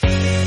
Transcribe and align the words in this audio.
Thank 0.00 0.38
you. 0.38 0.43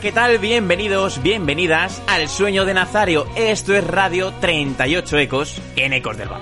¿Qué 0.00 0.12
tal? 0.12 0.38
Bienvenidos, 0.38 1.22
bienvenidas 1.22 2.02
al 2.06 2.28
Sueño 2.28 2.64
de 2.64 2.72
Nazario. 2.72 3.26
Esto 3.36 3.74
es 3.74 3.86
Radio 3.86 4.32
38 4.40 5.18
Ecos 5.18 5.60
en 5.76 5.92
Ecos 5.92 6.16
del 6.16 6.28
Bar. 6.28 6.40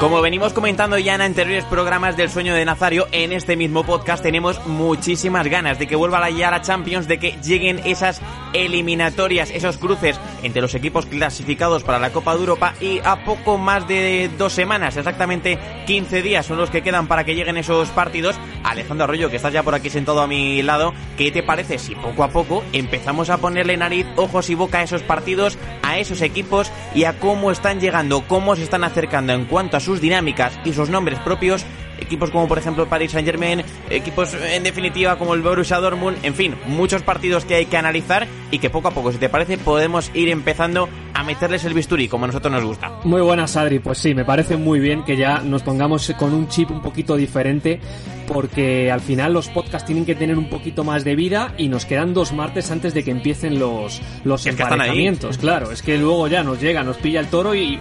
Como 0.00 0.20
venimos 0.20 0.52
comentando 0.52 0.98
ya 0.98 1.14
en 1.14 1.22
anteriores 1.22 1.64
programas 1.64 2.16
del 2.16 2.30
Sueño 2.30 2.54
de 2.54 2.64
Nazario, 2.64 3.08
en 3.10 3.32
este 3.32 3.56
mismo 3.56 3.84
podcast 3.84 4.22
tenemos 4.22 4.64
muchísimas 4.66 5.46
ganas 5.48 5.78
de 5.78 5.88
que 5.88 5.96
vuelva 5.96 6.20
la 6.20 6.30
Yara 6.30 6.60
Champions, 6.60 7.08
de 7.08 7.18
que 7.18 7.32
lleguen 7.42 7.80
esas 7.84 8.20
eliminatorias, 8.52 9.50
esos 9.50 9.78
cruces 9.78 10.18
entre 10.42 10.62
los 10.62 10.74
equipos 10.74 11.06
clasificados 11.06 11.84
para 11.84 11.98
la 11.98 12.10
Copa 12.10 12.34
de 12.34 12.40
Europa 12.40 12.74
y 12.80 13.00
a 13.04 13.24
poco 13.24 13.58
más 13.58 13.86
de 13.88 14.30
dos 14.38 14.52
semanas, 14.52 14.96
exactamente 14.96 15.58
15 15.86 16.22
días 16.22 16.46
son 16.46 16.58
los 16.58 16.70
que 16.70 16.82
quedan 16.82 17.08
para 17.08 17.24
que 17.24 17.34
lleguen 17.34 17.56
esos 17.56 17.88
partidos. 17.90 18.38
Alejandro 18.64 19.04
Arroyo, 19.04 19.30
que 19.30 19.36
estás 19.36 19.52
ya 19.52 19.62
por 19.62 19.74
aquí 19.74 19.90
sentado 19.90 20.20
a 20.20 20.26
mi 20.26 20.62
lado, 20.62 20.92
¿qué 21.16 21.30
te 21.30 21.42
parece 21.42 21.78
si 21.78 21.94
poco 21.94 22.24
a 22.24 22.28
poco 22.28 22.64
empezamos 22.72 23.30
a 23.30 23.38
ponerle 23.38 23.76
nariz, 23.76 24.06
ojos 24.16 24.50
y 24.50 24.54
boca 24.54 24.78
a 24.78 24.82
esos 24.82 25.02
partidos, 25.02 25.58
a 25.82 25.98
esos 25.98 26.22
equipos 26.22 26.70
y 26.94 27.04
a 27.04 27.18
cómo 27.18 27.50
están 27.50 27.80
llegando, 27.80 28.22
cómo 28.26 28.56
se 28.56 28.62
están 28.62 28.84
acercando 28.84 29.32
en 29.32 29.46
cuanto 29.46 29.76
a 29.76 29.80
sus 29.80 30.00
dinámicas 30.00 30.58
y 30.64 30.72
sus 30.72 30.90
nombres 30.90 31.18
propios 31.20 31.64
equipos 31.98 32.30
como 32.30 32.48
por 32.48 32.58
ejemplo 32.58 32.82
el 32.82 32.88
Paris 32.88 33.12
Saint 33.12 33.26
Germain, 33.26 33.62
equipos 33.90 34.34
en 34.34 34.62
definitiva 34.62 35.18
como 35.18 35.34
el 35.34 35.42
Borussia 35.42 35.78
Dortmund, 35.78 36.18
en 36.22 36.34
fin, 36.34 36.54
muchos 36.66 37.02
partidos 37.02 37.44
que 37.44 37.54
hay 37.54 37.66
que 37.66 37.76
analizar 37.76 38.26
y 38.50 38.58
que 38.58 38.70
poco 38.70 38.88
a 38.88 38.90
poco, 38.92 39.12
si 39.12 39.18
te 39.18 39.28
parece, 39.28 39.58
podemos 39.58 40.10
ir 40.14 40.28
empezando 40.28 40.88
a 41.14 41.24
meterles 41.24 41.64
el 41.64 41.74
bisturí 41.74 42.08
como 42.08 42.24
a 42.24 42.28
nosotros 42.28 42.52
nos 42.52 42.64
gusta. 42.64 42.92
Muy 43.04 43.20
buenas, 43.20 43.56
Adri, 43.56 43.78
pues 43.78 43.98
sí, 43.98 44.14
me 44.14 44.24
parece 44.24 44.56
muy 44.56 44.80
bien 44.80 45.04
que 45.04 45.16
ya 45.16 45.40
nos 45.40 45.62
pongamos 45.62 46.12
con 46.18 46.32
un 46.32 46.48
chip 46.48 46.70
un 46.70 46.80
poquito 46.80 47.16
diferente 47.16 47.80
porque 48.26 48.90
al 48.92 49.00
final 49.00 49.32
los 49.32 49.48
podcasts 49.48 49.86
tienen 49.86 50.04
que 50.04 50.14
tener 50.14 50.36
un 50.36 50.48
poquito 50.48 50.84
más 50.84 51.02
de 51.02 51.16
vida 51.16 51.54
y 51.56 51.68
nos 51.68 51.86
quedan 51.86 52.14
dos 52.14 52.32
martes 52.32 52.70
antes 52.70 52.94
de 52.94 53.02
que 53.02 53.10
empiecen 53.10 53.58
los, 53.58 54.00
los 54.24 54.46
emparejamientos. 54.46 55.38
Claro, 55.38 55.72
es 55.72 55.82
que 55.82 55.98
luego 55.98 56.28
ya 56.28 56.42
nos 56.42 56.60
llega, 56.60 56.82
nos 56.82 56.98
pilla 56.98 57.20
el 57.20 57.28
toro 57.28 57.54
y 57.54 57.80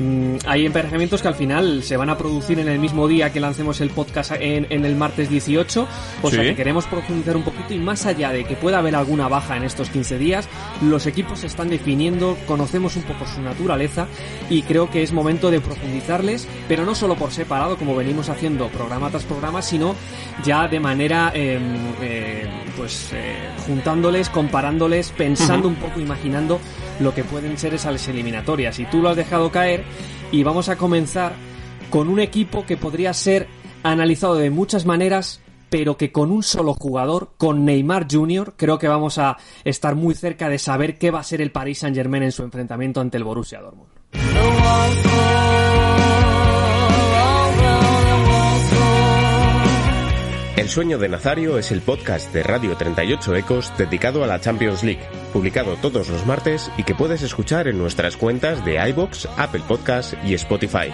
mm, 0.00 0.36
hay 0.46 0.66
emparejamientos 0.66 1.22
que 1.22 1.28
al 1.28 1.34
final 1.34 1.82
se 1.82 1.96
van 1.96 2.10
a 2.10 2.18
producir 2.18 2.58
en 2.58 2.68
el 2.68 2.78
mismo 2.78 3.06
día 3.06 3.32
que 3.32 3.40
lancemos 3.40 3.80
el 3.80 3.90
podcast 3.90 4.32
en, 4.40 4.66
en 4.70 4.84
el 4.84 4.96
martes 4.96 5.30
18. 5.30 5.86
O 6.22 6.30
sea 6.30 6.42
que 6.42 6.54
queremos 6.54 6.86
profundizar 6.86 7.36
un 7.36 7.42
poquito 7.42 7.74
y 7.74 7.78
más 7.78 8.06
allá 8.06 8.30
de 8.32 8.44
que 8.44 8.56
pueda 8.56 8.78
haber 8.78 8.96
alguna 8.96 9.28
baja 9.28 9.56
en 9.56 9.64
estos 9.64 9.90
15 9.90 10.18
días, 10.18 10.48
los 10.82 11.06
equipos 11.06 11.40
se 11.40 11.46
están 11.46 11.68
definiendo, 11.68 12.36
conocemos 12.46 12.96
un 12.96 13.02
poco 13.02 13.26
su 13.26 13.40
naturaleza 13.42 14.06
y 14.48 14.62
creo 14.62 14.90
que 14.90 15.02
es 15.02 15.12
momento 15.12 15.50
de 15.50 15.60
profundizarles, 15.60 16.48
pero 16.68 16.84
no 16.84 16.94
solo 16.94 17.16
por 17.16 17.30
separado 17.30 17.76
como 17.76 17.94
venimos 17.94 18.28
haciendo 18.28 18.68
programa 18.68 19.10
tras 19.10 19.24
programa, 19.24 19.62
sino 19.62 19.94
ya 20.44 20.68
de 20.68 20.80
manera 20.80 21.32
eh, 21.34 21.58
eh, 22.02 22.48
pues 22.76 23.10
eh, 23.12 23.36
juntándoles, 23.66 24.28
comparándoles, 24.28 25.10
pensando 25.10 25.68
un 25.68 25.76
poco, 25.76 26.00
imaginando 26.00 26.60
lo 27.00 27.14
que 27.14 27.24
pueden 27.24 27.58
ser 27.58 27.74
esas 27.74 28.08
eliminatorias. 28.08 28.78
Y 28.78 28.84
tú 28.86 29.02
lo 29.02 29.08
has 29.08 29.16
dejado 29.16 29.50
caer 29.50 29.82
y 30.30 30.42
vamos 30.42 30.68
a 30.68 30.76
comenzar 30.76 31.32
con 31.90 32.08
un 32.08 32.20
equipo 32.20 32.64
que 32.64 32.76
podría 32.76 33.12
ser 33.12 33.48
analizado 33.82 34.36
de 34.36 34.50
muchas 34.50 34.86
maneras 34.86 35.40
pero 35.70 35.96
que 35.96 36.10
con 36.12 36.32
un 36.32 36.42
solo 36.42 36.74
jugador, 36.74 37.30
con 37.38 37.64
Neymar 37.64 38.06
Jr., 38.10 38.54
creo 38.56 38.78
que 38.78 38.88
vamos 38.88 39.18
a 39.18 39.38
estar 39.64 39.94
muy 39.94 40.14
cerca 40.14 40.48
de 40.48 40.58
saber 40.58 40.98
qué 40.98 41.12
va 41.12 41.20
a 41.20 41.24
ser 41.24 41.40
el 41.40 41.52
Paris 41.52 41.78
Saint 41.78 41.96
Germain 41.96 42.24
en 42.24 42.32
su 42.32 42.42
enfrentamiento 42.42 43.00
ante 43.00 43.16
el 43.16 43.24
Borussia 43.24 43.60
Dortmund. 43.60 43.88
El 50.60 50.68
sueño 50.68 50.98
de 50.98 51.08
Nazario 51.08 51.56
es 51.56 51.72
el 51.72 51.80
podcast 51.80 52.34
de 52.34 52.42
Radio 52.42 52.76
38 52.76 53.34
Ecos 53.34 53.72
dedicado 53.78 54.22
a 54.22 54.26
la 54.26 54.42
Champions 54.42 54.84
League, 54.84 55.00
publicado 55.32 55.76
todos 55.76 56.10
los 56.10 56.26
martes 56.26 56.70
y 56.76 56.82
que 56.82 56.94
puedes 56.94 57.22
escuchar 57.22 57.66
en 57.66 57.78
nuestras 57.78 58.18
cuentas 58.18 58.62
de 58.62 58.76
iBox, 58.90 59.26
Apple 59.38 59.62
Podcast 59.66 60.12
y 60.22 60.34
Spotify. 60.34 60.92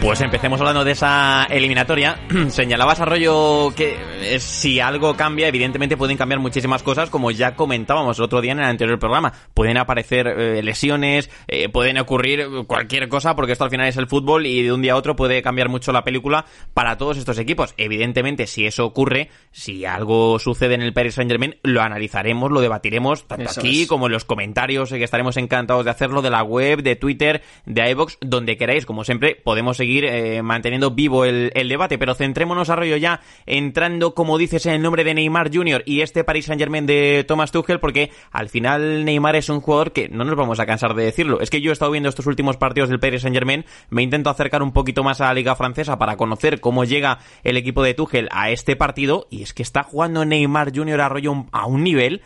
Pues 0.00 0.20
empecemos 0.20 0.60
hablando 0.60 0.84
de 0.84 0.92
esa 0.92 1.44
eliminatoria. 1.50 2.20
Señalabas 2.50 3.00
Arroyo 3.00 3.72
que 3.74 3.96
eh, 4.22 4.38
si 4.38 4.78
algo 4.78 5.16
cambia, 5.16 5.48
evidentemente 5.48 5.96
pueden 5.96 6.16
cambiar 6.16 6.38
muchísimas 6.38 6.84
cosas, 6.84 7.10
como 7.10 7.32
ya 7.32 7.56
comentábamos 7.56 8.16
el 8.18 8.24
otro 8.24 8.40
día 8.40 8.52
en 8.52 8.60
el 8.60 8.66
anterior 8.66 8.98
programa. 9.00 9.32
Pueden 9.54 9.76
aparecer 9.76 10.28
eh, 10.28 10.62
lesiones, 10.62 11.28
eh, 11.48 11.68
pueden 11.68 11.98
ocurrir 11.98 12.46
cualquier 12.68 13.08
cosa, 13.08 13.34
porque 13.34 13.52
esto 13.52 13.64
al 13.64 13.70
final 13.70 13.88
es 13.88 13.96
el 13.96 14.06
fútbol 14.06 14.46
y 14.46 14.62
de 14.62 14.72
un 14.72 14.82
día 14.82 14.92
a 14.92 14.96
otro 14.96 15.16
puede 15.16 15.42
cambiar 15.42 15.68
mucho 15.68 15.90
la 15.90 16.04
película 16.04 16.46
para 16.74 16.96
todos 16.96 17.18
estos 17.18 17.36
equipos. 17.38 17.74
Evidentemente, 17.76 18.46
si 18.46 18.66
eso 18.66 18.86
ocurre, 18.86 19.30
si 19.50 19.84
algo 19.84 20.38
sucede 20.38 20.74
en 20.74 20.82
el 20.82 20.92
Paris 20.92 21.14
Saint 21.14 21.30
Germain, 21.30 21.56
lo 21.64 21.82
analizaremos, 21.82 22.52
lo 22.52 22.60
debatiremos, 22.60 23.26
tanto 23.26 23.50
Eso 23.50 23.60
aquí 23.60 23.82
es. 23.82 23.88
como 23.88 24.06
en 24.06 24.12
los 24.12 24.24
comentarios, 24.24 24.90
que 24.90 25.02
estaremos 25.02 25.36
encantados 25.36 25.84
de 25.84 25.90
hacerlo, 25.90 26.22
de 26.22 26.30
la 26.30 26.44
web, 26.44 26.82
de 26.82 26.94
Twitter, 26.94 27.42
de 27.66 27.90
iVoox, 27.90 28.18
donde 28.20 28.56
queráis. 28.56 28.86
Como 28.86 29.02
siempre, 29.02 29.34
podemos 29.34 29.76
seguir 29.76 29.87
eh, 30.04 30.42
manteniendo 30.42 30.90
vivo 30.90 31.24
el, 31.24 31.50
el 31.54 31.68
debate, 31.68 31.98
pero 31.98 32.14
centrémonos, 32.14 32.70
Arroyo, 32.70 32.96
ya 32.96 33.20
entrando, 33.46 34.14
como 34.14 34.38
dices, 34.38 34.66
en 34.66 34.74
el 34.74 34.82
nombre 34.82 35.04
de 35.04 35.14
Neymar 35.14 35.50
Jr. 35.54 35.82
y 35.86 36.00
este 36.02 36.24
Paris 36.24 36.46
Saint 36.46 36.60
Germain 36.60 36.86
de 36.86 37.24
Thomas 37.26 37.50
Tuchel, 37.52 37.80
porque 37.80 38.10
al 38.30 38.48
final 38.48 39.04
Neymar 39.04 39.36
es 39.36 39.48
un 39.48 39.60
jugador 39.60 39.92
que 39.92 40.08
no 40.08 40.24
nos 40.24 40.36
vamos 40.36 40.60
a 40.60 40.66
cansar 40.66 40.94
de 40.94 41.04
decirlo. 41.04 41.40
Es 41.40 41.50
que 41.50 41.60
yo 41.60 41.70
he 41.70 41.72
estado 41.72 41.90
viendo 41.90 42.08
estos 42.08 42.26
últimos 42.26 42.56
partidos 42.56 42.88
del 42.90 43.00
Paris 43.00 43.22
Saint 43.22 43.34
Germain, 43.34 43.64
me 43.90 44.02
intento 44.02 44.30
acercar 44.30 44.62
un 44.62 44.72
poquito 44.72 45.02
más 45.02 45.20
a 45.20 45.26
la 45.26 45.34
Liga 45.34 45.56
Francesa 45.56 45.98
para 45.98 46.16
conocer 46.16 46.60
cómo 46.60 46.84
llega 46.84 47.18
el 47.44 47.56
equipo 47.56 47.82
de 47.82 47.94
Tuchel 47.94 48.28
a 48.32 48.50
este 48.50 48.76
partido, 48.76 49.26
y 49.30 49.42
es 49.42 49.54
que 49.54 49.62
está 49.62 49.82
jugando 49.82 50.24
Neymar 50.24 50.72
Jr. 50.74 51.00
Arroyo 51.00 51.32
un- 51.32 51.48
a 51.52 51.66
un 51.66 51.82
nivel 51.84 52.22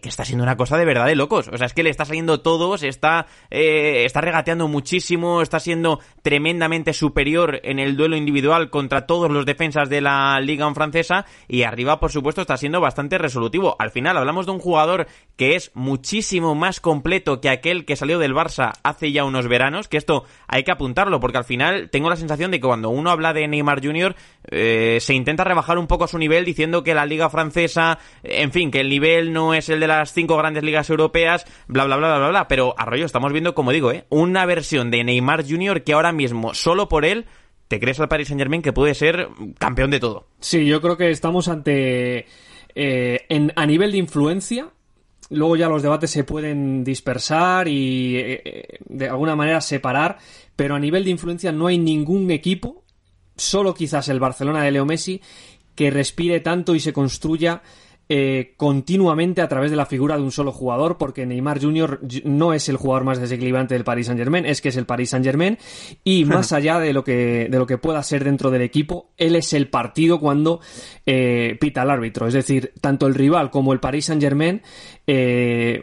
que 0.00 0.08
está 0.08 0.24
siendo 0.24 0.44
una 0.44 0.56
cosa 0.56 0.76
de 0.76 0.84
verdad 0.84 1.06
de 1.06 1.16
locos. 1.16 1.48
O 1.48 1.56
sea, 1.56 1.66
es 1.66 1.74
que 1.74 1.82
le 1.82 1.90
está 1.90 2.04
saliendo 2.04 2.40
todo, 2.40 2.74
está, 2.74 3.26
eh, 3.50 4.04
está 4.04 4.20
regateando 4.20 4.68
muchísimo, 4.68 5.42
está 5.42 5.60
siendo 5.60 6.00
tremendamente 6.22 6.92
superior 6.92 7.60
en 7.64 7.78
el 7.78 7.96
duelo 7.96 8.16
individual 8.16 8.70
contra 8.70 9.06
todos 9.06 9.30
los 9.30 9.46
defensas 9.46 9.88
de 9.88 10.00
la 10.00 10.40
liga 10.40 10.72
francesa 10.74 11.26
y 11.48 11.64
arriba, 11.64 12.00
por 12.00 12.12
supuesto, 12.12 12.40
está 12.40 12.56
siendo 12.56 12.80
bastante 12.80 13.18
resolutivo. 13.18 13.76
Al 13.78 13.90
final 13.90 14.16
hablamos 14.16 14.46
de 14.46 14.52
un 14.52 14.58
jugador 14.58 15.06
que 15.36 15.56
es 15.56 15.70
muchísimo 15.74 16.54
más 16.54 16.80
completo 16.80 17.40
que 17.40 17.48
aquel 17.48 17.84
que 17.84 17.96
salió 17.96 18.18
del 18.18 18.34
Barça 18.34 18.72
hace 18.82 19.12
ya 19.12 19.24
unos 19.24 19.48
veranos, 19.48 19.88
que 19.88 19.96
esto 19.96 20.24
hay 20.46 20.62
que 20.62 20.72
apuntarlo, 20.72 21.20
porque 21.20 21.38
al 21.38 21.44
final 21.44 21.90
tengo 21.90 22.08
la 22.08 22.16
sensación 22.16 22.50
de 22.50 22.58
que 22.60 22.66
cuando 22.66 22.90
uno 22.90 23.10
habla 23.10 23.32
de 23.32 23.48
Neymar 23.48 23.84
Jr., 23.84 24.14
eh, 24.50 24.98
se 25.00 25.14
intenta 25.14 25.44
rebajar 25.44 25.78
un 25.78 25.86
poco 25.86 26.06
su 26.06 26.18
nivel 26.18 26.44
diciendo 26.44 26.82
que 26.82 26.94
la 26.94 27.06
liga 27.06 27.30
francesa, 27.30 27.98
en 28.22 28.52
fin, 28.52 28.70
que 28.70 28.80
el 28.80 28.88
nivel 28.88 29.32
no 29.32 29.54
es 29.54 29.68
el 29.72 29.80
de 29.80 29.86
las 29.86 30.12
cinco 30.12 30.36
grandes 30.36 30.62
ligas 30.62 30.88
europeas, 30.90 31.44
bla, 31.66 31.84
bla, 31.84 31.96
bla, 31.96 32.08
bla, 32.08 32.18
bla, 32.18 32.28
bla. 32.28 32.48
Pero, 32.48 32.74
Arroyo, 32.78 33.06
estamos 33.06 33.32
viendo, 33.32 33.54
como 33.54 33.72
digo, 33.72 33.90
¿eh? 33.92 34.04
una 34.08 34.46
versión 34.46 34.90
de 34.90 35.04
Neymar 35.04 35.44
Jr. 35.48 35.82
que 35.82 35.92
ahora 35.92 36.12
mismo, 36.12 36.54
solo 36.54 36.88
por 36.88 37.04
él, 37.04 37.26
te 37.68 37.80
crees 37.80 38.00
al 38.00 38.08
Paris 38.08 38.28
Saint 38.28 38.40
Germain 38.40 38.62
que 38.62 38.72
puede 38.72 38.94
ser 38.94 39.28
campeón 39.58 39.90
de 39.90 40.00
todo. 40.00 40.26
Sí, 40.40 40.66
yo 40.66 40.80
creo 40.80 40.96
que 40.96 41.10
estamos 41.10 41.48
ante 41.48 42.26
en, 42.74 43.52
a 43.56 43.66
nivel 43.66 43.92
de 43.92 43.98
influencia, 43.98 44.68
luego 45.30 45.56
ya 45.56 45.68
los 45.68 45.82
debates 45.82 46.10
se 46.10 46.24
pueden 46.24 46.84
dispersar 46.84 47.68
y 47.68 48.38
de 48.88 49.08
alguna 49.08 49.36
manera 49.36 49.60
separar, 49.60 50.18
pero 50.56 50.74
a 50.74 50.78
nivel 50.78 51.04
de 51.04 51.10
influencia 51.10 51.52
no 51.52 51.66
hay 51.66 51.78
ningún 51.78 52.30
equipo, 52.30 52.84
solo 53.36 53.74
quizás 53.74 54.08
el 54.08 54.20
Barcelona 54.20 54.62
de 54.62 54.70
Leo 54.70 54.84
Messi, 54.84 55.20
que 55.74 55.90
respire 55.90 56.40
tanto 56.40 56.74
y 56.74 56.80
se 56.80 56.92
construya 56.92 57.62
eh, 58.14 58.52
continuamente 58.58 59.40
a 59.40 59.48
través 59.48 59.70
de 59.70 59.76
la 59.78 59.86
figura 59.86 60.18
de 60.18 60.22
un 60.22 60.32
solo 60.32 60.52
jugador, 60.52 60.98
porque 60.98 61.24
Neymar 61.24 61.62
Jr. 61.62 61.98
no 62.24 62.52
es 62.52 62.68
el 62.68 62.76
jugador 62.76 63.04
más 63.04 63.18
desequilibrante 63.18 63.72
del 63.72 63.84
Paris 63.84 64.04
Saint 64.04 64.18
Germain, 64.18 64.44
es 64.44 64.60
que 64.60 64.68
es 64.68 64.76
el 64.76 64.84
Paris 64.84 65.08
Saint 65.08 65.24
Germain, 65.24 65.56
y 66.04 66.24
más 66.26 66.52
allá 66.52 66.78
de 66.78 66.92
lo 66.92 67.04
que, 67.04 67.48
de 67.50 67.58
lo 67.58 67.66
que 67.66 67.78
pueda 67.78 68.02
ser 68.02 68.24
dentro 68.24 68.50
del 68.50 68.60
equipo, 68.60 69.08
él 69.16 69.34
es 69.34 69.54
el 69.54 69.68
partido 69.68 70.20
cuando 70.20 70.60
eh, 71.06 71.56
pita 71.58 71.84
el 71.84 71.90
árbitro. 71.90 72.26
Es 72.26 72.34
decir, 72.34 72.74
tanto 72.82 73.06
el 73.06 73.14
rival 73.14 73.50
como 73.50 73.72
el 73.72 73.80
Paris 73.80 74.04
Saint 74.04 74.20
Germain, 74.20 74.60
eh, 75.06 75.82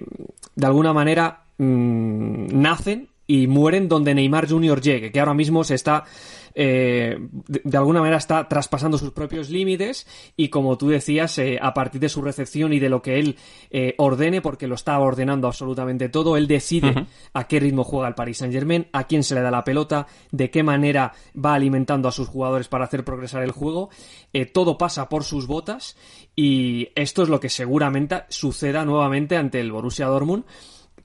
de 0.53 0.65
alguna 0.67 0.93
manera, 0.93 1.45
mm, 1.57 2.61
nacen 2.61 3.07
y 3.25 3.47
mueren 3.47 3.87
donde 3.87 4.13
Neymar 4.13 4.47
Jr. 4.47 4.81
llegue, 4.81 5.11
que 5.11 5.19
ahora 5.19 5.33
mismo 5.33 5.63
se 5.63 5.73
está 5.73 6.03
eh, 6.61 7.17
de, 7.47 7.77
alguna 7.77 8.01
manera 8.01 8.17
está 8.17 8.49
traspasando 8.49 8.97
sus 8.97 9.11
propios 9.11 9.49
límites 9.49 10.05
y 10.35 10.49
como 10.49 10.77
tú 10.77 10.89
decías, 10.89 11.37
eh, 11.37 11.57
a 11.61 11.73
partir 11.73 12.01
de 12.01 12.09
su 12.09 12.21
recepción 12.21 12.73
y 12.73 12.79
de 12.79 12.89
lo 12.89 13.01
que 13.01 13.17
él 13.17 13.37
eh, 13.71 13.95
ordene, 13.97 14.41
porque 14.41 14.67
lo 14.67 14.75
está 14.75 14.99
ordenando 14.99 15.47
absolutamente 15.47 16.09
todo, 16.09 16.35
él 16.35 16.47
decide 16.47 17.07
a 17.33 17.47
qué 17.47 17.61
ritmo 17.61 17.85
juega 17.85 18.09
el 18.09 18.13
Paris 18.13 18.39
Saint 18.39 18.53
Germain, 18.53 18.87
a 18.91 19.05
quién 19.05 19.23
se 19.23 19.35
le 19.35 19.41
da 19.41 19.51
la 19.51 19.63
pelota, 19.63 20.07
de 20.31 20.49
qué 20.49 20.61
manera 20.61 21.13
va 21.33 21.53
alimentando 21.53 22.09
a 22.09 22.11
sus 22.11 22.27
jugadores 22.27 22.67
para 22.67 22.83
hacer 22.83 23.05
progresar 23.05 23.41
el 23.41 23.51
juego, 23.51 23.89
todo 24.51 24.77
pasa 24.77 25.07
por 25.07 25.23
sus 25.23 25.47
botas 25.47 25.95
y 26.35 26.89
esto 26.95 27.23
es 27.23 27.29
lo 27.29 27.39
que 27.39 27.47
seguramente 27.47 28.23
suceda 28.27 28.83
nuevamente 28.83 29.37
ante 29.37 29.61
el 29.61 29.71
Borussia 29.71 30.07
Dortmund 30.07 30.43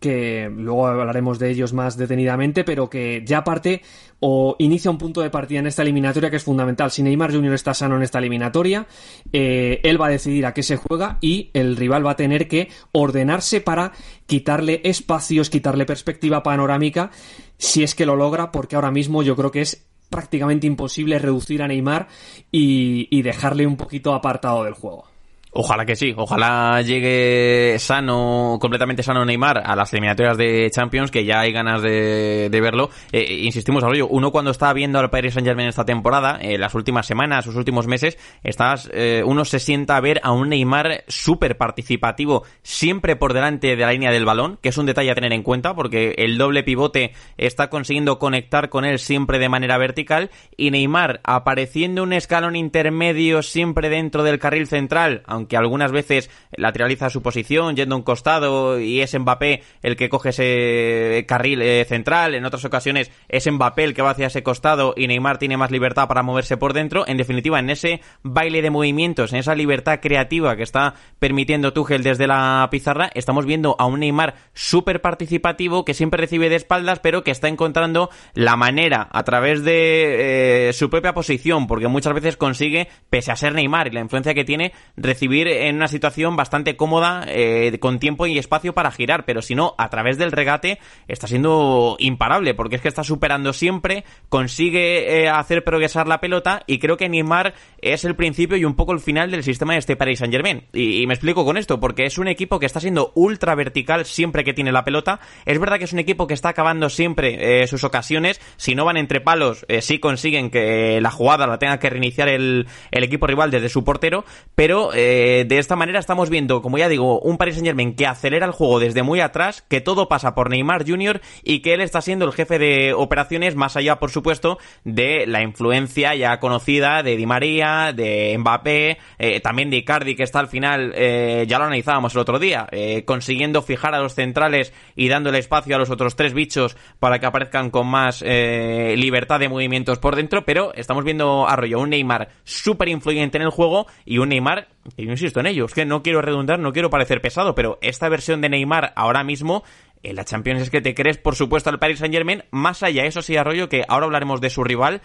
que 0.05 0.53
luego 0.55 0.87
hablaremos 0.87 1.39
de 1.39 1.49
ellos 1.49 1.73
más 1.73 1.97
detenidamente, 1.97 2.62
pero 2.62 2.91
que 2.91 3.23
ya 3.25 3.43
parte 3.43 3.81
o 4.21 4.55
inicia 4.59 4.91
un 4.91 4.99
punto 4.99 5.23
de 5.23 5.31
partida 5.31 5.61
en 5.61 5.67
esta 5.67 5.81
eliminatoria 5.81 6.29
que 6.29 6.37
es 6.37 6.45
fundamental. 6.45 6.91
Si 6.91 7.03
Neymar 7.03 7.33
Jr. 7.33 7.55
está 7.55 7.73
sano 7.73 7.97
en 7.97 8.03
esta 8.03 8.19
eliminatoria, 8.19 8.87
eh, 9.33 9.81
él 9.83 9.99
va 9.99 10.09
a 10.09 10.11
decidir 10.11 10.45
a 10.45 10.53
qué 10.53 10.62
se 10.62 10.77
juega 10.77 11.17
y 11.23 11.49
el 11.55 11.75
rival 11.75 12.05
va 12.05 12.11
a 12.11 12.17
tener 12.17 12.49
que 12.49 12.69
ordenarse 12.93 13.62
para 13.62 13.93
quitarle 14.27 14.83
espacios, 14.85 15.49
quitarle 15.49 15.87
perspectiva 15.87 16.43
panorámica, 16.43 17.11
si 17.57 17.83
es 17.83 17.95
que 17.95 18.05
lo 18.05 18.15
logra, 18.15 18.53
porque 18.53 18.77
ahora 18.77 18.91
mismo 18.91 19.23
yo 19.23 19.37
creo 19.37 19.50
que 19.50 19.62
es 19.62 19.87
prácticamente 20.11 20.67
imposible 20.67 21.19
reducir 21.19 21.62
a 21.62 21.69
Neymar 21.69 22.09
y 22.53 23.23
dejarle 23.23 23.67
un 23.67 23.79
poquito 23.79 24.12
apartado 24.12 24.65
del 24.65 24.75
juego. 24.75 25.13
Ojalá 25.56 25.87
que 25.87 25.95
sí, 25.95 26.12
ojalá 26.17 26.83
llegue 26.83 27.77
sano, 27.79 28.59
completamente 28.61 29.05
sano 29.05 29.25
Neymar 29.25 29.62
a 29.65 29.77
las 29.77 29.93
eliminatorias 29.93 30.37
de 30.37 30.69
Champions, 30.73 31.12
que 31.12 31.25
ya 31.25 31.39
hay 31.39 31.53
ganas 31.53 31.81
de, 31.81 32.49
verlo. 32.61 32.91
Eh, 33.12 33.43
insistimos, 33.45 33.85
Arroyo, 33.85 34.09
uno 34.09 34.33
cuando 34.33 34.51
está 34.51 34.73
viendo 34.73 34.99
al 34.99 35.11
Paris 35.11 35.35
Saint 35.35 35.47
Germain 35.47 35.69
esta 35.69 35.85
temporada, 35.85 36.39
en 36.41 36.61
las 36.61 36.75
últimas 36.75 37.06
semanas, 37.06 37.47
los 37.47 37.55
últimos 37.55 37.87
meses, 37.87 38.19
estás, 38.43 38.91
eh, 38.93 39.23
uno 39.25 39.45
se 39.45 39.61
sienta 39.61 39.97
a 39.97 40.01
ver 40.01 40.21
a 40.25 40.33
un 40.33 40.49
Neymar 40.49 41.05
súper 41.06 41.57
participativo, 41.57 42.43
siempre 42.65 43.15
por 43.15 43.33
delante 43.33 43.77
de 43.77 43.77
la 43.77 43.93
línea 43.93 44.11
del 44.11 44.25
balón, 44.25 44.59
que 44.61 44.71
es 44.71 44.79
un 44.79 44.87
detalle 44.87 45.12
a 45.12 45.15
tener 45.15 45.33
en 45.33 45.45
cuenta, 45.45 45.77
porque 45.77 46.17
el 46.19 46.37
doble 46.37 46.65
pivote 46.65 47.12
está 47.37 47.71
consiguiendo 47.71 48.19
conectar 48.19 48.71
con 48.71 48.85
él 48.85 48.99
siempre 48.99 49.39
de 49.39 49.49
manera 49.49 49.79
vertical, 49.79 50.31
y 50.57 50.73
Neymar 50.73 51.21
apareciendo 51.23 52.03
un 52.03 52.12
escalón 52.12 52.57
intermedio 52.57 53.45
siempre 53.45 53.89
dentro 53.89 54.25
del 54.25 54.41
carril 54.41 54.67
central, 54.67 55.23
aunque 55.27 55.44
que 55.46 55.56
algunas 55.56 55.93
veces 55.93 56.31
lateraliza 56.56 57.11
su 57.11 57.23
posición 57.23 57.76
yendo 57.76 57.94
a 57.94 57.99
un 57.99 58.05
costado 58.05 58.81
y 58.81 59.00
es 59.00 59.19
Mbappé 59.19 59.62
el 59.82 59.96
que 59.96 60.08
coge 60.08 60.31
ese 60.31 61.25
carril 61.26 61.62
eh, 61.62 61.85
central, 61.85 62.35
en 62.35 62.44
otras 62.44 62.64
ocasiones 62.64 63.11
es 63.29 63.50
Mbappé 63.50 63.85
el 63.85 63.94
que 63.94 64.02
va 64.02 64.11
hacia 64.11 64.26
ese 64.26 64.43
costado 64.43 64.94
y 64.96 65.06
Neymar 65.06 65.38
tiene 65.38 65.56
más 65.56 65.70
libertad 65.70 66.08
para 66.08 66.23
moverse 66.23 66.56
por 66.56 66.73
dentro, 66.73 67.06
en 67.06 67.17
definitiva 67.17 67.58
en 67.58 67.70
ese 67.70 68.00
baile 68.23 68.62
de 68.62 68.70
movimientos, 68.70 69.32
en 69.32 69.38
esa 69.38 69.55
libertad 69.55 70.00
creativa 70.00 70.56
que 70.56 70.62
está 70.62 70.94
permitiendo 71.19 71.73
Tuchel 71.73 72.02
desde 72.02 72.26
la 72.26 72.69
pizarra, 72.70 73.11
estamos 73.14 73.47
viendo 73.47 73.76
a 73.79 73.87
un 73.87 74.00
Neymar 74.00 74.35
súper 74.52 75.00
participativo 75.00 75.85
que 75.85 75.94
siempre 75.94 76.20
recibe 76.20 76.49
de 76.49 76.56
espaldas 76.56 77.00
pero 77.00 77.23
que 77.23 77.31
está 77.31 77.49
encontrando 77.49 78.11
la 78.35 78.56
manera 78.56 79.08
a 79.12 79.23
través 79.25 79.64
de 79.64 80.69
eh, 80.69 80.73
su 80.73 80.90
propia 80.90 81.14
posición, 81.14 81.67
porque 81.67 81.88
muchas 81.88 82.14
veces 82.14 82.37
consigue, 82.37 82.88
pese 83.11 83.32
a 83.32 83.37
ser 83.37 83.55
Neymar 83.55 83.88
y 83.88 83.90
la 83.90 84.00
influencia 84.00 84.35
que 84.35 84.44
tiene, 84.44 84.73
recibir 84.97 85.34
en 85.43 85.77
una 85.77 85.89
situación 85.89 86.37
bastante 86.37 86.77
cómoda, 86.77 87.25
eh, 87.29 87.77
con 87.81 87.99
tiempo 87.99 88.27
y 88.27 88.39
espacio 88.39 88.73
para 88.73 88.91
girar, 88.91 89.25
pero 89.25 89.43
si 89.43 89.55
no, 89.55 89.75
a 89.79 89.91
través 89.91 90.17
del 90.17 90.33
regate 90.33 90.79
está 91.09 91.27
siendo 91.27 91.97
imparable, 91.99 92.55
porque 92.55 92.77
es 92.77 92.83
que 92.83 92.89
está 92.89 93.05
superando 93.05 93.53
siempre, 93.53 94.05
consigue 94.29 95.23
eh, 95.23 95.29
hacer 95.29 95.65
progresar 95.65 96.07
la 96.07 96.21
pelota 96.21 96.63
y 96.67 96.79
creo 96.79 96.97
que 96.97 97.09
Neymar 97.09 97.55
es 97.81 98.05
el 98.05 98.15
principio 98.15 98.57
y 98.57 98.65
un 98.65 98.75
poco 98.75 98.93
el 98.93 99.01
final 99.01 99.31
del 99.31 99.43
sistema 99.43 99.73
de 99.73 99.81
este 99.81 99.97
Paris 99.97 100.21
Saint 100.21 100.33
Germain. 100.33 100.65
Y, 100.73 101.07
me 101.07 101.15
explico 101.15 101.45
con 101.45 101.57
esto, 101.57 101.81
porque 101.81 102.05
es 102.05 102.17
un 102.19 102.29
equipo 102.29 102.59
que 102.59 102.67
está 102.67 102.81
siendo 102.81 103.13
ultra 103.15 103.55
vertical 103.55 104.07
siempre 104.07 104.45
que 104.45 104.55
tiene 104.55 104.73
la 104.73 104.85
pelota. 104.85 105.21
Es 105.45 105.59
verdad 105.59 105.79
que 105.79 105.85
es 105.85 105.93
un 105.93 105.99
equipo 105.99 106.27
que 106.27 106.35
está 106.35 106.51
acabando 106.51 106.89
siempre 106.89 107.63
eh, 107.63 107.67
sus 107.67 107.85
ocasiones, 107.85 108.41
si 108.57 108.75
no 108.75 108.85
van 108.85 108.97
entre 108.97 109.21
palos, 109.21 109.67
sí 109.81 109.99
consiguen 109.99 110.51
que 110.51 111.01
la 111.01 111.11
jugada 111.11 111.47
la 111.47 111.59
tenga 111.59 111.79
que 111.79 111.91
reiniciar 111.91 112.29
el, 112.29 112.67
el 112.91 113.05
equipo 113.05 113.27
rival 113.27 113.51
desde 113.51 113.69
su 113.69 113.85
portero, 113.85 114.25
pero 114.55 114.91
de 115.14 115.58
esta 115.58 115.76
manera 115.76 115.99
estamos 115.99 116.31
viendo, 116.31 116.62
como 116.62 116.78
ya 116.78 116.88
digo, 116.88 117.20
un 117.20 117.38
Paris 117.38 117.55
Saint 117.55 117.66
Germain 117.66 117.94
que 117.94 118.06
acelera 118.06 118.46
el 118.46 118.52
juego 118.52 118.81
desde 118.81 119.02
muy 119.02 119.20
atrás, 119.20 119.62
que 119.62 119.81
todo 119.81 120.08
pasa 120.08 120.34
por 120.34 120.50
Neymar 120.50 120.87
Jr. 120.87 121.20
y 121.43 121.61
que 121.61 121.75
él 121.75 121.81
está 121.81 122.00
siendo 122.00 122.25
el 122.25 122.32
jefe 122.32 122.58
de 122.58 122.93
operaciones, 122.94 123.56
más 123.56 123.76
allá, 123.76 123.99
por 123.99 124.11
supuesto, 124.11 124.58
de 124.84 125.26
la 125.26 125.43
influencia 125.43 126.14
ya 126.14 126.38
conocida 126.40 127.02
de 127.02 127.16
Di 127.16 127.26
María, 127.26 127.93
de 127.94 128.37
Mbappé, 128.38 128.99
eh, 129.19 129.40
también 129.40 129.70
de 129.70 129.78
Icardi, 129.78 130.16
que 130.16 130.22
está 130.22 130.40
al 130.40 130.49
final, 130.49 130.93
eh, 130.96 131.44
ya 131.49 131.58
lo 131.58 131.64
analizábamos 131.64 132.14
el 132.14 132.20
otro 132.20 132.38
día, 132.38 132.69
consiguiendo 133.05 133.62
fijar 133.62 133.94
a 133.94 134.00
los 134.00 134.14
centrales 134.14 134.72
y 134.96 135.08
dándole 135.08 135.38
espacio 135.38 135.76
a 135.76 135.78
los 135.78 135.90
otros 135.90 136.16
tres 136.16 136.34
bichos 136.34 136.76
para 136.99 137.19
que 137.19 137.26
aparezcan 137.26 137.70
con 137.70 137.87
más 137.87 138.22
libertad 138.22 139.40
de 139.40 139.49
movimientos 139.49 139.99
por 139.99 140.16
dentro, 140.16 140.44
pero 140.44 140.72
estamos 140.75 141.05
viendo 141.05 141.49
a 141.49 141.56
un 141.76 141.90
Neymar 141.90 142.28
súper 142.44 142.88
influyente 142.88 143.38
en 143.38 143.43
el 143.43 143.50
juego 143.50 143.87
y 144.05 144.19
un 144.19 144.28
Neymar 144.28 144.69
yo 144.97 145.11
insisto 145.11 145.41
en 145.41 145.47
ello, 145.47 145.65
es 145.65 145.75
que 145.75 145.85
no 145.85 146.03
quiero 146.03 146.23
redundar, 146.23 146.59
no 146.59 146.73
quiero 146.73 146.91
parecer 146.91 147.21
pesado, 147.21 147.55
pero 147.55 147.79
esta 147.81 148.09
versión 148.09 148.41
de 148.41 148.49
Neymar 148.49 148.93
ahora 148.97 149.25
mismo 149.25 149.64
en 150.03 150.17
la 150.17 150.25
Champions 150.25 150.62
es 150.62 150.71
que 150.71 150.81
te 150.81 150.95
crees, 150.95 151.19
por 151.19 151.35
supuesto, 151.35 151.71
al 151.71 151.79
Paris 151.79 151.99
Saint 151.99 152.14
Germain, 152.14 152.45
más 152.50 152.83
allá, 152.83 153.05
eso 153.05 153.23
sí, 153.23 153.37
Arroyo, 153.37 153.69
que 153.69 153.85
ahora 153.88 154.07
hablaremos 154.07 154.41
de 154.41 154.50
su 154.50 154.62
rival. 154.62 155.00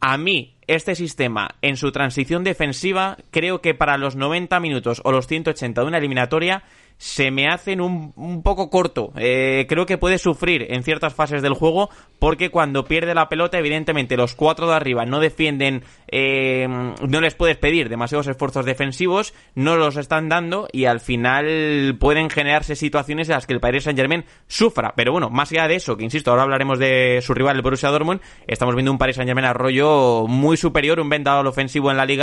A 0.00 0.16
mí, 0.16 0.54
este 0.66 0.94
sistema, 0.94 1.56
en 1.60 1.76
su 1.76 1.92
transición 1.92 2.44
defensiva, 2.44 3.18
creo 3.30 3.60
que 3.60 3.74
para 3.74 3.98
los 3.98 4.16
90 4.16 4.58
minutos 4.60 5.02
o 5.04 5.12
los 5.12 5.26
180 5.26 5.80
de 5.80 5.86
una 5.86 5.98
eliminatoria, 5.98 6.62
se 6.98 7.30
me 7.30 7.48
hacen 7.48 7.80
un, 7.80 8.12
un 8.16 8.42
poco 8.42 8.70
corto. 8.70 9.12
Eh, 9.16 9.66
creo 9.68 9.86
que 9.86 9.98
puede 9.98 10.18
sufrir 10.18 10.66
en 10.70 10.82
ciertas 10.82 11.14
fases 11.14 11.42
del 11.42 11.54
juego 11.54 11.88
porque 12.18 12.50
cuando 12.50 12.84
pierde 12.84 13.14
la 13.14 13.28
pelota, 13.28 13.58
evidentemente 13.58 14.16
los 14.16 14.34
cuatro 14.34 14.66
de 14.68 14.74
arriba 14.74 15.06
no 15.06 15.20
defienden, 15.20 15.84
eh, 16.08 16.66
no 16.68 17.20
les 17.20 17.34
puedes 17.34 17.56
pedir 17.56 17.88
demasiados 17.88 18.26
esfuerzos 18.26 18.64
defensivos, 18.64 19.34
no 19.54 19.76
los 19.76 19.96
están 19.96 20.28
dando 20.28 20.68
y 20.72 20.86
al 20.86 21.00
final 21.00 21.96
pueden 22.00 22.28
generarse 22.28 22.74
situaciones 22.74 23.28
en 23.28 23.36
las 23.36 23.46
que 23.46 23.54
el 23.54 23.60
Paris 23.60 23.84
Saint 23.84 23.98
Germain 23.98 24.24
sufra. 24.48 24.94
Pero 24.96 25.12
bueno, 25.12 25.30
más 25.30 25.52
allá 25.52 25.68
de 25.68 25.76
eso, 25.76 25.96
que 25.96 26.04
insisto, 26.04 26.30
ahora 26.30 26.42
hablaremos 26.42 26.78
de 26.78 27.20
su 27.22 27.34
rival, 27.34 27.56
el 27.56 27.62
Borussia 27.62 27.90
Dortmund, 27.90 28.20
estamos 28.48 28.74
viendo 28.74 28.90
un 28.90 28.98
Paris 28.98 29.16
Saint 29.16 29.28
Germain 29.28 29.46
arroyo 29.46 30.26
muy 30.26 30.56
superior, 30.56 30.98
un 30.98 31.08
vendado 31.08 31.48
ofensivo 31.48 31.90
en 31.90 31.96
la 31.96 32.04
Liga 32.04 32.18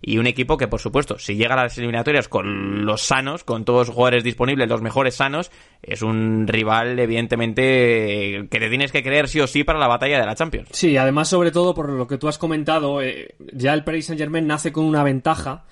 y 0.00 0.18
un 0.18 0.26
equipo 0.26 0.56
que, 0.56 0.68
por 0.68 0.80
supuesto, 0.80 1.18
si 1.18 1.34
llega 1.34 1.54
a 1.54 1.64
las 1.64 1.76
eliminatorias 1.76 2.28
con 2.28 2.84
los 2.84 3.02
sanos, 3.02 3.42
con 3.42 3.64
todos 3.64 3.88
los 3.88 3.94
jugadores 3.94 4.19
disponibles, 4.24 4.68
los 4.68 4.82
mejores 4.82 5.14
sanos, 5.14 5.50
es 5.82 6.02
un 6.02 6.46
rival, 6.46 6.98
evidentemente, 6.98 8.48
que 8.50 8.60
te 8.60 8.68
tienes 8.68 8.92
que 8.92 9.02
creer 9.02 9.28
sí 9.28 9.40
o 9.40 9.46
sí 9.46 9.64
para 9.64 9.78
la 9.78 9.88
batalla 9.88 10.18
de 10.20 10.26
la 10.26 10.34
Champions. 10.34 10.68
Sí, 10.72 10.96
además, 10.96 11.28
sobre 11.28 11.50
todo 11.50 11.74
por 11.74 11.88
lo 11.88 12.06
que 12.06 12.18
tú 12.18 12.28
has 12.28 12.38
comentado, 12.38 13.02
eh, 13.02 13.34
ya 13.52 13.74
el 13.74 13.84
Paris 13.84 14.06
Saint 14.06 14.20
Germain 14.20 14.46
nace 14.46 14.72
con 14.72 14.84
una 14.84 15.02
ventaja 15.02 15.64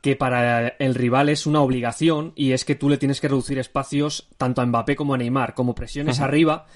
que 0.00 0.14
para 0.14 0.68
el 0.68 0.94
rival 0.94 1.28
es 1.28 1.46
una 1.46 1.60
obligación 1.60 2.32
y 2.36 2.52
es 2.52 2.64
que 2.64 2.76
tú 2.76 2.88
le 2.88 2.96
tienes 2.96 3.20
que 3.20 3.28
reducir 3.28 3.58
espacios 3.58 4.28
tanto 4.36 4.60
a 4.60 4.66
Mbappé 4.66 4.94
como 4.94 5.14
a 5.14 5.18
Neymar. 5.18 5.54
Como 5.54 5.74
presiones 5.74 6.20
arriba, 6.20 6.66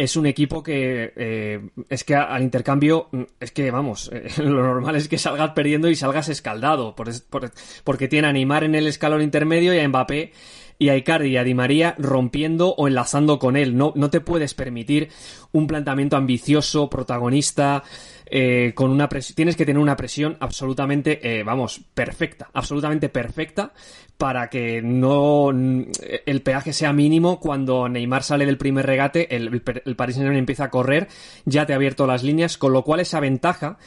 es 0.00 0.16
un 0.16 0.24
equipo 0.24 0.62
que 0.62 1.12
eh, 1.14 1.60
es 1.90 2.04
que 2.04 2.14
al 2.14 2.42
intercambio 2.42 3.08
mm, 3.12 3.22
es 3.38 3.52
que 3.52 3.70
vamos 3.70 4.10
eh, 4.12 4.30
lo 4.42 4.62
normal 4.62 4.96
es 4.96 5.08
que 5.08 5.18
salgas 5.18 5.50
perdiendo 5.50 5.88
y 5.88 5.94
salgas 5.94 6.30
escaldado 6.30 6.96
porque 6.96 8.08
tiene 8.08 8.28
a 8.28 8.32
Neymar 8.32 8.64
en 8.64 8.74
el 8.74 8.86
escalón 8.86 9.20
intermedio 9.20 9.74
y 9.74 9.78
a 9.78 9.86
Mbappé 9.86 10.32
y 10.80 10.88
a 10.88 10.96
Icardi 10.96 11.28
y 11.28 11.36
a 11.36 11.44
Di 11.44 11.52
María 11.52 11.94
rompiendo 11.98 12.70
o 12.70 12.88
enlazando 12.88 13.38
con 13.38 13.56
él. 13.56 13.76
No, 13.76 13.92
no 13.94 14.08
te 14.08 14.20
puedes 14.20 14.54
permitir 14.54 15.10
un 15.52 15.66
planteamiento 15.66 16.16
ambicioso, 16.16 16.88
protagonista, 16.88 17.84
eh, 18.24 18.72
con 18.74 18.90
una 18.90 19.06
tienes 19.08 19.56
que 19.56 19.66
tener 19.66 19.80
una 19.80 19.94
presión 19.94 20.38
absolutamente, 20.40 21.20
eh, 21.22 21.42
vamos, 21.42 21.82
perfecta, 21.92 22.48
absolutamente 22.54 23.10
perfecta 23.10 23.72
para 24.16 24.48
que 24.48 24.80
no 24.80 25.50
el 25.50 26.42
peaje 26.42 26.72
sea 26.72 26.92
mínimo 26.94 27.40
cuando 27.40 27.88
Neymar 27.88 28.22
sale 28.22 28.46
del 28.46 28.56
primer 28.56 28.86
regate, 28.86 29.34
el, 29.36 29.62
el 29.84 29.96
Paris 29.96 30.16
Saint-Germain 30.16 30.38
empieza 30.38 30.64
a 30.64 30.70
correr, 30.70 31.08
ya 31.44 31.66
te 31.66 31.74
ha 31.74 31.76
abierto 31.76 32.06
las 32.06 32.22
líneas, 32.22 32.56
con 32.56 32.72
lo 32.72 32.84
cual 32.84 33.00
esa 33.00 33.20
ventaja 33.20 33.78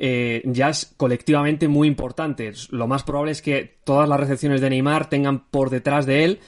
eh, 0.00 0.42
ya 0.46 0.70
es 0.70 0.94
colectivamente 0.96 1.68
muy 1.68 1.86
importante. 1.86 2.50
Lo 2.70 2.88
más 2.88 3.04
probable 3.04 3.32
es 3.32 3.42
que 3.42 3.78
todas 3.84 4.08
las 4.08 4.18
recepciones 4.18 4.60
de 4.60 4.70
Neymar 4.70 5.08
tengan 5.08 5.46
por 5.50 5.68
detrás 5.70 6.06
de 6.06 6.24
él 6.24 6.40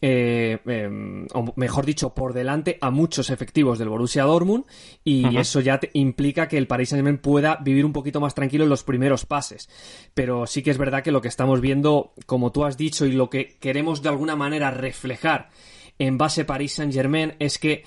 eh, 0.00 0.58
em, 0.66 1.26
o 1.34 1.52
mejor 1.56 1.84
dicho, 1.84 2.14
por 2.14 2.32
delante 2.32 2.78
a 2.80 2.90
muchos 2.90 3.30
efectivos 3.30 3.78
del 3.78 3.88
Borussia 3.88 4.22
Dortmund 4.24 4.64
y 5.02 5.36
eso 5.36 5.60
ya 5.60 5.80
implica 5.92 6.46
que 6.46 6.56
el 6.56 6.68
Paris 6.68 6.90
Saint-Germain 6.90 7.18
pueda 7.18 7.56
vivir 7.56 7.84
un 7.84 7.92
poquito 7.92 8.20
más 8.20 8.34
tranquilo 8.34 8.64
en 8.64 8.70
los 8.70 8.84
primeros 8.84 9.26
pases. 9.26 9.68
Pero 10.14 10.46
sí 10.46 10.62
que 10.62 10.70
es 10.70 10.78
verdad 10.78 11.02
que 11.02 11.10
lo 11.10 11.20
que 11.20 11.28
estamos 11.28 11.60
viendo, 11.60 12.12
como 12.26 12.52
tú 12.52 12.64
has 12.64 12.76
dicho, 12.76 13.06
y 13.06 13.12
lo 13.12 13.28
que 13.28 13.56
queremos 13.58 14.02
de 14.02 14.08
alguna 14.08 14.36
manera 14.36 14.70
reflejar 14.70 15.50
en 15.98 16.16
base 16.16 16.44
Paris 16.44 16.74
Saint-Germain 16.74 17.34
es 17.40 17.58
que 17.58 17.84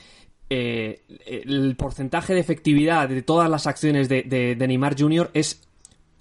eh, 0.53 1.03
el 1.46 1.77
porcentaje 1.77 2.34
de 2.34 2.41
efectividad 2.41 3.08
de 3.08 3.22
todas 3.22 3.50
las 3.50 3.67
acciones 3.67 4.10
de, 4.10 4.58
Neymar 4.60 5.00
Jr. 5.00 5.31
es 5.34 5.62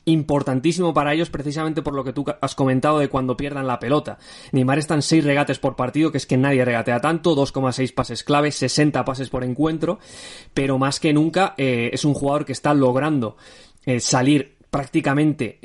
importantísimo 0.05 0.95
para 0.95 1.13
ellos 1.13 1.31
precisamente 1.31 1.83
por 1.83 1.95
lo 1.95 2.05
que 2.05 2.13
tú 2.13 2.25
has 2.41 2.55
comentado 2.55 3.01
de 3.01 3.09
cuando 3.09 3.37
pierdan 3.37 3.67
la 3.67 3.81
pelota. 3.81 4.19
Neymar 4.53 4.79
está 4.79 4.95
en 4.95 5.03
6 5.03 5.25
regates 5.25 5.59
por 5.59 5.75
partido, 5.75 6.13
que 6.13 6.19
es 6.19 6.27
que 6.27 6.37
nadie 6.37 6.65
regatea 6.65 7.01
tanto, 7.01 7.35
2,6 7.35 7.93
pases 7.93 8.23
claves, 8.23 8.55
60 8.55 9.05
pases 9.05 9.31
por 9.31 9.43
encuentro, 9.43 9.99
pero 10.55 10.79
más 10.79 11.01
que 11.01 11.13
nunca 11.13 11.55
eh, 11.59 11.91
es 11.93 12.05
un 12.05 12.15
jugador 12.15 12.45
que 12.45 12.53
está 12.53 12.73
logrando 12.73 13.37
eh, 13.85 13.99
salir 13.99 14.59
prácticamente 14.71 15.59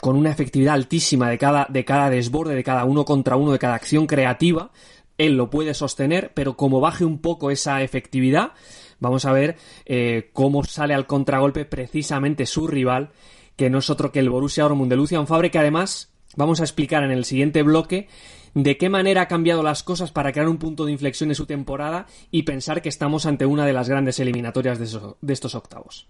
con 0.00 0.16
una 0.16 0.32
efectividad 0.32 0.74
altísima 0.74 1.30
de 1.30 1.38
cada, 1.38 1.68
de 1.68 1.84
cada 1.84 2.10
desborde, 2.10 2.56
de 2.56 2.64
cada 2.64 2.84
uno 2.84 3.04
contra 3.04 3.36
uno, 3.36 3.52
de 3.52 3.60
cada 3.60 3.76
acción 3.76 4.08
creativa. 4.08 4.72
Él 5.18 5.36
lo 5.36 5.50
puede 5.50 5.74
sostener, 5.74 6.32
pero 6.34 6.56
como 6.56 6.80
baje 6.80 7.04
un 7.04 7.18
poco 7.18 7.50
esa 7.50 7.82
efectividad, 7.82 8.52
vamos 9.00 9.24
a 9.24 9.32
ver 9.32 9.56
cómo 10.32 10.64
sale 10.64 10.94
al 10.94 11.06
contragolpe 11.06 11.64
precisamente 11.64 12.46
su 12.46 12.66
rival 12.66 13.10
que 13.56 13.70
no 13.70 13.78
es 13.78 13.90
otro 13.90 14.12
que 14.12 14.20
el 14.20 14.30
Borussia 14.30 14.64
Dortmund 14.64 14.90
de 14.90 14.96
Lucian 14.96 15.26
Fabre, 15.26 15.50
que 15.50 15.58
además 15.58 16.12
vamos 16.36 16.60
a 16.60 16.64
explicar 16.64 17.02
en 17.02 17.10
el 17.10 17.24
siguiente 17.24 17.62
bloque 17.62 18.08
de 18.54 18.78
qué 18.78 18.88
manera 18.88 19.22
ha 19.22 19.28
cambiado 19.28 19.62
las 19.62 19.82
cosas 19.82 20.12
para 20.12 20.32
crear 20.32 20.48
un 20.48 20.58
punto 20.58 20.84
de 20.84 20.92
inflexión 20.92 21.30
en 21.30 21.34
su 21.34 21.46
temporada 21.46 22.06
y 22.30 22.44
pensar 22.44 22.80
que 22.80 22.88
estamos 22.88 23.26
ante 23.26 23.44
una 23.44 23.66
de 23.66 23.72
las 23.72 23.88
grandes 23.88 24.20
eliminatorias 24.20 24.78
de, 24.78 25.00
de 25.20 25.32
estos 25.32 25.54
octavos. 25.54 26.08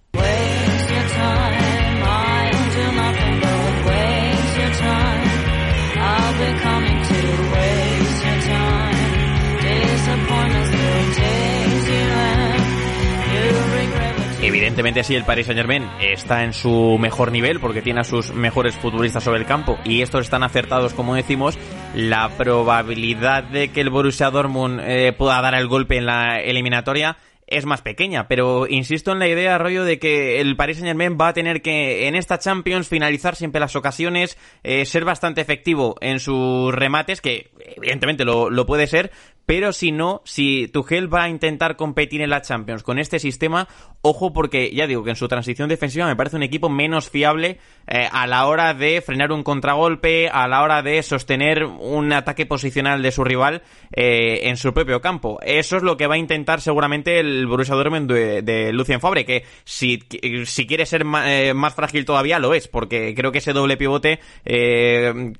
Evidentemente 14.46 15.02
si 15.02 15.16
el 15.16 15.24
Paris 15.24 15.46
Saint 15.46 15.58
Germain 15.58 15.90
está 16.00 16.44
en 16.44 16.52
su 16.52 16.98
mejor 17.00 17.32
nivel 17.32 17.58
porque 17.58 17.82
tiene 17.82 18.02
a 18.02 18.04
sus 18.04 18.32
mejores 18.32 18.76
futbolistas 18.76 19.24
sobre 19.24 19.40
el 19.40 19.44
campo 19.44 19.76
y 19.84 20.02
estos 20.02 20.20
están 20.20 20.44
acertados 20.44 20.94
como 20.94 21.16
decimos, 21.16 21.58
la 21.96 22.30
probabilidad 22.36 23.42
de 23.42 23.72
que 23.72 23.80
el 23.80 23.90
Borussia 23.90 24.30
Dortmund 24.30 24.80
eh, 24.84 25.12
pueda 25.12 25.40
dar 25.40 25.56
el 25.56 25.66
golpe 25.66 25.96
en 25.96 26.06
la 26.06 26.38
eliminatoria 26.40 27.16
es 27.48 27.64
más 27.64 27.82
pequeña, 27.82 28.28
pero 28.28 28.66
insisto 28.68 29.12
en 29.12 29.18
la 29.18 29.28
idea, 29.28 29.58
rollo, 29.58 29.84
de 29.84 29.98
que 29.98 30.40
el 30.40 30.56
Paris 30.56 30.78
Saint 30.78 30.88
Germain 30.88 31.16
va 31.20 31.28
a 31.28 31.32
tener 31.32 31.62
que 31.62 32.08
en 32.08 32.14
esta 32.16 32.38
Champions 32.38 32.88
finalizar 32.88 33.36
siempre 33.36 33.60
las 33.60 33.76
ocasiones, 33.76 34.36
eh, 34.64 34.84
ser 34.84 35.04
bastante 35.04 35.40
efectivo 35.40 35.96
en 36.00 36.18
sus 36.18 36.74
remates, 36.74 37.20
que 37.20 37.50
evidentemente 37.76 38.24
lo, 38.24 38.50
lo 38.50 38.66
puede 38.66 38.88
ser, 38.88 39.12
pero 39.46 39.72
si 39.72 39.92
no, 39.92 40.22
si 40.24 40.66
Tuchel 40.68 41.12
va 41.12 41.22
a 41.22 41.28
intentar 41.28 41.76
competir 41.76 42.20
en 42.20 42.30
la 42.30 42.42
Champions 42.42 42.82
con 42.82 42.98
este 42.98 43.20
sistema, 43.20 43.68
ojo 44.02 44.32
porque 44.32 44.74
ya 44.74 44.88
digo 44.88 45.04
que 45.04 45.10
en 45.10 45.16
su 45.16 45.28
transición 45.28 45.68
defensiva 45.68 46.06
me 46.06 46.16
parece 46.16 46.36
un 46.36 46.42
equipo 46.42 46.68
menos 46.68 47.08
fiable 47.08 47.60
eh, 47.86 48.08
a 48.10 48.26
la 48.26 48.46
hora 48.46 48.74
de 48.74 49.00
frenar 49.00 49.30
un 49.30 49.44
contragolpe, 49.44 50.28
a 50.28 50.48
la 50.48 50.62
hora 50.62 50.82
de 50.82 51.00
sostener 51.04 51.64
un 51.64 52.12
ataque 52.12 52.44
posicional 52.44 53.02
de 53.02 53.12
su 53.12 53.22
rival 53.22 53.62
eh, 53.92 54.40
en 54.44 54.56
su 54.56 54.74
propio 54.74 55.00
campo. 55.00 55.38
Eso 55.42 55.76
es 55.76 55.84
lo 55.84 55.96
que 55.96 56.08
va 56.08 56.16
a 56.16 56.18
intentar 56.18 56.60
seguramente 56.60 57.20
el 57.20 57.46
Borussia 57.46 57.76
Dortmund 57.76 58.10
de, 58.10 58.72
Lucien 58.72 59.00
Fabre, 59.00 59.24
que 59.24 59.44
si, 59.64 60.02
si 60.44 60.66
quiere 60.66 60.86
ser 60.86 61.04
eh, 61.24 61.54
más, 61.54 61.74
frágil 61.74 62.04
todavía 62.04 62.40
lo 62.40 62.52
es, 62.52 62.66
porque 62.66 63.14
creo 63.14 63.30
que 63.30 63.38
ese 63.38 63.52
doble 63.52 63.76
pivote 63.76 64.18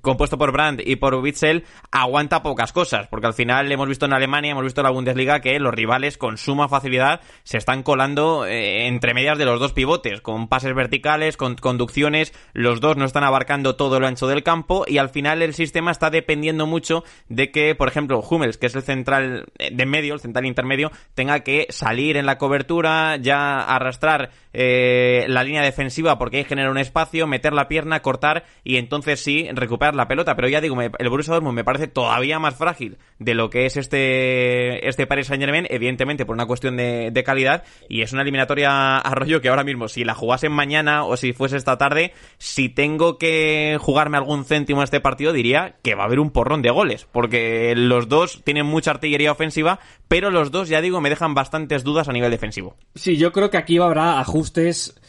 compuesto 0.00 0.38
por 0.38 0.52
Brandt 0.52 0.82
y 0.84 0.96
por 0.96 1.14
Witzel 1.16 1.64
aguanta 1.90 2.42
pocas 2.42 2.72
cosas, 2.72 3.08
porque 3.08 3.26
al 3.26 3.34
final 3.34 3.70
hemos 3.72 3.88
visto 3.88 3.95
en 4.04 4.12
Alemania, 4.12 4.50
hemos 4.52 4.64
visto 4.64 4.82
en 4.82 4.84
la 4.84 4.90
Bundesliga 4.90 5.40
que 5.40 5.58
los 5.58 5.74
rivales 5.74 6.18
con 6.18 6.36
suma 6.36 6.68
facilidad 6.68 7.20
se 7.42 7.56
están 7.56 7.82
colando 7.82 8.44
eh, 8.44 8.86
entre 8.86 9.14
medias 9.14 9.38
de 9.38 9.46
los 9.46 9.58
dos 9.58 9.72
pivotes, 9.72 10.20
con 10.20 10.48
pases 10.48 10.74
verticales, 10.74 11.38
con 11.38 11.54
conducciones, 11.54 12.34
los 12.52 12.80
dos 12.80 12.98
no 12.98 13.06
están 13.06 13.24
abarcando 13.24 13.76
todo 13.76 13.98
lo 13.98 14.06
ancho 14.06 14.26
del 14.26 14.42
campo 14.42 14.84
y 14.86 14.98
al 14.98 15.08
final 15.08 15.40
el 15.40 15.54
sistema 15.54 15.90
está 15.90 16.10
dependiendo 16.10 16.66
mucho 16.66 17.04
de 17.28 17.50
que, 17.50 17.74
por 17.74 17.88
ejemplo, 17.88 18.20
Hummels, 18.20 18.58
que 18.58 18.66
es 18.66 18.74
el 18.74 18.82
central 18.82 19.46
eh, 19.58 19.70
de 19.72 19.86
medio, 19.86 20.12
el 20.12 20.20
central 20.20 20.44
intermedio, 20.44 20.90
tenga 21.14 21.40
que 21.40 21.66
salir 21.70 22.18
en 22.18 22.26
la 22.26 22.36
cobertura, 22.36 23.16
ya 23.16 23.60
arrastrar 23.60 24.30
eh, 24.52 25.24
la 25.28 25.44
línea 25.44 25.62
defensiva 25.62 26.18
porque 26.18 26.38
ahí 26.38 26.44
genera 26.44 26.70
un 26.70 26.78
espacio, 26.78 27.26
meter 27.26 27.52
la 27.52 27.68
pierna, 27.68 28.00
cortar 28.00 28.44
y 28.64 28.76
entonces 28.76 29.20
sí 29.20 29.48
recuperar 29.52 29.94
la 29.94 30.08
pelota. 30.08 30.34
Pero 30.34 30.48
ya 30.48 30.60
digo, 30.60 30.76
el 30.80 31.08
Borussia 31.08 31.34
Dortmund 31.34 31.54
me 31.54 31.64
parece 31.64 31.88
todavía 31.88 32.38
más 32.38 32.56
frágil 32.56 32.98
de 33.18 33.34
lo 33.34 33.50
que 33.50 33.66
es 33.66 33.76
este 33.86 35.06
Paris 35.06 35.26
Saint 35.26 35.42
Germain, 35.42 35.66
evidentemente 35.70 36.26
por 36.26 36.34
una 36.34 36.46
cuestión 36.46 36.76
de, 36.76 37.22
calidad, 37.24 37.64
y 37.88 38.02
es 38.02 38.12
una 38.12 38.22
eliminatoria 38.22 38.98
a 38.98 39.14
rollo 39.14 39.40
que 39.40 39.48
ahora 39.48 39.64
mismo, 39.64 39.88
si 39.88 40.04
la 40.04 40.14
jugasen 40.14 40.52
mañana 40.52 41.04
o 41.04 41.16
si 41.16 41.32
fuese 41.32 41.56
esta 41.56 41.78
tarde, 41.78 42.12
si 42.38 42.68
tengo 42.68 43.18
que 43.18 43.78
jugarme 43.80 44.16
algún 44.16 44.44
céntimo 44.44 44.80
en 44.80 44.84
este 44.84 45.00
partido, 45.00 45.32
diría 45.32 45.76
que 45.82 45.94
va 45.94 46.04
a 46.04 46.06
haber 46.06 46.20
un 46.20 46.30
porrón 46.30 46.62
de 46.62 46.70
goles, 46.70 47.06
porque 47.10 47.74
los 47.76 48.08
dos 48.08 48.42
tienen 48.44 48.66
mucha 48.66 48.90
artillería 48.90 49.32
ofensiva, 49.32 49.80
pero 50.08 50.30
los 50.30 50.50
dos, 50.50 50.68
ya 50.68 50.80
digo, 50.80 51.00
me 51.00 51.10
dejan 51.10 51.34
bastantes 51.34 51.84
dudas 51.84 52.08
a 52.08 52.12
nivel 52.12 52.30
defensivo. 52.30 52.76
Sí, 52.94 53.16
yo 53.16 53.32
creo 53.32 53.50
que 53.50 53.58
aquí 53.58 53.78
habrá 53.78 54.20
ajustes 54.20 55.00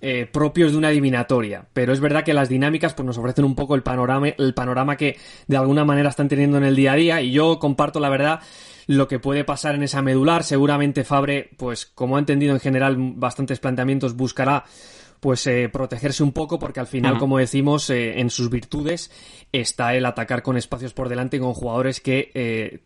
eh, 0.00 0.28
propios 0.30 0.72
de 0.72 0.78
una 0.78 0.88
adivinatoria. 0.88 1.66
Pero 1.72 1.92
es 1.92 2.00
verdad 2.00 2.24
que 2.24 2.34
las 2.34 2.48
dinámicas 2.48 2.94
pues, 2.94 3.06
nos 3.06 3.18
ofrecen 3.18 3.44
un 3.44 3.54
poco 3.54 3.74
el 3.74 3.82
panorama, 3.82 4.28
el 4.28 4.54
panorama 4.54 4.96
que 4.96 5.16
de 5.46 5.56
alguna 5.56 5.84
manera 5.84 6.08
están 6.08 6.28
teniendo 6.28 6.56
en 6.56 6.64
el 6.64 6.76
día 6.76 6.92
a 6.92 6.96
día. 6.96 7.22
Y 7.22 7.32
yo 7.32 7.58
comparto 7.58 8.00
la 8.00 8.08
verdad 8.08 8.40
lo 8.86 9.06
que 9.08 9.18
puede 9.18 9.44
pasar 9.44 9.74
en 9.74 9.82
esa 9.82 10.02
medular. 10.02 10.44
Seguramente 10.44 11.04
Fabre, 11.04 11.50
pues 11.56 11.86
como 11.86 12.16
ha 12.16 12.20
entendido 12.20 12.54
en 12.54 12.60
general 12.60 12.96
bastantes 12.98 13.60
planteamientos, 13.60 14.16
buscará 14.16 14.64
pues 15.20 15.46
eh, 15.46 15.68
protegerse 15.68 16.22
un 16.22 16.32
poco 16.32 16.58
porque 16.58 16.80
al 16.80 16.86
final, 16.86 17.18
como 17.18 17.38
decimos, 17.38 17.90
eh, 17.90 18.20
en 18.20 18.30
sus 18.30 18.50
virtudes 18.50 19.10
está 19.52 19.94
el 19.94 20.04
atacar 20.06 20.42
con 20.42 20.56
espacios 20.56 20.92
por 20.92 21.08
delante 21.08 21.40
con 21.40 21.54
jugadores 21.54 22.00
que 22.00 22.30
eh, 22.34 22.80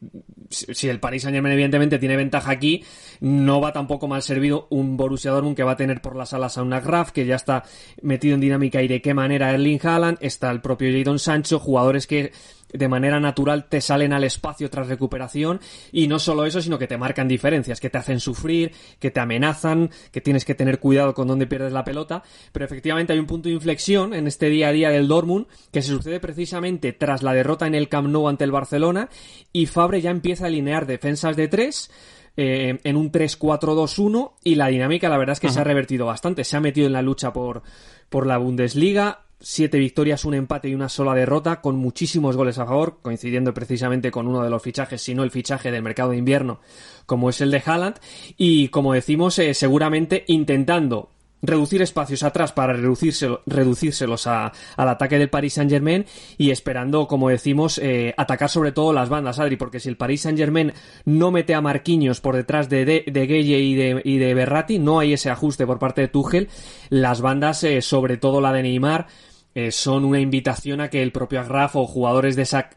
si 0.51 0.89
el 0.89 1.01
Paris 1.01 1.23
Saint 1.23 1.35
Germain 1.35 1.53
evidentemente 1.53 1.99
tiene 1.99 2.17
ventaja 2.17 2.51
aquí, 2.51 2.85
no 3.21 3.61
va 3.61 3.73
tampoco 3.73 4.09
mal 4.09 4.23
servido 4.23 4.69
un 4.71 4.97
Borussia 4.97 5.31
Dortmund 5.31 5.57
que 5.57 5.65
va 5.65 5.73
a 5.73 5.77
tener 5.77 6.01
por 6.01 6.17
las 6.17 6.33
alas 6.33 6.59
a 6.59 6.63
una 6.63 6.81
Graf 6.81 7.11
que 7.11 7.27
ya 7.27 7.37
está 7.37 7.65
metido 8.01 8.35
en 8.35 8.41
dinámica 8.41 8.83
y 8.83 8.89
de 8.89 9.03
qué 9.03 9.15
manera 9.15 9.53
Erling 9.53 9.81
Haaland, 9.83 10.19
está 10.21 10.51
el 10.51 10.61
propio 10.61 10.91
Jadon 10.91 11.19
Sancho, 11.19 11.59
jugadores 11.59 12.07
que 12.07 12.33
de 12.73 12.89
manera 12.89 13.21
natural 13.21 13.67
te 13.69 13.81
salen 13.81 14.13
al 14.13 14.25
espacio 14.25 14.71
tras 14.71 14.89
recuperación 14.89 15.61
y 15.91 16.09
no 16.09 16.19
solo 16.19 16.45
eso, 16.45 16.61
sino 16.61 16.79
que 16.79 16.87
te 16.87 16.97
marcan 16.97 17.29
diferencias, 17.29 17.81
que 17.81 17.91
te 17.91 17.99
hacen 17.99 18.21
sufrir, 18.21 18.73
que 18.99 19.11
te 19.11 19.21
amenazan, 19.21 19.91
que 20.11 20.21
tienes 20.21 20.45
que 20.45 20.55
tener 20.55 20.79
cuidado 20.79 21.15
con 21.15 21.29
dónde 21.29 21.47
pierdes 21.47 21.73
la 21.73 21.85
pelota, 21.85 22.23
pero 22.53 22.65
efectivamente 22.65 23.13
hay 23.13 23.19
un 23.19 23.27
punto 23.27 23.49
de 23.49 23.55
inflexión 23.55 24.15
en 24.15 24.27
este 24.27 24.49
día 24.49 24.69
a 24.69 24.73
día 24.73 24.91
del 24.91 25.09
Dortmund 25.09 25.47
que 25.71 25.83
se 25.83 25.89
sucede 25.89 26.21
precisamente 26.21 26.93
tras 26.93 27.23
la 27.23 27.35
derrota 27.35 27.67
en 27.67 27.75
el 27.75 27.89
Camp 27.89 28.09
Nou 28.09 28.29
ante 28.29 28.45
el 28.45 28.53
Barcelona 28.53 29.09
y 29.53 29.67
Fabre 29.67 30.01
ya 30.01 30.11
empieza 30.11 30.45
a 30.45 30.47
alinear 30.49 30.87
defensas 30.87 31.37
de 31.37 31.49
tres 31.49 31.91
eh, 32.37 32.79
en 32.83 32.97
un 32.97 33.13
3-4-2-1 33.13 34.33
y 34.43 34.55
la 34.55 34.69
dinámica 34.69 35.11
la 35.11 35.19
verdad 35.19 35.35
es 35.35 35.41
que 35.41 35.51
se 35.51 35.61
ha 35.61 35.65
revertido 35.65 36.07
bastante, 36.07 36.45
se 36.45 36.57
ha 36.57 36.61
metido 36.61 36.87
en 36.87 36.95
la 36.95 37.03
lucha 37.03 37.33
por, 37.33 37.63
por 38.09 38.27
la 38.27 38.39
Bundesliga, 38.39 39.27
siete 39.43 39.79
victorias, 39.79 40.25
un 40.25 40.35
empate 40.35 40.69
y 40.69 40.75
una 40.75 40.89
sola 40.89 41.15
derrota, 41.15 41.61
con 41.61 41.77
muchísimos 41.77 42.37
goles 42.37 42.59
a 42.59 42.67
favor, 42.67 42.99
coincidiendo 43.03 43.53
precisamente 43.53 44.11
con 44.11 44.29
uno 44.29 44.43
de 44.43 44.51
los 44.51 44.63
fichajes, 44.63 45.03
si 45.03 45.15
no 45.15 45.25
el 45.25 45.31
fichaje 45.31 45.71
del 45.71 45.83
mercado 45.83 46.11
de 46.11 46.19
invierno, 46.19 46.61
como 47.07 47.29
es 47.29 47.41
el 47.41 47.51
de 47.51 47.63
Haaland, 47.65 47.97
y 48.37 48.69
como 48.69 48.95
decimos, 48.95 49.39
eh, 49.39 49.53
seguramente 49.55 50.25
intentando 50.29 51.11
reducir 51.43 51.83
espacios 51.83 52.23
atrás 52.23 52.53
para 52.53 52.73
reducírselos 52.73 54.27
al 54.27 54.53
ataque 54.77 55.19
del 55.19 55.29
Paris 55.29 55.55
Saint 55.55 55.71
Germain 55.71 56.07
y 56.39 56.51
esperando, 56.51 57.09
como 57.09 57.29
decimos, 57.29 57.79
eh, 57.79 58.15
atacar 58.17 58.49
sobre 58.49 58.73
todo 58.73 58.93
las 58.93 59.09
bandas, 59.09 59.41
Adri, 59.41 59.57
porque 59.57 59.81
si 59.81 59.89
el 59.89 59.97
Paris 59.97 60.23
Saint 60.23 60.39
Germain 60.39 60.73
no 61.05 61.33
mete 61.33 61.55
a 61.55 61.61
Marquinhos 61.61 62.21
por 62.21 62.37
detrás 62.37 62.69
de, 62.69 62.85
de, 62.85 63.27
Gueye 63.27 63.59
y 63.59 63.75
de, 63.75 64.03
y 64.05 64.19
de 64.19 64.35
Berratti, 64.35 64.79
no 64.79 65.01
hay 65.01 65.15
ese 65.15 65.31
ajuste 65.31 65.67
por 65.67 65.81
parte 65.81 66.03
de 66.03 66.09
Tuchel, 66.09 66.49
las 66.91 67.21
bandas, 67.21 67.65
eh, 67.65 67.83
sobre 67.83 68.17
todo 68.17 68.41
la 68.41 68.53
de 68.53 68.63
Neymar, 68.63 69.09
eh, 69.55 69.71
son 69.71 70.05
una 70.05 70.21
invitación 70.21 70.81
a 70.81 70.91
que 70.91 71.03
el 71.03 71.13
propio 71.13 71.41
Agraf 71.41 71.77
o 71.77 71.87
jugadores 71.87 72.37
de 72.37 72.43
esa 72.43 72.71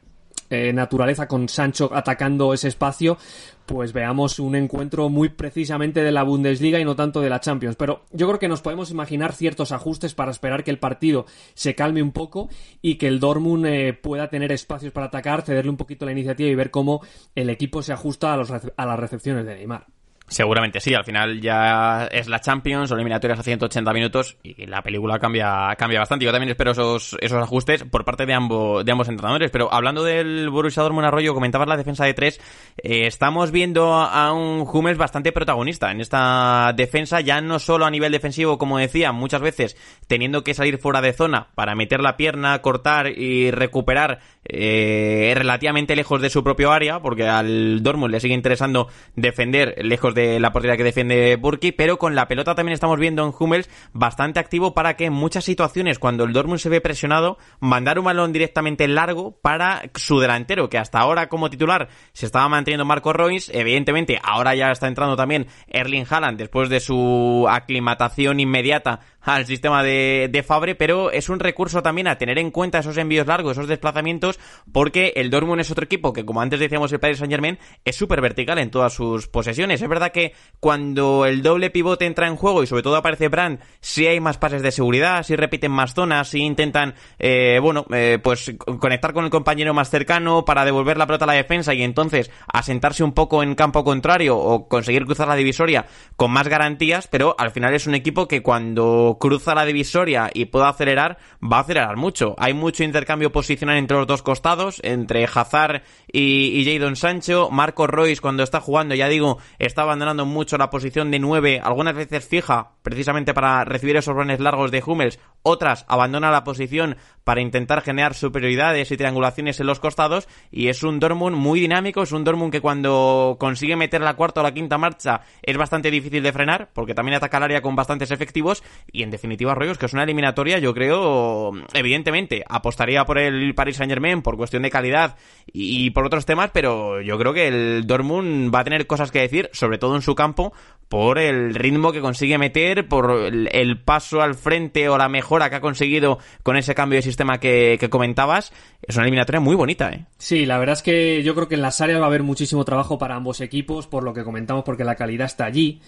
eh, 0.51 0.73
naturaleza 0.73 1.27
con 1.27 1.49
Sancho 1.49 1.89
atacando 1.91 2.53
ese 2.53 2.67
espacio, 2.67 3.17
pues 3.65 3.93
veamos 3.93 4.37
un 4.37 4.55
encuentro 4.55 5.09
muy 5.09 5.29
precisamente 5.29 6.03
de 6.03 6.11
la 6.11 6.21
Bundesliga 6.21 6.79
y 6.79 6.85
no 6.85 6.95
tanto 6.95 7.19
de 7.19 7.31
la 7.31 7.39
Champions. 7.39 7.75
Pero 7.75 8.05
yo 8.11 8.27
creo 8.27 8.37
que 8.37 8.47
nos 8.47 8.61
podemos 8.61 8.91
imaginar 8.91 9.33
ciertos 9.33 9.71
ajustes 9.71 10.13
para 10.13 10.29
esperar 10.29 10.63
que 10.63 10.69
el 10.69 10.77
partido 10.77 11.25
se 11.55 11.73
calme 11.73 12.03
un 12.03 12.11
poco 12.11 12.47
y 12.81 12.95
que 12.95 13.07
el 13.07 13.19
Dortmund 13.19 13.65
eh, 13.65 13.93
pueda 13.93 14.29
tener 14.29 14.51
espacios 14.51 14.93
para 14.93 15.07
atacar, 15.07 15.41
cederle 15.41 15.71
un 15.71 15.77
poquito 15.77 16.05
la 16.05 16.11
iniciativa 16.11 16.49
y 16.49 16.55
ver 16.55 16.69
cómo 16.69 17.01
el 17.33 17.49
equipo 17.49 17.81
se 17.81 17.93
ajusta 17.93 18.33
a, 18.33 18.61
a 18.77 18.85
las 18.85 18.99
recepciones 18.99 19.47
de 19.47 19.55
Neymar. 19.55 19.87
Seguramente 20.27 20.79
sí, 20.79 20.95
al 20.95 21.03
final 21.03 21.39
ya 21.39 22.07
es 22.07 22.27
la 22.27 22.39
Champions, 22.39 22.89
son 22.89 22.97
eliminatorias 22.97 23.37
a 23.37 23.43
180 23.43 23.93
minutos 23.93 24.37
y 24.41 24.65
la 24.65 24.81
película 24.81 25.19
cambia, 25.19 25.75
cambia 25.77 25.99
bastante. 25.99 26.25
Yo 26.25 26.31
también 26.31 26.49
espero 26.49 26.71
esos, 26.71 27.15
esos 27.21 27.43
ajustes 27.43 27.83
por 27.83 28.05
parte 28.05 28.25
de 28.25 28.33
ambos, 28.33 28.83
de 28.83 28.91
ambos 28.91 29.07
entrenadores. 29.07 29.51
Pero 29.51 29.71
hablando 29.71 30.03
del 30.03 30.49
Borussia 30.49 30.81
Dortmund 30.81 31.05
Arroyo, 31.05 31.35
comentabas 31.35 31.67
la 31.67 31.77
defensa 31.77 32.05
de 32.05 32.15
tres, 32.15 32.41
eh, 32.77 33.05
estamos 33.05 33.51
viendo 33.51 33.93
a 33.93 34.33
un 34.33 34.67
Hummels 34.67 34.97
bastante 34.97 35.31
protagonista 35.31 35.91
en 35.91 36.01
esta 36.01 36.73
defensa, 36.75 37.21
ya 37.21 37.39
no 37.39 37.59
solo 37.59 37.85
a 37.85 37.91
nivel 37.91 38.11
defensivo, 38.11 38.57
como 38.57 38.79
decía, 38.79 39.11
muchas 39.11 39.41
veces 39.41 39.77
teniendo 40.07 40.43
que 40.43 40.55
salir 40.55 40.79
fuera 40.79 41.01
de 41.01 41.13
zona 41.13 41.49
para 41.53 41.75
meter 41.75 41.99
la 41.99 42.17
pierna, 42.17 42.63
cortar 42.63 43.09
y 43.09 43.51
recuperar 43.51 44.21
eh, 44.43 45.33
relativamente 45.35 45.95
lejos 45.95 46.19
de 46.19 46.31
su 46.31 46.43
propio 46.43 46.71
área, 46.71 46.99
porque 46.99 47.27
al 47.27 47.83
Dortmund 47.83 48.11
le 48.11 48.19
sigue 48.19 48.33
interesando 48.33 48.87
defender 49.15 49.75
lejos 49.85 50.14
de 50.15 50.39
la 50.39 50.51
portería 50.51 50.77
que 50.77 50.83
defiende 50.83 51.35
Burki, 51.35 51.71
pero 51.71 51.99
con 51.99 52.15
la 52.15 52.27
pelota 52.27 52.55
también 52.55 52.73
estamos 52.73 52.99
viendo 52.99 53.23
en 53.23 53.33
Hummels 53.37 53.69
bastante 53.93 54.39
activo 54.39 54.73
para 54.73 54.95
que 54.95 55.05
en 55.05 55.13
muchas 55.13 55.45
situaciones, 55.45 55.99
cuando 55.99 56.23
el 56.23 56.33
Dortmund 56.33 56.59
se 56.59 56.69
ve 56.69 56.81
presionado, 56.81 57.37
mandar 57.59 57.99
un 57.99 58.05
balón 58.05 58.33
directamente 58.33 58.87
largo 58.87 59.37
para 59.41 59.83
su 59.93 60.19
delantero, 60.19 60.69
que 60.69 60.79
hasta 60.79 60.99
ahora 60.99 61.29
como 61.29 61.51
titular 61.51 61.89
se 62.13 62.25
estaba 62.25 62.49
manteniendo 62.49 62.85
Marco 62.85 63.13
Royce, 63.13 63.51
evidentemente 63.57 64.19
ahora 64.23 64.55
ya 64.55 64.71
está 64.71 64.87
entrando 64.87 65.15
también 65.15 65.45
Erling 65.67 66.07
Haaland 66.09 66.39
después 66.39 66.69
de 66.69 66.79
su 66.79 67.45
aclimatación 67.49 68.39
inmediata 68.39 69.01
al 69.21 69.45
sistema 69.45 69.83
de, 69.83 70.29
de 70.31 70.43
Fabre, 70.43 70.75
pero 70.75 71.11
es 71.11 71.29
un 71.29 71.39
recurso 71.39 71.81
también 71.81 72.07
a 72.07 72.17
tener 72.17 72.37
en 72.37 72.51
cuenta 72.51 72.79
esos 72.79 72.97
envíos 72.97 73.27
largos, 73.27 73.53
esos 73.53 73.67
desplazamientos, 73.67 74.39
porque 74.71 75.13
el 75.15 75.29
Dortmund 75.29 75.61
es 75.61 75.71
otro 75.71 75.83
equipo 75.83 76.13
que, 76.13 76.25
como 76.25 76.41
antes 76.41 76.59
decíamos 76.59 76.91
el 76.93 76.99
Paris 76.99 77.17
Saint 77.17 77.31
Germain, 77.31 77.57
es 77.83 77.95
súper 77.95 78.21
vertical 78.21 78.59
en 78.59 78.69
todas 78.69 78.93
sus 78.93 79.27
posesiones. 79.27 79.81
Es 79.81 79.89
verdad 79.89 80.04
que 80.09 80.33
cuando 80.59 81.27
el 81.27 81.43
doble 81.43 81.69
pivote 81.69 82.05
entra 82.05 82.27
en 82.27 82.35
juego 82.35 82.63
y 82.63 82.67
sobre 82.67 82.81
todo 82.81 82.95
aparece 82.95 83.27
Brand, 83.27 83.59
sí 83.81 84.07
hay 84.07 84.19
más 84.19 84.39
pases 84.39 84.63
de 84.63 84.71
seguridad, 84.71 85.21
sí 85.23 85.35
repiten 85.35 85.71
más 85.71 85.93
zonas, 85.93 86.29
sí 86.29 86.39
intentan, 86.39 86.95
eh, 87.19 87.59
bueno, 87.61 87.85
eh, 87.91 88.17
pues 88.23 88.51
conectar 88.79 89.13
con 89.13 89.25
el 89.25 89.29
compañero 89.29 89.75
más 89.75 89.91
cercano 89.91 90.43
para 90.43 90.65
devolver 90.65 90.97
la 90.97 91.05
pelota 91.05 91.25
a 91.25 91.27
la 91.27 91.33
defensa 91.33 91.73
y 91.73 91.83
entonces 91.83 92.31
asentarse 92.51 93.03
un 93.03 93.11
poco 93.11 93.43
en 93.43 93.53
campo 93.53 93.83
contrario 93.83 94.37
o 94.37 94.67
conseguir 94.67 95.05
cruzar 95.05 95.27
la 95.27 95.35
divisoria 95.35 95.85
con 96.15 96.31
más 96.31 96.47
garantías, 96.47 97.07
pero 97.07 97.35
al 97.37 97.51
final 97.51 97.73
es 97.73 97.85
un 97.85 97.93
equipo 97.93 98.27
que 98.27 98.41
cuando 98.41 99.17
cruza 99.19 99.53
la 99.53 99.65
divisoria 99.65 100.31
y 100.33 100.45
pueda 100.45 100.69
acelerar, 100.69 101.17
va 101.41 101.57
a 101.57 101.61
acelerar 101.61 101.95
mucho. 101.95 102.35
Hay 102.37 102.53
mucho 102.53 102.83
intercambio 102.83 103.31
posicional 103.31 103.77
entre 103.77 103.97
los 103.97 104.07
dos 104.07 104.23
costados, 104.23 104.79
entre 104.83 105.25
Hazard 105.25 105.83
y, 106.11 106.59
y 106.59 106.95
Sancho. 106.95 107.49
Marco 107.51 107.87
Royce, 107.87 108.21
cuando 108.21 108.43
está 108.43 108.61
jugando, 108.61 108.95
ya 108.95 109.07
digo, 109.07 109.37
está 109.59 109.83
abandonando 109.95 110.25
mucho 110.25 110.57
la 110.57 110.69
posición 110.69 111.09
de 111.09 111.19
9, 111.19 111.61
algunas 111.63 111.95
veces 111.95 112.27
fija, 112.27 112.71
precisamente 112.81 113.33
para 113.33 113.63
recibir 113.63 113.95
esos 113.95 114.13
balones 114.13 114.41
largos 114.41 114.69
de 114.69 114.83
Hummels, 114.85 115.19
otras 115.41 115.85
abandona 115.87 116.31
la 116.31 116.43
posición 116.43 116.97
para 117.25 117.41
intentar 117.41 117.81
generar 117.81 118.13
superioridades 118.13 118.91
y 118.91 118.97
triangulaciones 118.97 119.59
en 119.59 119.65
los 119.65 119.79
costados 119.79 120.29
y 120.51 120.69
es 120.69 120.83
un 120.83 120.99
Dortmund 120.99 121.35
muy 121.35 121.59
dinámico, 121.59 122.03
es 122.03 122.11
un 122.11 122.23
Dortmund 122.23 122.51
que 122.51 122.61
cuando 122.61 123.35
consigue 123.39 123.75
meter 123.75 123.99
la 123.99 124.13
cuarta 124.13 124.39
o 124.39 124.43
la 124.43 124.53
quinta 124.53 124.77
marcha 124.77 125.21
es 125.41 125.57
bastante 125.57 125.91
difícil 125.91 126.21
de 126.21 126.31
frenar 126.31 126.69
porque 126.71 126.93
también 126.93 127.17
ataca 127.17 127.37
el 127.37 127.43
área 127.43 127.61
con 127.61 127.75
bastantes 127.75 128.11
efectivos 128.11 128.63
y 128.91 129.01
en 129.01 129.09
definitiva 129.09 129.51
Arroyos 129.51 129.79
que 129.79 129.87
es 129.87 129.93
una 129.93 130.03
eliminatoria 130.03 130.59
yo 130.59 130.73
creo 130.73 131.51
evidentemente 131.73 132.43
apostaría 132.47 133.03
por 133.05 133.17
el 133.17 133.55
Paris 133.55 133.77
Saint 133.77 133.91
Germain 133.91 134.21
por 134.21 134.37
cuestión 134.37 134.61
de 134.61 134.69
calidad 134.69 135.17
y, 135.51 135.89
por 135.89 136.05
otros 136.05 136.27
temas 136.27 136.51
pero 136.53 137.01
yo 137.01 137.17
creo 137.17 137.33
que 137.33 137.47
el 137.47 137.87
Dortmund 137.87 138.53
va 138.53 138.59
a 138.59 138.63
tener 138.63 138.85
cosas 138.85 139.11
que 139.11 139.21
decir 139.21 139.49
sobre 139.51 139.79
todo 139.79 139.95
en 139.95 140.03
su 140.03 140.13
campo 140.13 140.53
por 140.89 141.17
el 141.17 141.55
ritmo 141.55 141.91
que 141.91 142.01
consigue 142.01 142.37
meter, 142.37 142.87
por 142.87 143.11
el, 143.11 143.81
paso 143.81 144.21
al 144.21 144.35
frente 144.35 144.87
o 144.87 144.97
la 144.97 145.09
mejora 145.09 145.49
que 145.49 145.55
ha 145.55 145.61
conseguido 145.61 146.19
con 146.43 146.57
ese 146.57 146.75
cambio 146.75 146.97
de 146.97 147.01
sistema 147.01 147.14
que, 147.39 147.87
comentabas. 147.89 148.51
Es 148.81 148.95
una 148.95 149.05
eliminatoria 149.05 149.39
muy 149.39 149.55
bonita, 149.55 149.91
¿eh? 149.91 150.05
Sí, 150.17 150.45
la 150.45 150.57
verdad 150.57 150.73
es 150.73 150.83
que 150.83 151.23
yo 151.23 151.33
creo 151.35 151.47
que 151.47 151.55
en 151.55 151.61
las 151.61 151.81
áreas 151.81 151.99
va 151.99 152.05
a 152.05 152.07
haber 152.07 152.23
muchísimo 152.23 152.63
trabajo 152.65 152.97
para 152.97 153.15
ambos 153.15 153.41
equipos, 153.41 153.87
por 153.87 154.03
lo 154.03 154.13
que 154.13 154.23
comentamos, 154.23 154.63
porque 154.63 154.83
la 154.83 154.95
calidad 154.95 155.25
está 155.25 155.45
allí, 155.45 155.81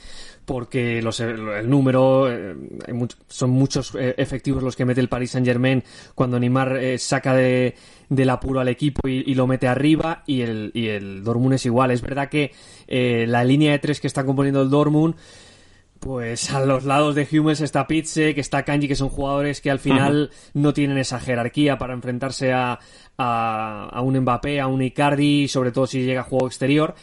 porque 0.46 1.02
los, 1.02 1.20
el 1.20 1.70
número, 1.70 2.32
eh, 2.32 2.56
son 3.28 3.50
muchos 3.52 3.94
eh, 3.96 4.16
efectivos 4.18 4.64
los 4.64 4.76
que 4.76 4.86
mete 4.86 5.02
el 5.02 5.10
Paris 5.10 5.32
Saint 5.32 5.46
Germain 5.46 5.84
cuando 6.16 6.40
Neymar 6.40 6.78
eh, 6.78 6.98
saca 6.98 7.36
de, 7.36 7.76
del 8.10 8.30
apuro 8.30 8.60
al 8.60 8.70
equipo 8.70 9.08
y, 9.08 9.36
lo 9.36 9.46
mete 9.46 9.68
arriba 9.68 10.24
y 10.26 10.42
el, 10.42 10.72
y 10.74 10.88
el 10.88 11.24
Dortmund 11.24 11.56
es 11.56 11.66
igual. 11.66 11.92
Es 11.92 12.02
verdad 12.02 12.30
que 12.30 12.54
la 13.28 13.44
línea 13.44 13.74
de 13.74 13.80
tres 13.80 14.00
que 14.00 14.08
está 14.08 14.24
componiendo 14.26 14.62
el 14.62 14.70
Dortmund 14.70 15.16
pues 16.00 16.52
a 16.52 16.66
los 16.66 16.84
lados 16.84 17.16
de 17.16 17.28
Hummels 17.32 17.62
está 17.62 17.88
Pitze, 17.88 18.34
que 18.34 18.42
está 18.42 18.64
Kanji, 18.64 18.88
que 18.88 18.96
son 18.96 19.10
jugadores 19.10 19.62
que 19.62 19.72
al 19.72 19.80
final 19.80 20.32
no 20.54 20.74
tienen 20.74 20.98
esa 20.98 21.20
jerarquía 21.20 21.78
para 21.78 21.94
enfrentarse 21.94 22.54
a, 22.54 22.80
a, 23.18 24.02
un 24.02 24.20
Mbappé, 24.20 24.60
a 24.60 24.68
un 24.68 24.82
Icardi, 24.82 25.48
sobre 25.48 25.72
todo 25.72 25.88
si 25.88 26.04
llega 26.04 26.22
a 26.22 26.26
juego 26.26 26.48
exterior 26.48 26.96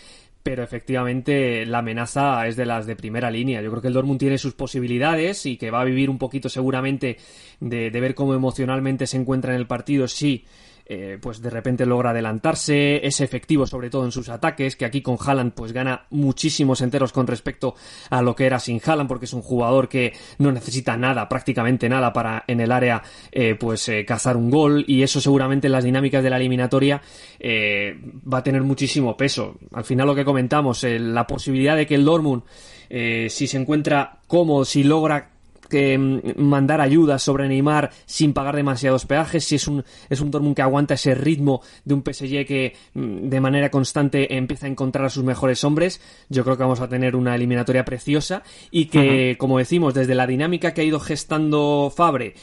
pero 0.43 0.63
efectivamente 0.63 1.65
la 1.65 1.79
amenaza 1.79 2.47
es 2.47 2.55
de 2.55 2.67
las 2.67 2.85
de 2.85 2.97
primera 2.97 3.31
línea. 3.31 3.63
Yo 3.63 3.71
creo 3.71 3.81
que 3.81 3.89
el 3.89 3.95
Dortmund 3.95 4.21
tiene 4.21 4.37
sus 4.37 4.53
posibilidades 4.53 5.47
y 5.47 5.57
que 5.57 5.71
va 5.71 5.81
a 5.81 5.85
vivir 5.85 6.11
un 6.11 6.19
poquito 6.19 6.51
seguramente 6.51 7.17
de, 7.61 7.91
de 7.91 8.01
ver 8.01 8.15
cómo 8.15 8.35
emocionalmente 8.35 9.07
se 9.07 9.17
encuentra 9.17 9.55
en 9.55 9.59
el 9.59 9.67
partido 9.67 10.07
sí. 10.07 10.45
Eh, 10.87 11.19
pues 11.19 11.41
de 11.41 11.49
repente 11.49 11.87
logra 11.87 12.11
adelantarse, 12.11 13.07
es 13.07 13.23
efectivo 13.23 13.67
sobre 13.67 13.89
todo 13.89 14.05
en 14.05 14.13
sus 14.13 14.29
ataques, 14.29 14.77
que 14.77 14.85
aquí 14.85 15.01
con 15.01 15.17
Haaland 15.19 15.55
pues 15.55 15.73
gana 15.73 16.05
muchísimos 16.11 16.83
enteros 16.83 17.11
con 17.11 17.27
respecto 17.27 17.75
a 18.11 18.21
lo 18.21 18.37
que 18.37 18.45
era 18.45 18.61
sin 18.61 18.81
Haaland, 18.85 19.09
porque 19.09 19.25
es 19.25 19.33
un 19.33 19.41
jugador 19.41 19.89
que 19.89 20.13
no 20.39 20.53
necesita 20.53 20.97
nada, 20.99 21.27
prácticamente 21.27 21.89
nada 21.89 22.13
para 22.13 22.45
en 22.47 22.61
el 22.61 22.71
área 22.71 23.03
eh, 23.33 23.55
pues 23.55 23.89
eh, 23.89 24.05
cazar 24.05 24.37
un 24.37 24.51
gol 24.51 24.85
y 24.87 25.03
eso 25.03 25.23
seguramente 25.23 25.69
en 25.69 25.73
las 25.73 25.85
dinámicas 25.85 26.23
de 26.23 26.31
la 26.31 26.37
eliminatoria 26.37 27.01
va 27.43 28.39
a 28.39 28.43
tener 28.43 28.63
muchísimo 28.63 29.17
peso. 29.17 29.57
Al 29.73 29.85
final 29.85 30.07
lo 30.07 30.15
que 30.15 30.25
comentamos, 30.25 30.85
la 30.85 31.27
posibilidad 31.27 31.77
de 31.77 31.87
que 31.87 31.95
el 31.95 32.05
Dortmund 32.05 32.43
si 32.89 33.47
se 33.47 33.57
encuentra 33.59 34.21
cómodo, 34.27 34.65
si 34.65 34.85
logra 34.85 35.34
que 35.69 35.97
mm, 35.99 36.41
mandar 36.41 36.81
ayudas 36.81 37.23
sobre 37.23 37.49
Neymar 37.49 37.91
sin 38.07 38.33
pagar 38.33 38.57
demasiados 38.57 39.07
peajes, 39.07 39.45
si 39.45 39.57
es 39.57 39.69
un, 39.69 39.85
es 40.09 40.21
un 40.21 40.31
Dortmund 40.31 40.57
que 40.57 40.63
aguanta 40.63 40.95
ese 40.95 41.15
ritmo 41.15 41.63
de 41.85 41.95
un 41.95 42.03
PSG 42.03 42.47
que 42.47 42.75
mm, 42.95 43.29
de 43.29 43.41
manera 43.41 43.71
constante 43.71 44.37
empieza 44.37 44.67
a 44.67 44.71
encontrar 44.71 45.07
a 45.07 45.11
sus 45.11 45.25
mejores 45.25 45.65
hombres, 45.65 46.01
yo 46.29 46.45
creo 46.45 46.57
que 46.57 46.63
vamos 46.63 46.81
a 46.81 46.89
tener 46.89 47.17
una 47.17 47.35
eliminatoria 47.35 47.85
preciosa 47.85 48.43
y 48.71 48.87
que, 48.87 49.37
como 49.39 49.59
decimos, 49.59 49.95
desde 49.95 50.15
la 50.15 50.27
dinámica 50.27 50.75
que 50.75 50.81
ha 50.83 50.85
ido 50.85 51.01
gestando 51.01 51.93
Fabre 51.95 52.35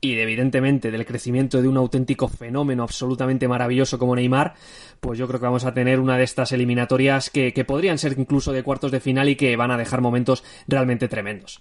y 0.00 0.18
evidentemente 0.18 0.90
del 0.90 1.04
crecimiento 1.04 1.60
de 1.60 1.68
un 1.68 1.76
auténtico 1.76 2.28
fenómeno 2.28 2.84
absolutamente 2.84 3.48
maravilloso 3.48 3.98
como 3.98 4.14
Neymar, 4.14 4.54
pues 5.00 5.18
yo 5.18 5.26
creo 5.26 5.40
que 5.40 5.46
vamos 5.46 5.64
a 5.64 5.74
tener 5.74 5.98
una 5.98 6.16
de 6.16 6.24
estas 6.24 6.52
eliminatorias 6.52 7.30
que, 7.30 7.52
que 7.52 7.64
podrían 7.64 7.98
ser 7.98 8.14
incluso 8.16 8.52
de 8.52 8.62
cuartos 8.62 8.92
de 8.92 9.00
final 9.00 9.28
y 9.28 9.36
que 9.36 9.56
van 9.56 9.70
a 9.70 9.76
dejar 9.76 10.00
momentos 10.00 10.44
realmente 10.68 11.08
tremendos. 11.08 11.60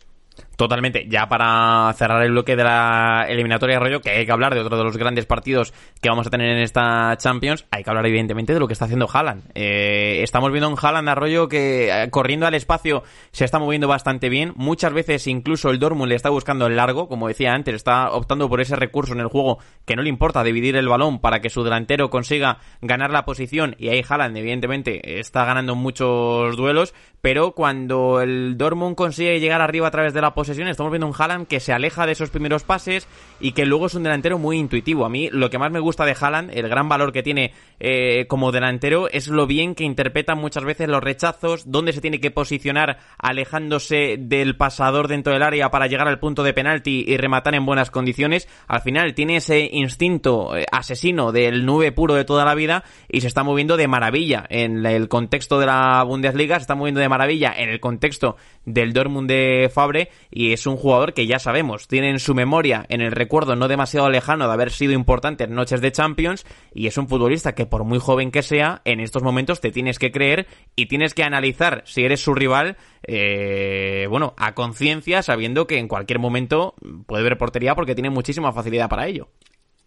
Totalmente. 0.58 1.06
Ya 1.08 1.30
para 1.30 1.94
cerrar 1.94 2.24
el 2.24 2.32
bloque 2.32 2.56
de 2.56 2.64
la 2.64 3.28
eliminatoria 3.30 3.78
rollo, 3.78 4.02
que 4.02 4.10
hay 4.10 4.26
que 4.26 4.32
hablar 4.32 4.56
de 4.56 4.62
otro 4.62 4.76
de 4.76 4.84
los 4.84 4.98
grandes 4.98 5.28
partidos 5.28 5.72
que 6.02 6.10
vamos 6.10 6.26
a 6.26 6.32
tener 6.32 6.50
en 6.50 6.64
esta 6.64 7.16
Champions, 7.18 7.68
hay 7.70 7.84
que 7.84 7.90
hablar 7.92 8.08
evidentemente 8.08 8.56
de 8.56 8.60
lo 8.60 8.66
que 8.66 8.74
está 8.74 8.86
haciendo 8.86 9.08
Haaland. 9.08 9.52
Eh, 9.54 10.24
estamos 10.24 10.52
viendo 10.52 10.68
un 10.68 10.76
Haaland 10.82 11.10
Arroyo 11.10 11.48
que 11.48 11.90
eh, 11.92 12.10
corriendo 12.10 12.48
al 12.48 12.56
espacio 12.56 13.04
se 13.32 13.46
está 13.46 13.60
moviendo 13.60 13.88
bastante 13.88 14.30
bien. 14.30 14.54
Muchas 14.56 14.94
veces 14.94 15.28
incluso 15.28 15.70
el 15.70 15.78
Dortmund 15.78 16.10
le 16.10 16.16
está 16.16 16.32
buscando 16.32 16.66
el 16.66 16.76
largo, 16.76 17.08
como 17.08 17.28
decía 17.28 17.54
antes, 17.54 17.76
está 17.76 18.10
optando 18.10 18.50
por 18.50 18.60
ese 18.60 18.76
recurso 18.76 19.14
en 19.14 19.20
el 19.20 19.28
juego 19.28 19.60
que 19.86 19.96
no 19.96 20.02
le 20.02 20.10
importa 20.10 20.44
dividir 20.44 20.76
el 20.76 20.88
balón 20.88 21.20
para 21.20 21.40
que 21.40 21.52
su 21.52 21.64
delantero 21.64 22.10
consiga 22.10 22.58
ganar 22.82 23.12
la 23.12 23.26
posición 23.26 23.76
y 23.78 23.90
ahí 23.90 24.02
Haaland 24.08 24.36
evidentemente 24.36 25.20
está 25.20 25.46
ganando 25.46 25.76
muchos 25.76 26.58
duelos, 26.58 26.96
pero 27.22 27.52
cuando 27.52 28.22
el 28.22 28.58
Dortmund 28.58 28.96
consigue 28.96 29.40
llegar 29.40 29.62
arriba 29.62 29.88
a 29.88 29.92
través 29.92 30.16
de 30.16 30.22
la 30.22 30.34
posición 30.34 30.47
posesión 30.48 30.70
estamos 30.70 30.94
viendo 30.94 31.08
un 31.08 31.14
Haaland 31.18 31.46
que 31.46 31.60
se 31.60 31.74
aleja 31.74 32.06
de 32.06 32.14
esos 32.14 32.30
primeros 32.30 32.64
pases 32.64 33.06
y 33.42 33.52
que 33.52 33.66
luego 33.66 33.88
es 33.88 33.96
un 33.96 34.04
delantero 34.04 34.40
muy 34.40 34.58
intuitivo. 34.58 35.04
A 35.04 35.10
mí 35.10 35.28
lo 35.30 35.50
que 35.50 35.58
más 35.58 35.74
me 35.74 35.82
gusta 35.82 36.06
de 36.06 36.16
Haaland, 36.18 36.52
el 36.54 36.70
gran 36.70 36.88
valor 36.88 37.12
que 37.12 37.22
tiene 37.22 37.52
eh, 37.82 38.28
como 38.30 38.54
delantero, 38.54 39.10
es 39.10 39.28
lo 39.28 39.46
bien 39.46 39.76
que 39.76 39.84
interpreta 39.84 40.36
muchas 40.36 40.64
veces 40.64 40.88
los 40.88 41.04
rechazos, 41.04 41.70
dónde 41.70 41.92
se 41.92 42.00
tiene 42.00 42.22
que 42.22 42.32
posicionar 42.32 43.00
alejándose 43.18 44.16
del 44.18 44.56
pasador 44.56 45.10
dentro 45.10 45.34
del 45.34 45.44
área 45.44 45.70
para 45.70 45.88
llegar 45.88 46.08
al 46.08 46.20
punto 46.20 46.44
de 46.44 46.54
penalti 46.54 47.04
y 47.06 47.18
rematar 47.18 47.54
en 47.54 47.66
buenas 47.66 47.92
condiciones. 47.92 48.48
Al 48.70 48.80
final 48.80 49.14
tiene 49.16 49.36
ese 49.36 49.68
instinto 49.70 50.56
eh, 50.56 50.66
asesino 50.72 51.34
del 51.34 51.66
nube 51.66 51.92
puro 51.92 52.14
de 52.14 52.24
toda 52.24 52.46
la 52.46 52.56
vida 52.56 52.86
y 53.10 53.20
se 53.20 53.28
está 53.28 53.44
moviendo 53.44 53.76
de 53.76 53.90
maravilla 53.90 54.46
en 54.50 54.86
el 54.86 55.10
contexto 55.10 55.60
de 55.60 55.66
la 55.66 56.02
Bundesliga, 56.04 56.56
se 56.56 56.62
está 56.62 56.76
moviendo 56.76 57.02
de 57.02 57.10
maravilla 57.10 57.54
en 57.54 57.68
el 57.68 57.82
contexto 57.82 58.38
del 58.64 58.94
Dortmund 58.94 59.28
de 59.28 59.70
Fabre 59.74 60.10
y 60.38 60.54
es 60.54 60.68
un 60.68 60.78
jugador 60.78 61.16
que 61.16 61.26
ya 61.26 61.40
sabemos, 61.40 61.88
tiene 61.88 62.12
en 62.12 62.20
su 62.20 62.36
memoria, 62.36 62.86
en 62.90 63.02
el 63.02 63.12
recuerdo 63.12 63.56
no 63.56 63.68
demasiado 63.68 64.08
lejano 64.08 64.46
de 64.46 64.54
haber 64.54 64.70
sido 64.70 64.94
importante 64.94 65.46
en 65.46 65.56
noches 65.56 65.82
de 65.82 65.92
Champions 65.92 66.46
y 66.76 66.86
es 66.86 66.96
un 67.00 67.08
futbolista 67.08 67.56
que 67.56 67.66
por 67.66 67.86
muy 67.86 67.98
joven 67.98 68.30
que 68.30 68.44
sea, 68.44 68.84
en 68.86 69.00
estos 69.00 69.24
momentos 69.24 69.62
te 69.62 69.72
tienes 69.72 69.98
que 69.98 70.12
creer 70.12 70.46
y 70.76 70.86
tienes 70.86 71.16
que 71.16 71.24
analizar 71.24 71.82
si 71.88 72.04
eres 72.04 72.22
su 72.22 72.36
rival, 72.36 72.78
eh, 73.02 74.06
bueno, 74.12 74.36
a 74.38 74.54
conciencia, 74.54 75.24
sabiendo 75.24 75.66
que 75.66 75.80
en 75.80 75.88
cualquier 75.88 76.20
momento 76.20 76.76
puede 77.08 77.24
ver 77.24 77.40
portería 77.40 77.74
porque 77.74 77.96
tiene 77.96 78.12
muchísima 78.12 78.54
facilidad 78.54 78.90
para 78.90 79.08
ello 79.08 79.30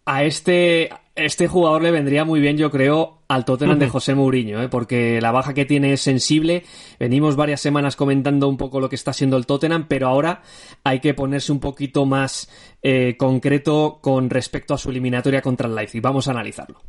a 0.05 0.23
este, 0.23 0.89
este 1.15 1.47
jugador 1.47 1.81
le 1.81 1.91
vendría 1.91 2.25
muy 2.25 2.39
bien, 2.39 2.57
yo 2.57 2.71
creo, 2.71 3.21
al 3.27 3.45
Tottenham 3.45 3.79
de 3.79 3.89
José 3.89 4.15
Mourinho, 4.15 4.61
¿eh? 4.61 4.69
porque 4.69 5.21
la 5.21 5.31
baja 5.31 5.53
que 5.53 5.65
tiene 5.65 5.93
es 5.93 6.01
sensible. 6.01 6.63
Venimos 6.99 7.35
varias 7.35 7.61
semanas 7.61 7.95
comentando 7.95 8.47
un 8.47 8.57
poco 8.57 8.79
lo 8.79 8.89
que 8.89 8.95
está 8.95 9.13
siendo 9.13 9.37
el 9.37 9.45
Tottenham, 9.45 9.85
pero 9.87 10.07
ahora 10.07 10.41
hay 10.83 10.99
que 10.99 11.13
ponerse 11.13 11.51
un 11.51 11.59
poquito 11.59 12.05
más 12.05 12.49
eh, 12.81 13.15
concreto 13.17 13.99
con 14.01 14.29
respecto 14.29 14.73
a 14.73 14.77
su 14.77 14.89
eliminatoria 14.89 15.41
contra 15.41 15.67
el 15.67 15.75
Leipzig. 15.75 16.01
Vamos 16.01 16.27
a 16.27 16.31
analizarlo. 16.31 16.81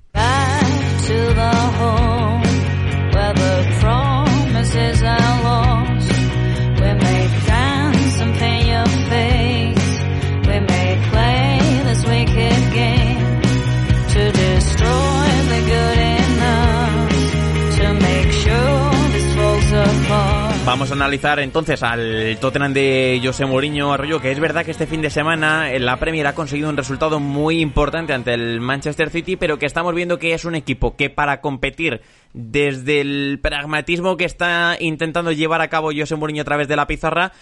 Analizar 21.12 21.40
entonces 21.40 21.83
al 21.83 22.38
Tottenham 22.40 22.72
de 22.72 23.20
José 23.22 23.44
Mourinho 23.44 23.92
Arroyo, 23.92 24.18
que 24.18 24.33
es 24.33 24.40
verdad 24.40 24.64
que 24.64 24.70
este 24.70 24.87
fin 24.87 25.03
de 25.03 25.11
semana 25.11 25.68
la 25.79 25.98
Premier 25.98 26.27
ha 26.27 26.35
conseguido 26.35 26.70
un 26.70 26.77
resultado 26.79 27.20
muy 27.20 27.61
importante 27.61 28.14
ante 28.14 28.33
el 28.33 28.62
Manchester 28.62 29.11
City, 29.11 29.37
pero 29.37 29.59
que 29.59 29.66
estamos 29.66 29.94
viendo 29.94 30.18
que 30.18 30.33
es 30.33 30.46
un 30.46 30.55
equipo 30.55 30.96
que 30.96 31.11
para 31.11 31.42
competir 31.42 32.01
desde 32.33 33.03
el 33.03 33.40
pragmatismo 33.42 34.16
que 34.16 34.25
está 34.25 34.79
intentando 34.81 35.33
llevar 35.33 35.61
a 35.61 35.68
cabo 35.68 35.90
José 35.94 36.16
Mourinho 36.16 36.40
a 36.40 36.46
través 36.46 36.66
de 36.66 36.77
la 36.77 36.87
pizarra, 36.87 37.33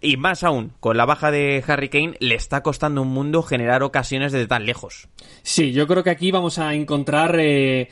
y 0.00 0.16
más 0.16 0.44
aún, 0.44 0.72
con 0.78 0.96
la 0.96 1.04
baja 1.04 1.32
de 1.32 1.64
Harry 1.66 1.88
Kane, 1.88 2.14
le 2.20 2.36
está 2.36 2.62
costando 2.62 3.02
un 3.02 3.08
mundo 3.08 3.42
generar 3.42 3.82
ocasiones 3.82 4.30
desde 4.30 4.46
tan 4.46 4.66
lejos. 4.66 5.08
Sí, 5.42 5.72
yo 5.72 5.88
creo 5.88 6.04
que 6.04 6.10
aquí 6.10 6.30
vamos 6.30 6.60
a 6.60 6.74
encontrar... 6.74 7.34
Eh 7.40 7.88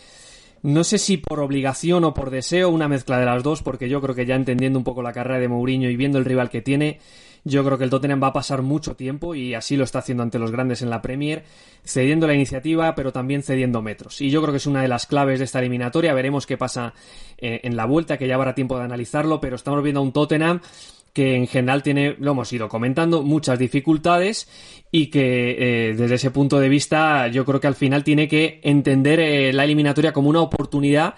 no 0.65 0.83
sé 0.83 0.97
si 0.97 1.19
por 1.19 1.41
obligación 1.41 2.05
o 2.05 2.15
por 2.15 2.31
deseo, 2.31 2.71
una 2.71 2.89
mezcla 2.89 3.19
de 3.19 3.27
las 3.27 3.43
dos, 3.43 3.63
porque 3.63 3.91
yo 3.91 4.01
creo 4.01 4.15
que 4.15 4.25
ya 4.25 4.35
entendiendo 4.35 4.79
un 4.79 4.85
poco 4.85 5.03
la 5.03 5.13
carrera 5.13 5.39
de 5.39 5.47
Mourinho 5.47 5.91
y 5.91 5.97
viendo 5.97 6.17
el 6.17 6.25
rival 6.25 6.49
que 6.49 6.63
tiene, 6.63 7.01
yo 7.45 7.63
creo 7.67 7.77
que 7.77 7.85
el 7.85 7.91
Tottenham 7.91 8.23
va 8.23 8.29
a 8.29 8.33
pasar 8.33 8.63
mucho 8.63 8.97
tiempo 8.97 9.35
y 9.35 9.53
así 9.53 9.77
lo 9.77 9.85
está 9.85 9.99
haciendo 9.99 10.23
ante 10.23 10.39
los 10.39 10.51
grandes 10.51 10.81
en 10.81 10.89
la 10.89 11.03
Premier, 11.03 11.45
cediendo 11.85 12.27
la 12.27 12.33
iniciativa, 12.33 12.95
pero 12.95 13.13
también 13.13 13.43
cediendo 13.43 13.83
metros. 13.83 14.23
Y 14.23 14.31
yo 14.31 14.41
creo 14.41 14.55
que 14.55 14.57
es 14.57 14.67
una 14.67 14.81
de 14.81 14.89
las 14.89 15.05
claves 15.05 15.39
de 15.39 15.45
esta 15.45 15.59
eliminatoria. 15.59 16.15
Veremos 16.15 16.47
qué 16.47 16.57
pasa 16.57 16.95
eh, 17.37 17.61
en 17.63 17.77
la 17.77 17.85
vuelta, 17.85 18.17
que 18.17 18.27
ya 18.27 18.37
habrá 18.37 18.55
tiempo 18.55 18.79
de 18.79 18.85
analizarlo, 18.85 19.43
pero 19.43 19.57
estamos 19.57 19.83
viendo 19.83 20.01
a 20.01 20.03
un 20.03 20.13
Tottenham 20.13 20.63
que 21.15 21.37
en 21.37 21.47
general 21.47 21.83
tiene, 21.83 22.17
lo 22.19 22.33
hemos 22.33 22.53
ido 22.53 22.69
comentando, 22.69 23.23
muchas 23.23 23.59
dificultades 23.59 24.49
y 24.91 25.07
que 25.07 25.91
eh, 25.91 25.95
desde 25.95 26.17
ese 26.17 26.31
punto 26.33 26.59
de 26.59 26.69
vista 26.69 27.29
yo 27.29 27.45
creo 27.45 27.61
que 27.61 27.69
al 27.69 27.77
final 27.77 28.03
tiene 28.03 28.29
que 28.29 28.61
entender 28.65 29.21
eh, 29.21 29.53
la 29.53 29.65
eliminatoria 29.65 30.13
como 30.13 30.29
una 30.29 30.41
oportunidad 30.41 31.15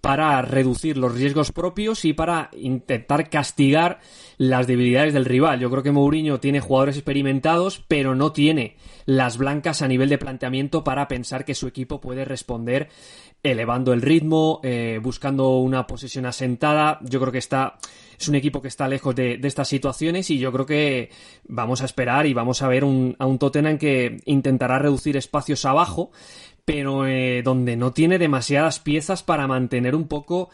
para 0.00 0.40
reducir 0.42 0.96
los 0.96 1.14
riesgos 1.14 1.52
propios 1.52 2.04
y 2.04 2.12
para 2.12 2.50
intentar 2.56 3.28
castigar 3.30 4.00
las 4.36 4.66
debilidades 4.66 5.14
del 5.14 5.24
rival. 5.24 5.60
Yo 5.60 5.70
creo 5.70 5.82
que 5.82 5.92
Mourinho 5.92 6.40
tiene 6.40 6.60
jugadores 6.60 6.96
experimentados, 6.96 7.84
pero 7.88 8.14
no 8.14 8.32
tiene 8.32 8.76
las 9.06 9.38
blancas 9.38 9.82
a 9.82 9.88
nivel 9.88 10.08
de 10.08 10.18
planteamiento 10.18 10.84
para 10.84 11.08
pensar 11.08 11.44
que 11.44 11.54
su 11.54 11.66
equipo 11.66 12.00
puede 12.00 12.24
responder 12.24 12.88
elevando 13.42 13.92
el 13.92 14.02
ritmo, 14.02 14.60
eh, 14.62 15.00
buscando 15.02 15.58
una 15.58 15.86
posesión 15.86 16.26
asentada. 16.26 16.98
Yo 17.02 17.20
creo 17.20 17.32
que 17.32 17.38
está 17.38 17.78
es 18.18 18.28
un 18.28 18.34
equipo 18.34 18.60
que 18.60 18.68
está 18.68 18.88
lejos 18.88 19.14
de, 19.14 19.38
estas 19.44 19.68
situaciones 19.68 20.30
y 20.30 20.38
yo 20.38 20.52
creo 20.52 20.66
que 20.66 21.10
vamos 21.44 21.82
a 21.82 21.84
esperar 21.84 22.26
y 22.26 22.34
vamos 22.34 22.62
a 22.62 22.68
ver 22.68 22.82
un, 22.84 23.14
a 23.18 23.26
un 23.26 23.38
Tottenham 23.38 23.78
que 23.78 24.16
intentará 24.24 24.78
reducir 24.78 25.16
espacios 25.16 25.64
abajo, 25.64 26.10
pero 26.68 27.06
eh, 27.06 27.40
donde 27.42 27.78
no 27.78 27.94
tiene 27.94 28.18
demasiadas 28.18 28.78
piezas 28.78 29.22
para 29.22 29.46
mantener 29.46 29.94
un 29.94 30.06
poco 30.06 30.50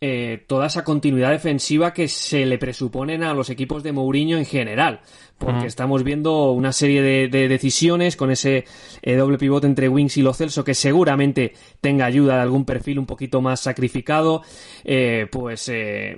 eh, 0.00 0.42
toda 0.48 0.66
esa 0.66 0.82
continuidad 0.82 1.30
defensiva 1.30 1.94
que 1.94 2.08
se 2.08 2.44
le 2.46 2.58
presuponen 2.58 3.22
a 3.22 3.32
los 3.32 3.48
equipos 3.48 3.84
de 3.84 3.92
Mourinho 3.92 4.38
en 4.38 4.44
general 4.44 5.02
porque 5.42 5.66
estamos 5.66 6.04
viendo 6.04 6.52
una 6.52 6.72
serie 6.72 7.02
de, 7.02 7.48
decisiones 7.48 8.16
con 8.16 8.30
ese 8.30 8.64
eh, 9.02 9.16
doble 9.16 9.38
pivote 9.38 9.66
entre 9.66 9.88
Wings 9.88 10.16
y 10.16 10.22
Lo 10.22 10.32
Celso 10.32 10.62
que 10.62 10.74
seguramente 10.74 11.54
tenga 11.80 12.04
ayuda 12.04 12.36
de 12.36 12.42
algún 12.42 12.64
perfil 12.64 13.00
un 13.00 13.06
poquito 13.06 13.40
más 13.40 13.60
sacrificado, 13.60 14.42
eh, 14.84 15.26
pues 15.30 15.68
eh, 15.68 16.16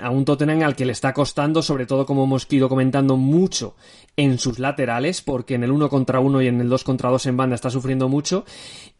a 0.00 0.10
un 0.10 0.24
Tottenham 0.24 0.62
al 0.62 0.74
que 0.74 0.84
le 0.84 0.92
está 0.92 1.12
costando, 1.12 1.62
sobre 1.62 1.86
todo 1.86 2.04
como 2.04 2.24
hemos 2.24 2.46
ido 2.50 2.68
comentando 2.68 3.16
mucho 3.16 3.76
en 4.16 4.38
sus 4.38 4.58
laterales, 4.58 5.22
porque 5.22 5.54
en 5.54 5.64
el 5.64 5.72
uno 5.72 5.88
contra 5.88 6.20
uno 6.20 6.40
y 6.40 6.46
en 6.46 6.60
el 6.60 6.68
dos 6.68 6.84
contra 6.84 7.10
dos 7.10 7.26
en 7.26 7.36
banda 7.36 7.54
está 7.54 7.70
sufriendo 7.70 8.08
mucho 8.08 8.44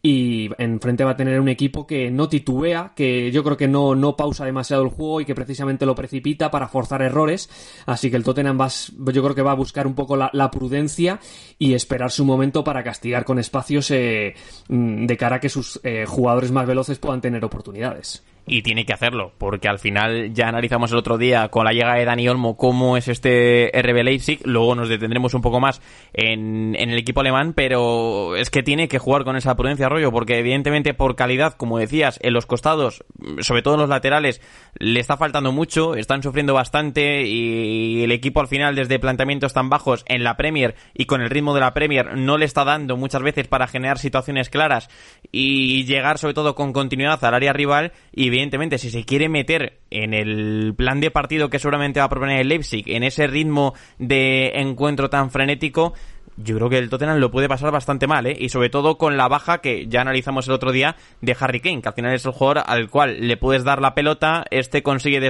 y 0.01 0.51
enfrente 0.59 1.03
va 1.03 1.11
a 1.11 1.17
tener 1.17 1.39
un 1.39 1.49
equipo 1.49 1.87
que 1.87 2.11
no 2.11 2.29
titubea, 2.29 2.93
que 2.95 3.31
yo 3.31 3.43
creo 3.43 3.57
que 3.57 3.67
no, 3.67 3.95
no 3.95 4.15
pausa 4.15 4.45
demasiado 4.45 4.83
el 4.83 4.89
juego 4.89 5.19
y 5.19 5.25
que 5.25 5.33
precisamente 5.33 5.85
lo 5.85 5.95
precipita 5.95 6.51
para 6.51 6.67
forzar 6.67 7.01
errores, 7.01 7.49
así 7.87 8.11
que 8.11 8.17
el 8.17 8.23
Tottenham 8.23 8.59
va, 8.61 8.67
yo 8.67 9.23
creo 9.23 9.33
que 9.33 9.41
va 9.41 9.51
a 9.51 9.55
buscar 9.55 9.64
un 9.87 9.95
poco 9.95 10.15
la, 10.15 10.51
prudencia 10.51 11.19
y 11.57 11.73
esperar 11.73 12.11
su 12.11 12.25
momento 12.25 12.63
para 12.63 12.83
castigar 12.83 13.25
con 13.25 13.39
espacios 13.39 13.91
eh, 13.91 14.35
mm, 14.69 15.05
de 15.05 15.17
cara 15.17 15.37
a 15.37 15.39
que 15.39 15.49
sus 15.49 15.79
eh, 15.83 16.05
jugadores 16.07 16.51
más 16.51 16.67
veloces 16.67 16.99
puedan 16.99 17.21
tener 17.21 17.43
oportunidades 17.43 18.23
y 18.47 18.61
tiene 18.61 18.85
que 18.85 18.93
hacerlo, 18.93 19.33
porque 19.37 19.67
al 19.67 19.79
final 19.79 20.33
ya 20.33 20.47
analizamos 20.47 20.91
el 20.91 20.97
otro 20.97 21.17
día 21.17 21.49
con 21.49 21.65
la 21.65 21.71
llegada 21.71 21.95
de 21.95 22.05
Dani 22.05 22.27
Olmo 22.29 22.57
cómo 22.57 22.97
es 22.97 23.07
este 23.07 23.71
RB 23.73 24.03
Leipzig, 24.03 24.39
luego 24.45 24.75
nos 24.75 24.89
detendremos 24.89 25.33
un 25.33 25.41
poco 25.41 25.59
más 25.59 25.81
en, 26.13 26.75
en, 26.77 26.89
el 26.89 26.97
equipo 26.97 27.21
alemán, 27.21 27.53
pero 27.53 28.35
es 28.35 28.49
que 28.49 28.63
tiene 28.63 28.87
que 28.87 28.99
jugar 28.99 29.23
con 29.23 29.35
esa 29.35 29.55
prudencia 29.55 29.89
rollo, 29.89 30.11
porque 30.11 30.39
evidentemente 30.39 30.93
por 30.93 31.15
calidad, 31.15 31.53
como 31.53 31.79
decías, 31.79 32.19
en 32.21 32.33
los 32.33 32.45
costados, 32.45 33.03
sobre 33.39 33.61
todo 33.61 33.75
en 33.75 33.81
los 33.81 33.89
laterales, 33.89 34.41
le 34.77 34.99
está 34.99 35.17
faltando 35.17 35.51
mucho, 35.51 35.95
están 35.95 36.21
sufriendo 36.21 36.53
bastante 36.53 37.23
y 37.23 38.03
el 38.03 38.11
equipo 38.11 38.41
al 38.41 38.47
final 38.47 38.75
desde 38.75 38.99
planteamientos 38.99 39.53
tan 39.53 39.69
bajos 39.69 40.03
en 40.07 40.23
la 40.23 40.37
Premier 40.37 40.75
y 40.93 41.05
con 41.05 41.21
el 41.21 41.29
ritmo 41.29 41.53
de 41.53 41.61
la 41.61 41.73
Premier 41.73 42.17
no 42.17 42.37
le 42.37 42.45
está 42.45 42.63
dando 42.63 42.97
muchas 42.97 43.21
veces 43.21 43.47
para 43.47 43.67
generar 43.67 43.97
situaciones 43.97 44.49
claras 44.49 44.89
y 45.31 45.85
llegar 45.85 46.17
sobre 46.17 46.33
todo 46.33 46.55
con 46.55 46.73
continuidad 46.73 47.23
al 47.23 47.33
área 47.33 47.53
rival 47.53 47.93
y 48.11 48.29
evidentemente, 48.35 48.77
si 48.77 48.89
se 48.89 49.05
quiere 49.05 49.29
meter 49.29 49.79
en 49.89 50.13
el 50.13 50.73
plan 50.75 50.99
de 50.99 51.11
partido 51.11 51.49
que 51.49 51.59
seguramente 51.59 51.99
va 51.99 52.05
a 52.05 52.09
proponer 52.09 52.39
el 52.39 52.49
Leipzig, 52.49 52.83
en 52.87 53.03
ese 53.03 53.27
ritmo 53.27 53.73
de 53.97 54.51
encuentro 54.55 55.09
tan 55.09 55.31
frenético, 55.31 55.93
yo 56.37 56.55
creo 56.57 56.69
que 56.69 56.77
el 56.77 56.89
Tottenham 56.89 57.19
lo 57.19 57.31
puede 57.31 57.47
pasar 57.47 57.71
bastante 57.71 58.07
mal, 58.07 58.25
¿eh? 58.25 58.35
Y 58.37 58.49
sobre 58.49 58.69
todo 58.69 58.97
con 58.97 59.15
la 59.15 59.27
baja 59.27 59.59
que 59.59 59.87
ya 59.87 60.01
analizamos 60.01 60.47
el 60.47 60.53
otro 60.53 60.71
día 60.71 60.97
de 61.21 61.35
Harry 61.39 61.61
Kane, 61.61 61.81
que 61.81 61.87
al 61.87 61.95
final 61.95 62.13
es 62.13 62.25
el 62.25 62.33
jugador 62.33 62.63
al 62.65 62.89
cual 62.89 63.17
le 63.21 63.37
puedes 63.37 63.63
dar 63.63 63.81
la 63.81 63.95
pelota, 63.95 64.43
este 64.51 64.83
consigue 64.83 65.25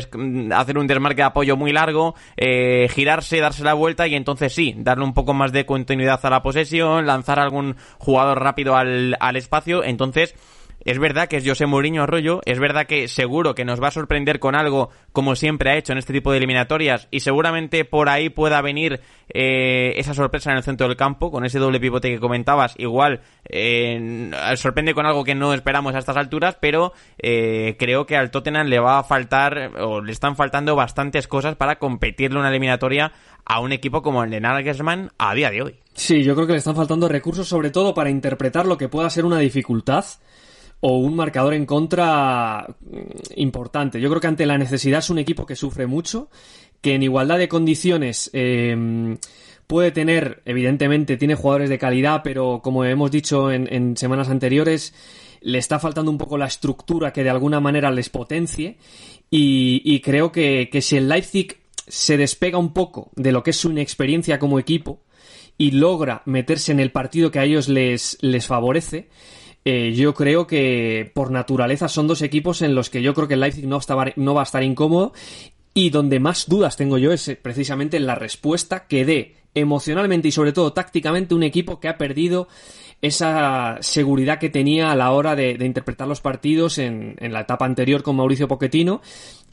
hacer 0.51 0.77
un 0.77 0.87
desmarque 0.87 1.21
de 1.21 1.27
apoyo 1.27 1.57
muy 1.57 1.71
largo, 1.71 2.15
eh, 2.37 2.87
girarse, 2.89 3.39
darse 3.39 3.63
la 3.63 3.73
vuelta 3.73 4.07
y 4.07 4.15
entonces 4.15 4.53
sí, 4.53 4.73
darle 4.77 5.03
un 5.03 5.13
poco 5.13 5.33
más 5.33 5.51
de 5.51 5.65
continuidad 5.65 6.19
a 6.23 6.29
la 6.29 6.41
posesión, 6.41 7.05
lanzar 7.05 7.39
algún 7.39 7.75
jugador 7.99 8.41
rápido 8.41 8.75
al, 8.75 9.15
al 9.19 9.35
espacio, 9.35 9.83
entonces 9.83 10.33
es 10.85 10.99
verdad 10.99 11.27
que 11.27 11.37
es 11.37 11.47
José 11.47 11.65
Mourinho 11.65 12.03
Arroyo, 12.03 12.41
es 12.45 12.59
verdad 12.59 12.85
que 12.85 13.07
seguro 13.07 13.55
que 13.55 13.65
nos 13.65 13.81
va 13.81 13.87
a 13.87 13.91
sorprender 13.91 14.39
con 14.39 14.55
algo 14.55 14.91
como 15.13 15.35
siempre 15.35 15.71
ha 15.71 15.77
hecho 15.77 15.93
en 15.93 15.97
este 15.97 16.13
tipo 16.13 16.31
de 16.31 16.37
eliminatorias 16.37 17.07
y 17.09 17.21
seguramente 17.21 17.85
por 17.85 18.07
ahí 18.07 18.29
pueda 18.29 18.61
venir 18.61 19.01
eh, 19.29 19.93
esa 19.97 20.13
sorpresa 20.13 20.51
en 20.51 20.57
el 20.57 20.63
centro 20.63 20.87
del 20.87 20.95
campo 20.95 21.31
con 21.31 21.43
ese 21.43 21.57
doble 21.57 21.79
pivote 21.79 22.11
que 22.11 22.19
comentabas. 22.19 22.75
Igual 22.77 23.21
eh, 23.45 24.29
sorprende 24.57 24.93
con 24.93 25.07
algo 25.07 25.23
que 25.23 25.33
no 25.33 25.55
esperamos 25.55 25.95
a 25.95 25.99
estas 25.99 26.17
alturas, 26.17 26.55
pero 26.61 26.93
eh, 27.17 27.75
creo 27.79 28.05
que 28.05 28.15
al 28.15 28.29
Tottenham 28.29 28.67
le 28.67 28.79
va 28.79 28.99
a 28.99 29.03
faltar 29.03 29.71
o 29.79 30.01
le 30.01 30.11
están 30.11 30.35
faltando 30.35 30.75
bastantes 30.75 31.27
cosas 31.27 31.55
para 31.55 31.79
competirle 31.79 32.37
una 32.37 32.49
eliminatoria 32.49 33.11
a 33.43 33.59
un 33.59 33.71
equipo 33.71 34.03
como 34.03 34.23
el 34.23 34.29
de 34.29 34.39
Nagelsmann 34.39 35.11
a 35.17 35.33
día 35.33 35.49
de 35.49 35.63
hoy. 35.63 35.75
Sí, 35.95 36.23
yo 36.23 36.35
creo 36.35 36.45
que 36.45 36.53
le 36.53 36.59
están 36.59 36.75
faltando 36.75 37.07
recursos 37.07 37.47
sobre 37.47 37.71
todo 37.71 37.95
para 37.95 38.11
interpretar 38.11 38.67
lo 38.67 38.77
que 38.77 38.87
pueda 38.87 39.09
ser 39.09 39.25
una 39.25 39.39
dificultad 39.39 40.05
o 40.87 40.99
un 40.99 41.15
marcador 41.15 41.55
en 41.55 41.65
contra 41.65 42.67
mm, 42.79 42.97
importante. 43.37 43.99
Yo 43.99 44.07
creo 44.09 44.21
que 44.21 44.27
ante 44.27 44.45
la 44.45 44.59
necesidad 44.59 44.99
es 44.99 45.09
un 45.09 45.17
equipo 45.17 45.43
que 45.47 45.55
sufre 45.55 45.87
mucho, 45.87 46.29
que 46.79 46.93
en 46.93 47.01
igualdad 47.01 47.39
de 47.39 47.47
condiciones 47.47 48.29
em, 48.33 49.17
puede 49.65 49.89
tener, 49.89 50.43
evidentemente, 50.45 51.17
tiene 51.17 51.33
jugadores 51.33 51.71
de 51.71 51.79
calidad, 51.79 52.21
pero 52.23 52.61
como 52.63 52.85
hemos 52.85 53.09
dicho 53.09 53.51
en, 53.51 53.97
semanas 53.97 54.29
anteriores, 54.29 54.93
le 55.41 55.57
está 55.57 55.79
faltando 55.79 56.11
un 56.11 56.19
poco 56.19 56.37
la 56.37 56.45
estructura 56.45 57.11
que 57.11 57.23
de 57.23 57.31
alguna 57.31 57.59
manera 57.59 57.89
les 57.89 58.09
potencie. 58.09 58.77
Y, 59.31 59.99
creo 60.01 60.31
que, 60.31 60.69
si 60.81 60.97
el 60.97 61.09
Leipzig 61.09 61.57
se 61.87 62.15
despega 62.15 62.59
un 62.59 62.73
poco 62.73 63.09
de 63.15 63.31
lo 63.31 63.41
que 63.41 63.49
es 63.49 63.57
su 63.57 63.71
inexperiencia 63.71 64.37
como 64.37 64.59
equipo 64.59 65.01
y 65.57 65.71
logra 65.71 66.21
meterse 66.25 66.71
en 66.71 66.79
el 66.79 66.91
partido 66.91 67.31
que 67.31 67.39
a 67.39 67.43
ellos 67.43 67.69
les 67.69 68.45
favorece, 68.45 69.09
eh, 69.67 69.93
yo 69.93 70.13
creo 70.13 70.45
que 70.45 71.11
por 71.15 71.31
naturaleza 71.31 71.89
son 71.89 72.05
dos 72.05 72.21
equipos 72.21 72.61
en 72.61 72.75
los 72.75 72.91
que 72.91 73.01
yo 73.01 73.15
creo 73.15 73.27
que 73.27 73.33
el 73.33 73.39
Leipzig 73.39 73.67
no, 73.67 73.79
va 74.35 74.41
a 74.41 74.43
estar 74.43 74.63
incómodo. 74.63 75.11
Y 75.73 75.89
donde 75.89 76.19
más 76.19 76.47
dudas 76.47 76.77
tengo 76.77 76.99
yo 76.99 77.11
es 77.11 77.27
eh, 77.27 77.35
precisamente 77.35 77.97
en 77.97 78.05
la 78.05 78.13
respuesta 78.13 78.85
que 78.87 79.05
dé 79.05 79.35
emocionalmente 79.55 80.27
y 80.27 80.31
sobre 80.31 80.53
todo 80.53 80.71
tácticamente 80.71 81.33
un 81.33 81.41
equipo 81.41 81.79
que 81.79 81.87
ha 81.87 81.97
perdido 81.97 82.47
esa 83.01 83.77
seguridad 83.81 84.37
que 84.37 84.49
tenía 84.49 84.91
a 84.91 84.95
la 84.95 85.11
hora 85.11 85.35
de, 85.35 85.57
interpretar 85.61 86.07
los 86.07 86.21
partidos 86.21 86.77
en, 86.77 87.15
la 87.19 87.41
etapa 87.41 87.65
anterior 87.65 88.03
con 88.03 88.15
Mauricio 88.15 88.47
Pochettino 88.47 89.01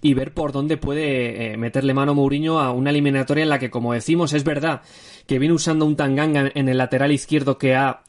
y 0.00 0.14
ver 0.14 0.34
por 0.34 0.52
dónde 0.52 0.76
puede 0.76 1.52
eh, 1.52 1.56
meterle 1.56 1.94
mano 1.94 2.14
Mourinho 2.14 2.60
a 2.60 2.72
una 2.72 2.90
eliminatoria 2.90 3.42
en 3.42 3.48
la 3.48 3.58
que, 3.58 3.70
como 3.70 3.94
decimos, 3.94 4.32
es 4.32 4.44
verdad 4.44 4.82
que 5.26 5.38
viene 5.38 5.54
usando 5.54 5.86
un 5.86 5.96
tanganga 5.96 6.50
en 6.54 6.68
el 6.68 6.78
lateral 6.78 7.12
izquierdo 7.12 7.58
que 7.58 7.74
ha 7.74 8.02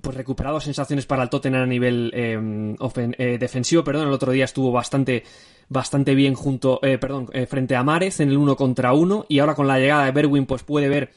pues 0.00 0.16
recuperado 0.16 0.60
sensaciones 0.60 1.06
para 1.06 1.22
el 1.22 1.30
Tottenham 1.30 1.62
a 1.62 1.66
nivel 1.66 2.10
eh, 2.14 3.38
defensivo. 3.38 3.84
Perdón, 3.84 4.08
el 4.08 4.14
otro 4.14 4.32
día 4.32 4.44
estuvo 4.44 4.72
bastante 4.72 5.24
bastante 5.68 6.14
bien 6.14 6.34
junto, 6.34 6.80
perdón, 6.80 7.28
frente 7.48 7.76
a 7.76 7.82
Márez 7.82 8.20
en 8.20 8.28
el 8.28 8.36
uno 8.36 8.56
contra 8.56 8.92
uno. 8.92 9.24
Y 9.28 9.38
ahora 9.38 9.54
con 9.54 9.66
la 9.66 9.78
llegada 9.78 10.04
de 10.04 10.10
Berwin 10.10 10.44
pues 10.44 10.62
puede 10.64 10.88
ver 10.90 11.12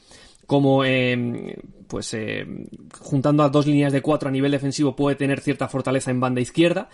como 0.46 0.82
pues 1.88 2.16
juntando 2.98 3.42
a 3.42 3.50
dos 3.50 3.66
líneas 3.66 3.92
de 3.92 4.00
cuatro 4.00 4.30
a 4.30 4.32
nivel 4.32 4.52
defensivo 4.52 4.96
puede 4.96 5.16
tener 5.16 5.40
cierta 5.40 5.68
fortaleza 5.68 6.10
en 6.10 6.20
banda 6.20 6.40
izquierda. 6.40 6.88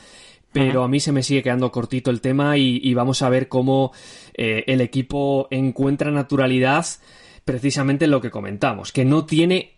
Pero 0.53 0.83
a 0.85 0.89
mí 0.89 1.01
se 1.01 1.13
me 1.13 1.23
sigue 1.23 1.43
quedando 1.43 1.73
cortito 1.73 2.11
el 2.11 2.21
tema 2.21 2.59
y, 2.59 2.93
vamos 2.95 3.23
a 3.23 3.31
ver 3.31 3.49
cómo 3.49 3.93
eh, 4.35 4.65
el 4.67 4.83
equipo 4.83 5.49
encuentra 5.51 6.11
naturalidad 6.11 6.85
precisamente 7.45 8.05
en 8.05 8.11
lo 8.11 8.21
que 8.21 8.31
comentamos, 8.31 8.93
que 8.93 9.05
no 9.05 9.25
tiene 9.25 9.72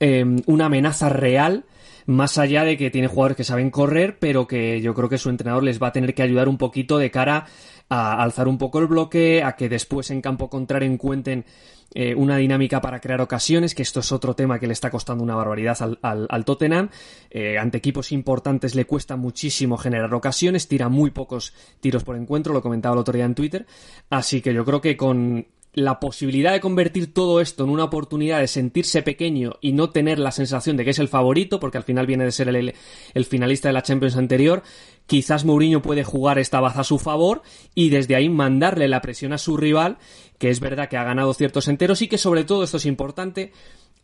em, 0.00 0.42
una 0.46 0.66
amenaza 0.66 1.08
real 1.08 1.64
más 2.06 2.38
allá 2.38 2.64
de 2.64 2.76
que 2.76 2.90
tiene 2.90 3.06
jugadores 3.06 3.36
que 3.36 3.44
saben 3.44 3.70
correr, 3.70 4.18
pero 4.18 4.46
que 4.46 4.80
yo 4.80 4.94
creo 4.94 5.08
que 5.08 5.18
su 5.18 5.30
entrenador 5.30 5.62
les 5.62 5.80
va 5.80 5.88
a 5.88 5.92
tener 5.92 6.14
que 6.14 6.22
ayudar 6.22 6.48
un 6.48 6.58
poquito 6.58 6.98
de 6.98 7.10
cara 7.10 7.46
a 7.88 8.22
alzar 8.22 8.48
un 8.48 8.58
poco 8.58 8.78
el 8.78 8.86
bloque, 8.86 9.42
a 9.42 9.56
que 9.56 9.68
después 9.68 10.10
en 10.10 10.20
campo 10.20 10.48
contrario 10.48 10.90
encuentren 10.90 11.44
eh, 11.92 12.14
una 12.14 12.36
dinámica 12.36 12.80
para 12.80 13.00
crear 13.00 13.20
ocasiones, 13.20 13.74
que 13.74 13.82
esto 13.82 13.98
es 13.98 14.12
otro 14.12 14.34
tema 14.34 14.60
que 14.60 14.68
le 14.68 14.72
está 14.72 14.90
costando 14.90 15.24
una 15.24 15.34
barbaridad 15.34 15.76
al, 16.02 16.44
Tottenham. 16.44 16.88
Eh, 17.30 17.58
ante 17.58 17.78
equipos 17.78 18.12
importantes 18.12 18.76
le 18.76 18.84
cuesta 18.84 19.16
muchísimo 19.16 19.76
generar 19.76 20.14
ocasiones, 20.14 20.68
tira 20.68 20.88
muy 20.88 21.10
pocos 21.10 21.52
tiros 21.80 22.04
por 22.04 22.16
encuentro, 22.16 22.54
lo 22.54 22.62
comentaba 22.62 22.94
el 22.94 23.00
otro 23.00 23.14
día 23.14 23.24
en 23.24 23.34
Twitter. 23.34 23.66
Así 24.08 24.40
que 24.40 24.54
yo 24.54 24.64
creo 24.64 24.80
que 24.80 24.96
con 24.96 25.46
la 25.72 26.00
posibilidad 26.00 26.52
de 26.52 26.60
convertir 26.60 27.14
todo 27.14 27.40
esto 27.40 27.62
en 27.64 27.70
una 27.70 27.84
oportunidad 27.84 28.40
de 28.40 28.48
sentirse 28.48 29.02
pequeño 29.02 29.56
y 29.60 29.72
no 29.72 29.90
tener 29.90 30.18
la 30.18 30.32
sensación 30.32 30.76
de 30.76 30.84
que 30.84 30.90
es 30.90 30.98
el 30.98 31.08
favorito, 31.08 31.60
porque 31.60 31.78
al 31.78 31.84
final 31.84 32.06
viene 32.06 32.24
de 32.24 32.32
ser 32.32 32.48
el, 32.48 33.24
finalista 33.24 33.68
de 33.68 33.74
la 33.74 33.82
Champions 33.82 34.16
anterior, 34.16 34.62
quizás 35.06 35.44
Mourinho 35.44 35.80
puede 35.80 36.02
jugar 36.02 36.38
esta 36.38 36.60
baza 36.60 36.80
a 36.80 36.84
su 36.84 36.98
favor 36.98 37.42
y 37.74 37.90
desde 37.90 38.16
ahí 38.16 38.28
mandarle 38.28 38.88
la 38.88 39.00
presión 39.00 39.32
a 39.32 39.38
su 39.38 39.56
rival, 39.56 39.98
que 40.38 40.50
es 40.50 40.58
verdad 40.58 40.88
que 40.88 40.96
ha 40.96 41.04
ganado 41.04 41.34
ciertos 41.34 41.68
enteros 41.68 42.02
y 42.02 42.08
que 42.08 42.18
sobre 42.18 42.44
todo, 42.44 42.64
esto 42.64 42.78
es 42.78 42.86
importante, 42.86 43.52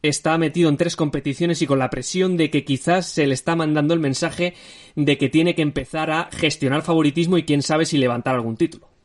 está 0.03 0.39
metido 0.39 0.69
en 0.69 0.77
tres 0.77 0.95
competiciones 0.95 1.63
y 1.63 1.67
con 1.67 1.81
la 1.81 1.91
presión 1.91 2.37
de 2.37 2.51
que 2.51 2.65
quizás 2.65 3.07
se 3.07 3.27
le 3.27 3.35
está 3.35 3.57
mandando 3.57 3.93
el 3.93 4.01
mensaje 4.01 4.55
de 4.95 5.19
que 5.19 5.29
tiene 5.29 5.57
que 5.57 5.63
empezar 5.63 6.13
a 6.13 6.29
gestionar 6.31 6.83
favoritismo 6.83 7.39
y 7.39 7.45
quién 7.45 7.63
sabe 7.63 7.87
si 7.87 7.99
levantar 7.99 8.37
algún 8.37 8.57
título. 8.57 8.96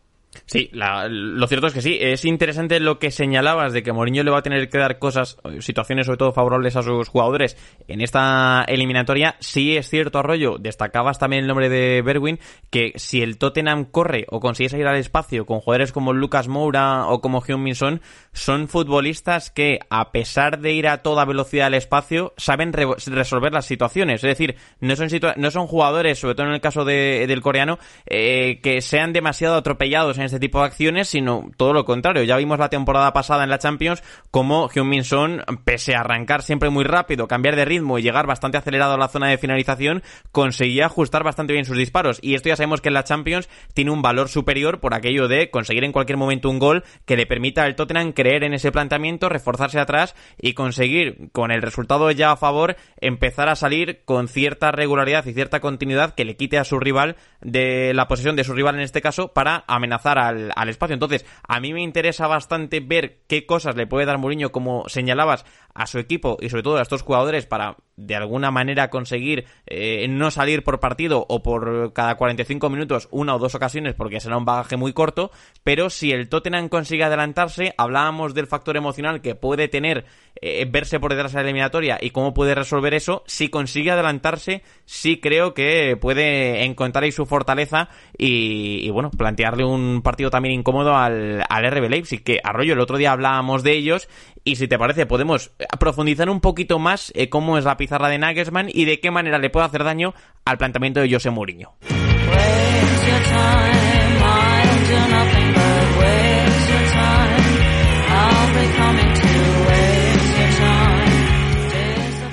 Sí, 0.46 0.70
lo 0.74 1.48
cierto 1.48 1.68
es 1.68 1.74
que 1.74 1.82
sí. 1.82 1.98
Es 2.00 2.26
interesante 2.26 2.80
lo 2.80 3.00
que 3.00 3.12
señalabas 3.12 3.74
de 3.74 3.84
que 3.84 3.92
Mourinho 3.92 4.24
le 4.24 4.32
va 4.32 4.40
a 4.40 4.44
tener 4.44 4.70
que 4.70 4.78
dar 4.78 4.98
cosas, 4.98 5.38
situaciones 5.60 6.06
sobre 6.06 6.18
todo 6.18 6.32
favorables 6.32 6.76
a 6.76 6.84
sus 6.84 7.10
jugadores 7.10 7.58
en 7.88 8.02
esta 8.02 8.64
eliminatoria. 8.68 9.36
Sí 9.40 9.76
es 9.76 9.90
cierto, 9.90 10.20
Arroyo, 10.20 10.58
destacabas 10.58 11.20
también 11.20 11.44
el 11.44 11.48
nombre 11.48 11.70
de 11.70 12.02
Berwin, 12.02 12.40
que 12.70 12.94
si 12.96 13.22
el 13.22 13.38
Tottenham 13.38 13.86
corre 13.86 14.26
o 14.30 14.40
consigue 14.40 14.70
salir 14.70 14.88
al 14.88 14.98
espacio 14.98 15.46
con 15.46 15.60
jugadores 15.60 15.92
como 15.92 16.14
Lucas 16.14 16.48
Moura 16.48 17.08
o 17.08 17.22
como 17.22 17.42
Hyun 17.42 17.64
Min 17.64 17.76
Son, 17.76 18.02
son 18.32 18.68
futbolistas 18.68 19.52
que, 19.52 19.80
a 19.90 20.12
pesar 20.12 20.60
de 20.60 20.74
ir 20.74 20.88
a 20.88 21.02
toda 21.02 21.26
velocidad 21.26 21.68
al 21.68 21.74
espacio, 21.74 22.34
saben 22.38 22.74
resolver 22.74 23.52
las 23.52 23.66
situaciones. 23.66 24.24
Es 24.24 24.30
decir, 24.30 24.56
no 24.80 24.96
son, 24.96 25.10
no 25.38 25.52
son 25.52 25.68
jugadores, 25.68 26.20
sobre 26.20 26.36
todo 26.36 26.48
en 26.48 26.54
el 26.54 26.62
caso 26.62 26.86
del 26.86 27.42
coreano, 27.42 27.80
eh, 28.06 28.60
que 28.64 28.82
sean 28.82 29.14
demasiado 29.14 29.56
atropellados 29.56 30.21
en 30.22 30.26
este 30.28 30.40
tipo 30.40 30.60
de 30.60 30.66
acciones, 30.66 31.10
sino 31.10 31.50
todo 31.58 31.74
lo 31.74 31.86
contrario. 31.86 32.24
Ya 32.24 32.38
vimos 32.38 32.60
la 32.60 32.70
temporada 32.70 33.14
pasada 33.14 33.44
en 33.44 33.50
la 33.50 33.60
Champions 33.60 34.04
como 34.32 34.70
Hyun-Min 34.70 35.04
Son, 35.04 35.44
pese 35.66 35.96
a 35.96 36.02
arrancar 36.02 36.44
siempre 36.44 36.70
muy 36.70 36.84
rápido, 36.84 37.28
cambiar 37.28 37.56
de 37.56 37.66
ritmo 37.66 38.00
y 38.00 38.02
llegar 38.02 38.28
bastante 38.28 38.58
acelerado 38.58 38.94
a 38.94 38.98
la 38.98 39.08
zona 39.08 39.28
de 39.28 39.38
finalización, 39.38 40.04
conseguía 40.32 40.86
ajustar 40.86 41.24
bastante 41.24 41.54
bien 41.54 41.66
sus 41.66 41.78
disparos. 41.78 42.20
Y 42.22 42.36
esto 42.36 42.50
ya 42.50 42.56
sabemos 42.56 42.82
que 42.82 42.90
en 42.90 42.94
la 42.94 43.04
Champions 43.04 43.50
tiene 43.74 43.92
un 43.92 44.02
valor 44.02 44.30
superior 44.30 44.80
por 44.80 44.94
aquello 44.94 45.28
de 45.28 45.50
conseguir 45.50 45.84
en 45.84 45.92
cualquier 45.92 46.18
momento 46.18 46.50
un 46.50 46.60
gol 46.60 46.84
que 47.06 47.18
le 47.18 47.26
permita 47.26 47.64
al 47.64 47.76
Tottenham 47.76 48.14
creer 48.14 48.44
en 48.44 48.54
ese 48.54 48.72
planteamiento, 48.72 49.30
reforzarse 49.30 49.80
atrás 49.80 50.16
y 50.40 50.54
conseguir, 50.54 51.30
con 51.32 51.52
el 51.52 51.62
resultado 51.62 52.12
ya 52.12 52.32
a 52.32 52.38
favor, 52.38 52.76
empezar 53.00 53.50
a 53.50 53.56
salir 53.56 54.02
con 54.06 54.28
cierta 54.28 54.72
regularidad 54.72 55.26
y 55.26 55.34
cierta 55.34 55.60
continuidad 55.60 56.14
que 56.14 56.26
le 56.26 56.36
quite 56.36 56.58
a 56.58 56.64
su 56.64 56.80
rival 56.80 57.16
de 57.42 57.94
la 57.94 58.08
posesión 58.08 58.36
de 58.36 58.44
su 58.44 58.54
rival 58.54 58.76
en 58.76 58.82
este 58.82 59.02
caso 59.02 59.30
para 59.30 59.64
amenazar 59.68 60.11
al, 60.18 60.70
espacio. 60.70 60.94
Entonces, 60.94 61.26
a 61.48 61.60
mí 61.60 61.74
me 61.74 61.82
interesa 61.82 62.28
bastante 62.28 62.80
ver 62.80 63.20
qué 63.28 63.46
cosas 63.46 63.76
le 63.76 63.88
puede 63.88 64.06
dar 64.06 64.18
Mourinho, 64.18 64.52
como 64.52 64.88
señalabas, 64.88 65.46
a 65.74 65.88
su 65.88 66.00
equipo 66.00 66.38
y 66.42 66.50
sobre 66.50 66.64
todo 66.64 66.78
a 66.78 66.82
estos 66.82 67.02
jugadores 67.02 67.46
para 67.46 67.78
de 67.98 68.16
alguna 68.16 68.52
manera 68.52 68.90
conseguir 68.90 69.46
eh, 69.68 70.08
no 70.08 70.32
salir 70.32 70.64
por 70.64 70.80
partido 70.80 71.26
o 71.30 71.44
por 71.44 71.94
cada 71.94 72.16
45 72.16 72.70
minutos 72.70 73.08
una 73.12 73.36
o 73.36 73.40
dos 73.40 73.54
ocasiones 73.54 73.94
porque 73.96 74.20
será 74.20 74.38
un 74.38 74.46
bagaje 74.46 74.78
muy 74.78 74.94
corto, 74.94 75.32
pero 75.64 75.90
si 75.90 76.12
el 76.12 76.30
Tottenham 76.30 76.70
consigue 76.70 77.04
adelantarse, 77.04 77.74
hablábamos 77.78 78.34
del 78.34 78.48
factor 78.48 78.78
emocional 78.78 79.22
que 79.22 79.36
puede 79.36 79.68
tener 79.68 80.06
eh, 80.42 80.66
verse 80.70 81.00
por 81.00 81.12
detrás 81.12 81.34
de 81.34 81.38
la 81.38 81.44
eliminatoria 81.44 81.98
y 82.02 82.10
cómo 82.10 82.34
puede 82.34 82.56
resolver 82.56 82.94
eso, 82.94 83.24
si 83.28 83.50
consigue 83.50 83.92
adelantarse, 83.92 84.64
sí 84.86 85.20
creo 85.20 85.54
que 85.54 85.98
puede 86.00 86.64
encontrar 86.64 87.04
ahí 87.04 87.12
su 87.12 87.26
fortaleza 87.26 87.90
y, 88.18 88.90
bueno, 88.90 89.12
plantearle 89.12 89.66
un 89.66 90.02
partido 90.02 90.30
también 90.30 90.56
incómodo 90.56 90.96
al, 90.96 91.44
al 91.48 91.72
RB 91.72 91.92
que 92.24 92.40
Arroyo 92.44 92.74
el 92.74 92.80
otro 92.80 92.98
día 92.98 93.12
hablábamos 93.12 93.64
de 93.64 93.74
ellos 93.74 94.08
y 94.44 94.56
si 94.56 94.68
te 94.68 94.78
parece 94.78 95.06
podemos 95.06 95.52
profundizar 95.80 96.30
un 96.30 96.42
poquito 96.42 96.80
más 96.80 97.12
eh, 97.16 97.30
cómo 97.30 97.58
es 97.58 97.66
la 97.66 97.78
pizarra 97.78 98.10
de 98.10 98.18
Nagelsmann 98.18 98.70
y 98.72 98.86
de 98.86 99.00
qué 99.00 99.12
manera 99.12 99.38
le 99.38 99.50
puede 99.50 99.66
hacer 99.66 99.84
daño 99.84 100.14
al 100.46 100.58
planteamiento 100.58 101.02
de 101.02 101.12
José 101.12 101.30
Mourinho. 101.30 101.74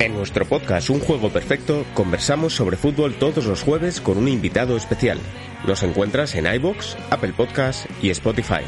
En 0.00 0.14
nuestro 0.14 0.44
podcast 0.46 0.90
Un 0.90 1.00
Juego 1.00 1.30
Perfecto 1.30 1.84
conversamos 1.94 2.54
sobre 2.54 2.76
fútbol 2.76 3.14
todos 3.14 3.44
los 3.46 3.62
jueves 3.62 4.00
con 4.00 4.16
un 4.18 4.28
invitado 4.28 4.76
especial. 4.76 5.18
Los 5.66 5.82
encuentras 5.82 6.34
en 6.34 6.52
iBox, 6.54 6.96
Apple 7.10 7.32
Podcast 7.36 7.86
y 8.00 8.10
Spotify. 8.10 8.62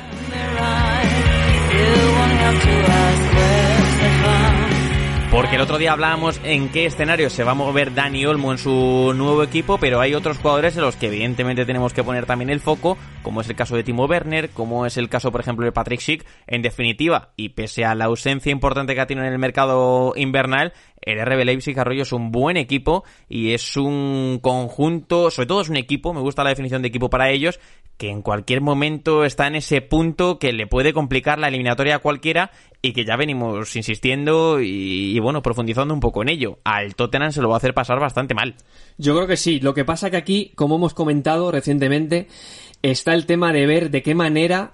Porque 5.31 5.55
el 5.55 5.63
otro 5.63 5.79
día 5.79 5.93
hablábamos 5.93 6.41
en 6.43 6.71
qué 6.71 6.87
escenario 6.87 7.31
se 7.31 7.45
va 7.45 7.53
a 7.53 7.55
mover 7.55 7.95
Dani 7.95 8.27
Olmo 8.27 8.51
en 8.51 8.59
su 8.59 9.13
nuevo 9.17 9.45
equipo, 9.45 9.79
pero 9.79 10.01
hay 10.01 10.13
otros 10.13 10.39
jugadores 10.39 10.77
en 10.77 10.83
los 10.83 10.97
que 10.97 11.07
evidentemente 11.07 11.65
tenemos 11.65 11.93
que 11.93 12.03
poner 12.03 12.27
también 12.27 12.51
el 12.51 12.59
foco, 12.59 12.99
como 13.23 13.41
es 13.41 13.49
el 13.49 13.55
caso 13.55 13.77
de 13.77 13.85
Timo 13.85 14.07
Werner, 14.07 14.51
como 14.51 14.87
es 14.87 14.97
el 14.97 15.09
caso, 15.09 15.31
por 15.31 15.41
ejemplo, 15.41 15.65
de 15.65 15.71
Patrick 15.71 16.01
Schick. 16.01 16.27
En 16.49 16.63
definitiva, 16.63 17.31
y 17.37 17.51
pese 17.51 17.85
a 17.85 17.95
la 17.95 18.07
ausencia 18.07 18.51
importante 18.51 18.97
que 18.97 19.01
ha 19.01 19.07
tenido 19.07 19.25
en 19.25 19.33
el 19.33 19.39
mercado 19.39 20.15
invernal, 20.17 20.73
el 21.03 21.25
RB 21.25 21.45
Leipzig 21.45 21.79
Arroyo 21.79 22.03
es 22.03 22.13
un 22.13 22.31
buen 22.31 22.57
equipo 22.57 23.05
y 23.29 23.53
es 23.53 23.77
un 23.77 24.39
conjunto, 24.43 25.31
sobre 25.31 25.47
todo 25.47 25.61
es 25.61 25.69
un 25.69 25.77
equipo, 25.77 26.13
me 26.13 26.21
gusta 26.21 26.45
la 26.45 26.51
definición 26.51 26.83
de 26.83 26.89
equipo 26.89 27.11
para 27.11 27.31
ellos, 27.31 27.59
que 27.97 28.09
en 28.09 28.23
cualquier 28.23 28.63
momento 28.63 29.25
está 29.25 29.47
en 29.47 29.57
ese 29.57 29.83
punto 29.83 30.39
que 30.39 30.53
le 30.53 30.67
puede 30.67 30.95
complicar 30.95 31.39
la 31.39 31.49
eliminatoria 31.49 31.97
a 31.97 31.99
cualquiera 31.99 32.51
y 32.81 32.95
que 32.95 33.05
ya 33.05 33.17
venimos 33.17 33.77
insistiendo 33.77 34.59
y, 34.61 35.19
bueno, 35.19 35.43
profundizando 35.43 35.93
un 35.93 36.01
poco 36.01 36.23
en 36.23 36.31
ello. 36.31 36.59
Al 36.65 36.95
Tottenham 36.95 37.33
se 37.33 37.43
lo 37.43 37.51
va 37.51 37.57
a 37.57 37.59
hacer 37.59 37.75
pasar 37.75 38.01
bastante 38.01 38.35
mal. 38.35 38.55
Yo 38.97 39.15
creo 39.15 39.27
que 39.27 39.37
sí. 39.37 39.61
Lo 39.61 39.75
que 39.75 39.85
pasa 39.85 40.11
que 40.11 40.17
aquí, 40.17 40.53
como 40.55 40.77
hemos 40.77 40.95
comentado 40.95 41.51
recientemente, 41.51 42.27
está 42.83 43.13
el 43.13 43.27
tema 43.27 43.53
de 43.53 43.67
ver 43.67 43.91
de 43.91 44.03
qué 44.03 44.15
manera, 44.15 44.73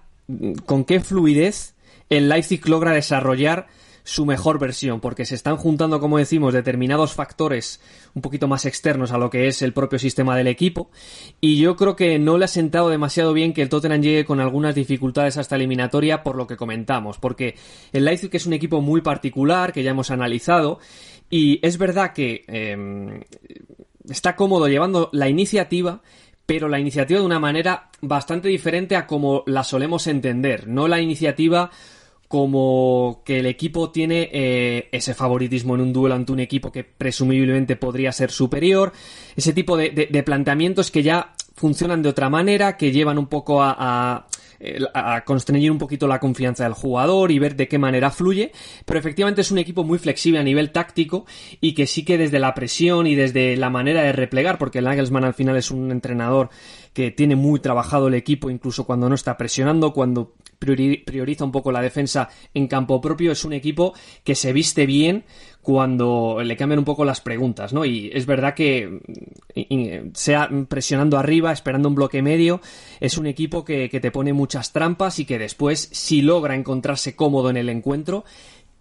con 0.65 0.85
qué 0.85 1.01
fluidez 1.01 1.75
el 2.09 2.29
Leipzig 2.29 2.69
logra 2.69 2.93
desarrollar 2.93 3.67
su 4.07 4.25
mejor 4.25 4.61
versión, 4.61 5.01
porque 5.01 5.25
se 5.25 5.35
están 5.35 5.57
juntando, 5.57 5.99
como 5.99 6.19
decimos, 6.19 6.55
determinados 6.55 7.13
factores 7.13 7.81
un 8.15 8.23
poquito 8.23 8.47
más 8.47 8.65
externos 8.65 9.11
a 9.11 9.19
lo 9.19 9.31
que 9.31 9.49
es 9.49 9.63
el 9.63 9.73
propio 9.73 9.99
sistema 9.99 10.37
del 10.37 10.47
equipo, 10.47 10.93
y 11.41 11.59
yo 11.59 11.75
creo 11.75 11.97
que 11.97 12.17
no 12.21 12.39
le 12.39 12.45
ha 12.45 12.49
sentado 12.49 12.89
demasiado 12.89 13.33
bien 13.33 13.53
que 13.53 13.63
el 13.63 13.69
Tottenham 13.69 14.01
llegue 14.01 14.25
con 14.25 14.39
algunas 14.39 14.77
dificultades 14.77 15.39
hasta 15.39 15.57
eliminatoria 15.57 16.23
por 16.23 16.37
lo 16.37 16.47
que 16.47 16.57
comentamos, 16.57 17.19
porque 17.19 17.57
el 17.93 18.05
Leipzig 18.05 18.31
es 18.33 18.47
un 18.47 18.53
equipo 18.53 18.81
muy 18.81 19.01
particular, 19.01 19.73
que 19.73 19.83
ya 19.83 19.91
hemos 19.91 20.13
analizado, 20.13 20.79
y 21.29 21.59
es 21.67 21.77
verdad 21.77 22.13
que 22.13 22.45
em, 22.47 23.23
está 24.09 24.37
cómodo 24.37 24.69
llevando 24.69 25.11
la 25.13 25.29
iniciativa, 25.29 26.01
pero 26.47 26.69
la 26.69 26.79
iniciativa 26.79 27.19
de 27.19 27.27
una 27.27 27.41
manera 27.41 27.91
bastante 28.03 28.47
diferente 28.47 28.95
a 28.95 29.09
como 29.09 29.43
la 29.47 29.65
solemos 29.65 30.07
entender, 30.07 30.69
no 30.69 30.87
la 30.87 31.01
iniciativa 31.01 31.73
como 32.29 33.23
que 33.25 33.39
el 33.39 33.47
equipo 33.47 33.91
tiene 33.91 34.29
eh, 34.33 34.89
ese 34.93 35.15
favoritismo 35.15 35.75
en 35.75 35.81
un 35.81 35.93
duelo 35.93 36.15
ante 36.15 36.33
un 36.33 36.41
equipo 36.41 36.73
que 36.73 36.85
presumiblemente 36.85 37.77
podría 37.77 38.13
ser 38.13 38.31
superior, 38.31 38.93
ese 39.37 39.53
tipo 39.53 39.77
de, 39.77 40.23
planteamientos 40.25 40.91
que 40.91 41.03
ya 41.03 41.35
funcionan 41.55 42.03
de 42.03 42.09
otra 42.09 42.29
manera, 42.29 42.77
que 42.77 42.91
llevan 42.91 43.19
un 43.19 43.29
poco 43.29 43.63
a, 43.63 43.77
a, 43.79 44.27
a, 44.95 45.25
constreñir 45.25 45.71
un 45.71 45.79
poquito 45.79 46.09
la 46.09 46.19
confianza 46.19 46.65
del 46.65 46.73
jugador 46.73 47.31
y 47.31 47.39
ver 47.39 47.55
de 47.57 47.69
qué 47.69 47.79
manera 47.79 48.11
fluye, 48.11 48.53
pero 48.85 48.99
efectivamente 48.99 49.43
es 49.43 49.51
un 49.51 49.59
equipo 49.59 49.85
muy 49.85 49.99
flexible 49.99 50.41
a 50.41 50.43
nivel 50.43 50.73
táctico 50.73 51.27
y 51.61 51.75
que 51.75 51.87
sí 51.87 52.05
que 52.05 52.19
desde 52.19 52.41
la 52.41 52.55
presión 52.55 53.07
y 53.07 53.15
desde 53.15 53.57
la 53.57 53.71
manera 53.71 54.03
de 54.03 54.13
replegar, 54.13 54.59
porque 54.59 54.79
el 54.79 54.85
Nagelsmann 54.85 55.25
al 55.25 55.35
final 55.35 55.57
es 55.57 55.71
un 55.71 55.93
entrenador 55.93 56.51
que 56.97 57.11
tiene 57.11 57.37
muy 57.37 57.61
trabajado 57.61 58.09
el 58.09 58.15
equipo 58.15 58.49
incluso 58.49 58.87
cuando 58.87 59.07
no 59.07 59.15
está 59.15 59.37
presionando, 59.37 59.93
cuando 59.93 60.33
prioriza 60.59 61.45
un 61.45 61.53
poco 61.53 61.71
la 61.71 61.83
defensa 61.83 62.31
en 62.55 62.69
campo 62.69 63.03
propio, 63.03 63.33
es 63.33 63.45
un 63.45 63.53
equipo 63.53 63.93
que 64.25 64.35
se 64.35 64.55
viste 64.55 64.87
bien 64.87 65.27
cuando 65.61 66.41
le 66.43 66.57
cambian 66.57 66.79
un 66.79 66.87
poco 66.87 67.05
las 67.05 67.21
preguntas, 67.21 67.75
¿no? 67.75 67.85
Y 67.85 68.11
es 68.15 68.25
verdad 68.25 68.55
que 68.55 69.03
sea 70.15 70.49
presionando 70.71 71.19
arriba, 71.19 71.53
esperando 71.53 71.91
un 71.91 71.97
bloque 71.97 72.23
medio, 72.23 72.63
es 72.99 73.19
un 73.19 73.27
equipo 73.27 73.63
que, 73.63 73.91
te 73.91 74.11
pone 74.11 74.33
muchas 74.33 74.73
trampas 74.73 75.19
y 75.19 75.27
que 75.27 75.39
después, 75.39 75.91
si 75.93 76.23
logra 76.23 76.55
encontrarse 76.55 77.15
cómodo 77.15 77.51
en 77.51 77.59
el 77.59 77.69
encuentro, 77.69 78.25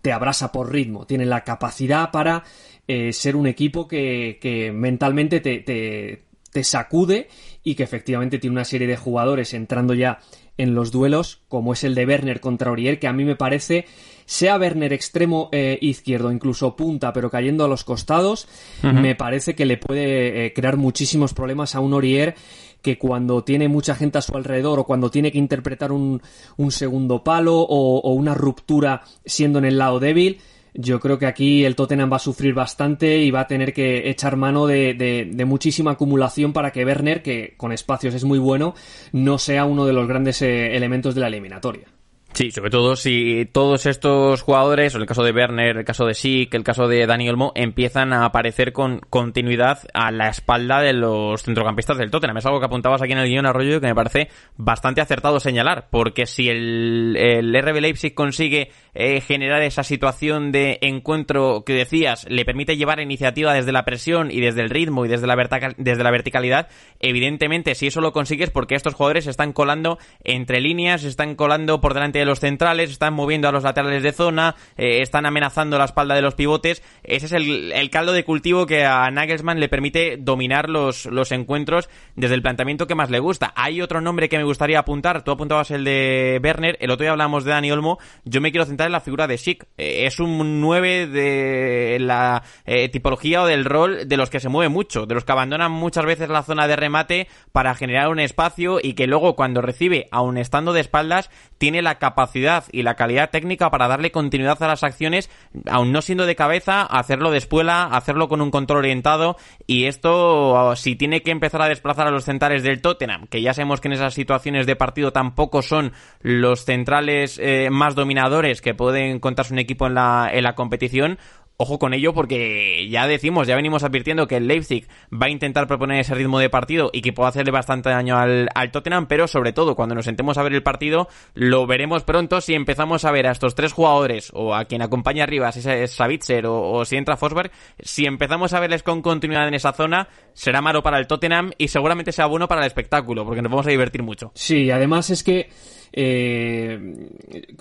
te 0.01 0.13
abrasa 0.13 0.53
por 0.53 0.71
ritmo. 0.71 1.05
Tiene 1.05 1.25
la 1.25 1.43
capacidad 1.43 2.11
para 2.11 2.45
eh, 2.87 3.11
ser 3.11 3.35
un 3.35 3.47
equipo 3.47 3.89
que, 3.89 4.71
mentalmente 4.73 5.41
te, 5.41 5.59
te, 5.59 6.23
te 6.53 6.63
sacude 6.63 7.27
y 7.65 7.75
que 7.75 7.83
efectivamente 7.83 8.37
tiene 8.37 8.53
una 8.53 8.63
serie 8.63 8.87
de 8.87 8.95
jugadores 8.95 9.53
entrando 9.53 9.93
ya 9.95 10.19
en 10.57 10.75
los 10.75 10.91
duelos, 10.91 11.41
como 11.49 11.73
es 11.73 11.83
el 11.83 11.95
de 11.95 12.05
Werner 12.05 12.39
contra 12.39 12.71
Orier, 12.71 12.99
que 12.99 13.07
a 13.07 13.13
mí 13.13 13.25
me 13.25 13.35
parece, 13.35 13.85
sea 14.25 14.57
Werner 14.57 14.93
extremo 14.93 15.49
eh, 15.51 15.77
izquierdo, 15.81 16.31
incluso 16.31 16.75
punta, 16.77 17.11
pero 17.11 17.29
cayendo 17.29 17.65
a 17.65 17.67
los 17.67 17.83
costados, 17.83 18.47
me 18.83 19.15
parece 19.15 19.55
que 19.55 19.65
le 19.65 19.77
puede 19.77 20.45
eh, 20.45 20.53
crear 20.53 20.77
muchísimos 20.77 21.33
problemas 21.33 21.75
a 21.75 21.81
un 21.81 21.93
Orier 21.93 22.35
que 22.81 22.99
cuando 22.99 23.43
tiene 23.43 23.67
mucha 23.67 23.95
gente 23.95 24.19
a 24.19 24.21
su 24.21 24.37
alrededor 24.37 24.79
o 24.79 24.85
cuando 24.85 25.09
tiene 25.09 25.31
que 25.31 25.39
interpretar 25.39 25.91
un, 25.91 26.21
un 26.55 26.71
segundo 26.71 27.23
palo 27.23 27.57
o 27.57 28.13
una 28.13 28.35
ruptura 28.35 29.01
siendo 29.25 29.57
en 29.57 29.65
el 29.65 29.79
lado 29.79 29.99
débil, 29.99 30.39
yo 30.75 30.99
creo 30.99 31.17
que 31.17 31.25
aquí 31.25 31.65
el 31.65 31.75
Tottenham 31.75 32.11
va 32.11 32.17
a 32.17 32.19
sufrir 32.19 32.53
bastante 32.53 33.17
y 33.17 33.31
va 33.31 33.41
a 33.41 33.47
tener 33.47 33.73
que 33.73 34.09
echar 34.09 34.35
mano 34.35 34.67
de, 34.67 35.43
muchísima 35.45 35.91
acumulación 35.91 36.53
para 36.53 36.71
que 36.71 36.85
Werner, 36.85 37.21
que 37.21 37.55
con 37.57 37.71
espacios 37.71 38.13
es 38.13 38.23
muy 38.23 38.39
bueno, 38.39 38.75
no 39.11 39.37
sea 39.37 39.65
uno 39.65 39.85
de 39.85 39.93
los 39.93 40.07
grandes 40.07 40.41
eh, 40.41 40.75
elementos 40.75 41.15
de 41.15 41.21
la 41.21 41.27
eliminatoria. 41.27 41.94
Sí, 42.35 42.51
sobre 42.51 42.69
todo 42.69 42.97
si 42.97 43.47
todos 43.49 43.85
estos 43.85 44.41
jugadores, 44.41 44.93
o 44.93 44.97
el 44.97 45.05
caso 45.05 45.23
de 45.23 45.31
Werner, 45.31 45.77
el 45.77 45.85
caso 45.85 46.05
de 46.05 46.13
Schick, 46.13 46.53
el 46.53 46.65
caso 46.65 46.85
de 46.89 47.07
Dani 47.07 47.29
Olmo, 47.29 47.53
empiezan 47.55 48.11
a 48.11 48.25
aparecer 48.25 48.73
con 48.73 48.99
continuidad 48.99 49.79
a 49.93 50.11
la 50.11 50.27
espalda 50.27 50.81
de 50.81 50.91
los 50.91 51.43
centrocampistas 51.43 51.97
del 51.97 52.11
Tottenham. 52.11 52.35
Es 52.35 52.45
algo 52.45 52.59
que 52.59 52.65
apuntabas 52.65 53.01
aquí 53.01 53.13
en 53.13 53.19
el 53.19 53.29
guion 53.29 53.45
Arroyo 53.45 53.79
que 53.79 53.87
me 53.87 53.95
parece 53.95 54.27
bastante 54.57 54.99
acertado 54.99 55.39
señalar, 55.39 55.87
porque 55.89 56.25
si 56.25 56.49
el, 56.49 57.15
el 57.15 57.55
RB 57.57 57.79
Leipzig 57.79 58.13
consigue 58.13 58.69
eh, 58.95 59.21
generar 59.21 59.61
esa 59.61 59.83
situación 59.83 60.51
de 60.51 60.79
encuentro 60.81 61.63
que 61.65 61.71
decías, 61.71 62.25
le 62.29 62.43
permite 62.43 62.75
llevar 62.75 62.99
iniciativa 62.99 63.53
desde 63.53 63.71
la 63.71 63.85
presión 63.85 64.29
y 64.29 64.41
desde 64.41 64.59
el 64.59 64.69
ritmo 64.69 65.05
y 65.05 65.07
desde 65.07 65.25
la, 65.25 65.37
desde 65.77 66.03
la 66.03 66.11
verticalidad, 66.11 66.67
evidentemente 66.99 67.75
si 67.75 67.87
eso 67.87 68.01
lo 68.01 68.11
consigues 68.11 68.49
porque 68.49 68.75
estos 68.75 68.93
jugadores 68.93 69.23
se 69.23 69.29
están 69.29 69.53
colando 69.53 69.99
entre 70.25 70.59
líneas, 70.59 70.99
se 70.99 71.07
están 71.07 71.35
colando 71.35 71.79
por 71.79 71.93
delante 71.93 72.19
de 72.19 72.24
los 72.25 72.39
centrales, 72.39 72.91
están 72.91 73.13
moviendo 73.13 73.47
a 73.47 73.51
los 73.51 73.63
laterales 73.63 74.03
de 74.03 74.11
zona, 74.11 74.55
eh, 74.77 75.01
están 75.01 75.25
amenazando 75.25 75.77
la 75.77 75.85
espalda 75.85 76.15
de 76.15 76.21
los 76.21 76.35
pivotes. 76.35 76.83
Ese 77.03 77.25
es 77.27 77.31
el, 77.31 77.89
caldo 77.89 78.11
de 78.11 78.25
cultivo 78.25 78.65
que 78.65 78.85
a 78.85 79.09
Nagelsmann 79.11 79.59
le 79.59 79.69
permite 79.69 80.17
dominar 80.17 80.69
los, 80.69 81.05
los 81.05 81.31
encuentros 81.31 81.89
desde 82.15 82.35
el 82.35 82.41
planteamiento 82.41 82.87
que 82.87 82.95
más 82.95 83.09
le 83.09 83.19
gusta. 83.19 83.53
Hay 83.55 83.81
otro 83.81 84.01
nombre 84.01 84.27
que 84.27 84.37
me 84.37 84.43
gustaría 84.43 84.79
apuntar, 84.79 85.23
tú 85.23 85.31
apuntabas 85.31 85.71
el 85.71 85.83
de 85.83 86.39
Werner, 86.43 86.77
el 86.81 86.91
otro 86.91 87.03
día 87.03 87.11
hablamos 87.11 87.45
de 87.45 87.51
Dani 87.51 87.71
Olmo, 87.71 87.99
yo 88.23 88.41
me 88.41 88.51
quiero 88.51 88.65
centrar 88.65 88.87
en 88.87 88.93
la 88.93 88.99
figura 88.99 89.27
de 89.27 89.37
Schick. 89.37 89.65
Eh, 89.77 90.05
es 90.05 90.19
un 90.19 90.61
9 90.61 91.07
de 91.07 91.97
la 91.99 92.43
eh, 92.65 92.89
tipología 92.89 93.43
o 93.43 93.47
del 93.47 93.65
rol 93.65 94.07
de 94.07 94.17
los 94.17 94.29
que 94.29 94.39
se 94.39 94.49
mueve 94.49 94.69
mucho, 94.69 95.05
de 95.05 95.15
los 95.15 95.23
que 95.23 95.31
abandonan 95.31 95.71
muchas 95.71 96.05
veces 96.05 96.29
la 96.29 96.43
zona 96.43 96.67
de 96.67 96.75
remate 96.75 97.27
para 97.51 97.75
generar 97.75 98.09
un 98.09 98.19
espacio 98.19 98.79
y 98.81 98.93
que 98.93 99.07
luego 99.07 99.35
cuando 99.35 99.61
recibe, 99.61 100.07
aun 100.11 100.37
estando 100.37 100.73
de 100.73 100.81
espaldas, 100.81 101.29
tiene 101.57 101.81
la 101.81 101.99
capacidad 101.99 102.14
capacidad 102.15 102.63
y 102.71 102.83
la 102.83 102.95
calidad 102.95 103.29
técnica 103.29 103.69
para 103.69 103.89
darle 103.89 104.11
continuidad 104.11 104.61
a 104.63 104.67
las 104.67 104.83
acciones, 104.83 105.29
aun 105.69 105.91
no 105.91 106.01
siendo 106.01 106.25
de 106.25 106.35
cabeza, 106.35 106.83
hacerlo 106.83 107.29
de 107.29 107.37
espuela, 107.37 107.83
hacerlo 107.83 108.29
con 108.29 108.41
un 108.41 108.51
control 108.51 108.79
orientado. 108.79 109.35
Y 109.67 109.85
esto, 109.85 110.75
si 110.77 110.95
tiene 110.95 111.21
que 111.21 111.31
empezar 111.31 111.61
a 111.61 111.67
desplazar 111.67 112.07
a 112.07 112.11
los 112.11 112.23
centrales 112.23 112.63
del 112.63 112.81
Tottenham, 112.81 113.27
que 113.27 113.41
ya 113.41 113.53
sabemos 113.53 113.81
que 113.81 113.89
en 113.89 113.93
esas 113.93 114.13
situaciones 114.13 114.65
de 114.65 114.77
partido 114.77 115.11
tampoco 115.11 115.61
son 115.61 115.91
los 116.21 116.63
centrales 116.63 117.37
eh, 117.43 117.69
más 117.69 117.95
dominadores 117.95 118.61
que 118.61 118.73
pueden 118.73 119.15
encontrarse 119.15 119.53
un 119.53 119.59
equipo 119.59 119.87
en 119.87 119.95
la, 119.95 120.29
en 120.31 120.43
la 120.43 120.55
competición, 120.55 121.19
Ojo 121.57 121.79
con 121.79 121.93
ello 121.93 122.13
porque 122.13 122.89
ya 122.89 123.07
decimos, 123.07 123.47
ya 123.47 123.55
venimos 123.55 123.83
advirtiendo 123.83 124.27
que 124.27 124.35
el 124.37 124.47
Leipzig 124.47 124.87
va 125.11 125.27
a 125.27 125.29
intentar 125.29 125.67
proponer 125.67 125.99
ese 126.01 126.13
ritmo 126.13 126.37
de 126.39 126.49
partido 126.49 126.89
y 126.91 127.01
que 127.01 127.13
puede 127.13 127.29
hacerle 127.29 127.51
bastante 127.51 127.89
daño 127.89 128.17
al, 128.17 128.49
Tottenham, 128.73 129.07
pero 129.07 129.27
sobre 129.27 129.53
todo 129.53 129.75
cuando 129.75 129.95
nos 129.95 130.03
sentemos 130.03 130.37
a 130.37 130.43
ver 130.43 130.53
el 130.53 130.63
partido 130.63 131.07
lo 131.33 131.65
veremos 131.65 132.03
pronto 132.03 132.41
si 132.41 132.55
empezamos 132.55 133.05
a 133.05 133.11
ver 133.11 133.27
a 133.27 133.31
estos 133.31 133.55
tres 133.55 133.71
jugadores 133.71 134.31
o 134.33 134.53
a 134.53 134.65
quien 134.65 134.81
acompaña 134.81 135.23
arriba, 135.23 135.51
si 135.53 135.67
es 135.69 135.91
Savitzer 135.91 136.45
o, 136.45 136.83
si 136.83 136.97
entra 136.97 137.15
Fosberg, 137.15 137.51
si 137.79 138.05
empezamos 138.05 138.51
a 138.51 138.59
verles 138.59 138.83
con 138.83 139.01
continuidad 139.01 139.47
en 139.47 139.53
esa 139.53 139.71
zona, 139.71 140.09
será 140.33 140.61
malo 140.61 140.83
para 140.83 140.99
el 140.99 141.07
Tottenham 141.07 141.51
y 141.57 141.69
seguramente 141.69 142.11
sea 142.11 142.25
bueno 142.25 142.49
para 142.49 142.61
el 142.61 142.67
espectáculo 142.67 143.23
porque 143.23 143.41
nos 143.41 143.51
vamos 143.51 143.67
a 143.67 143.69
divertir 143.71 144.03
mucho. 144.03 144.31
Sí, 144.35 144.71
además 144.71 145.09
es 145.09 145.23
que 145.23 145.49
eh, 145.91 146.79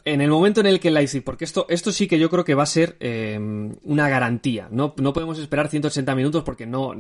en 0.05 0.21
el 0.21 0.31
momento 0.31 0.61
en 0.61 0.67
el 0.67 0.81
que 0.81 0.91
Leipzig, 0.91 1.23
porque 1.23 1.45
esto, 1.45 1.67
esto 1.69 1.93
sí 1.93 2.07
que 2.07 2.19
yo 2.19 2.31
creo 2.31 2.45
que 2.45 2.55
va 2.55 2.65
a 2.65 2.67
ser 2.67 2.97
eh, 3.01 3.39
una 3.85 4.09
garantía, 4.09 4.69
no, 4.71 4.95
no 4.99 5.13
podemos 5.13 5.39
esperar 5.39 5.69
180 5.69 6.15
minutos 6.15 6.43
porque 6.45 6.67
no, 6.67 6.95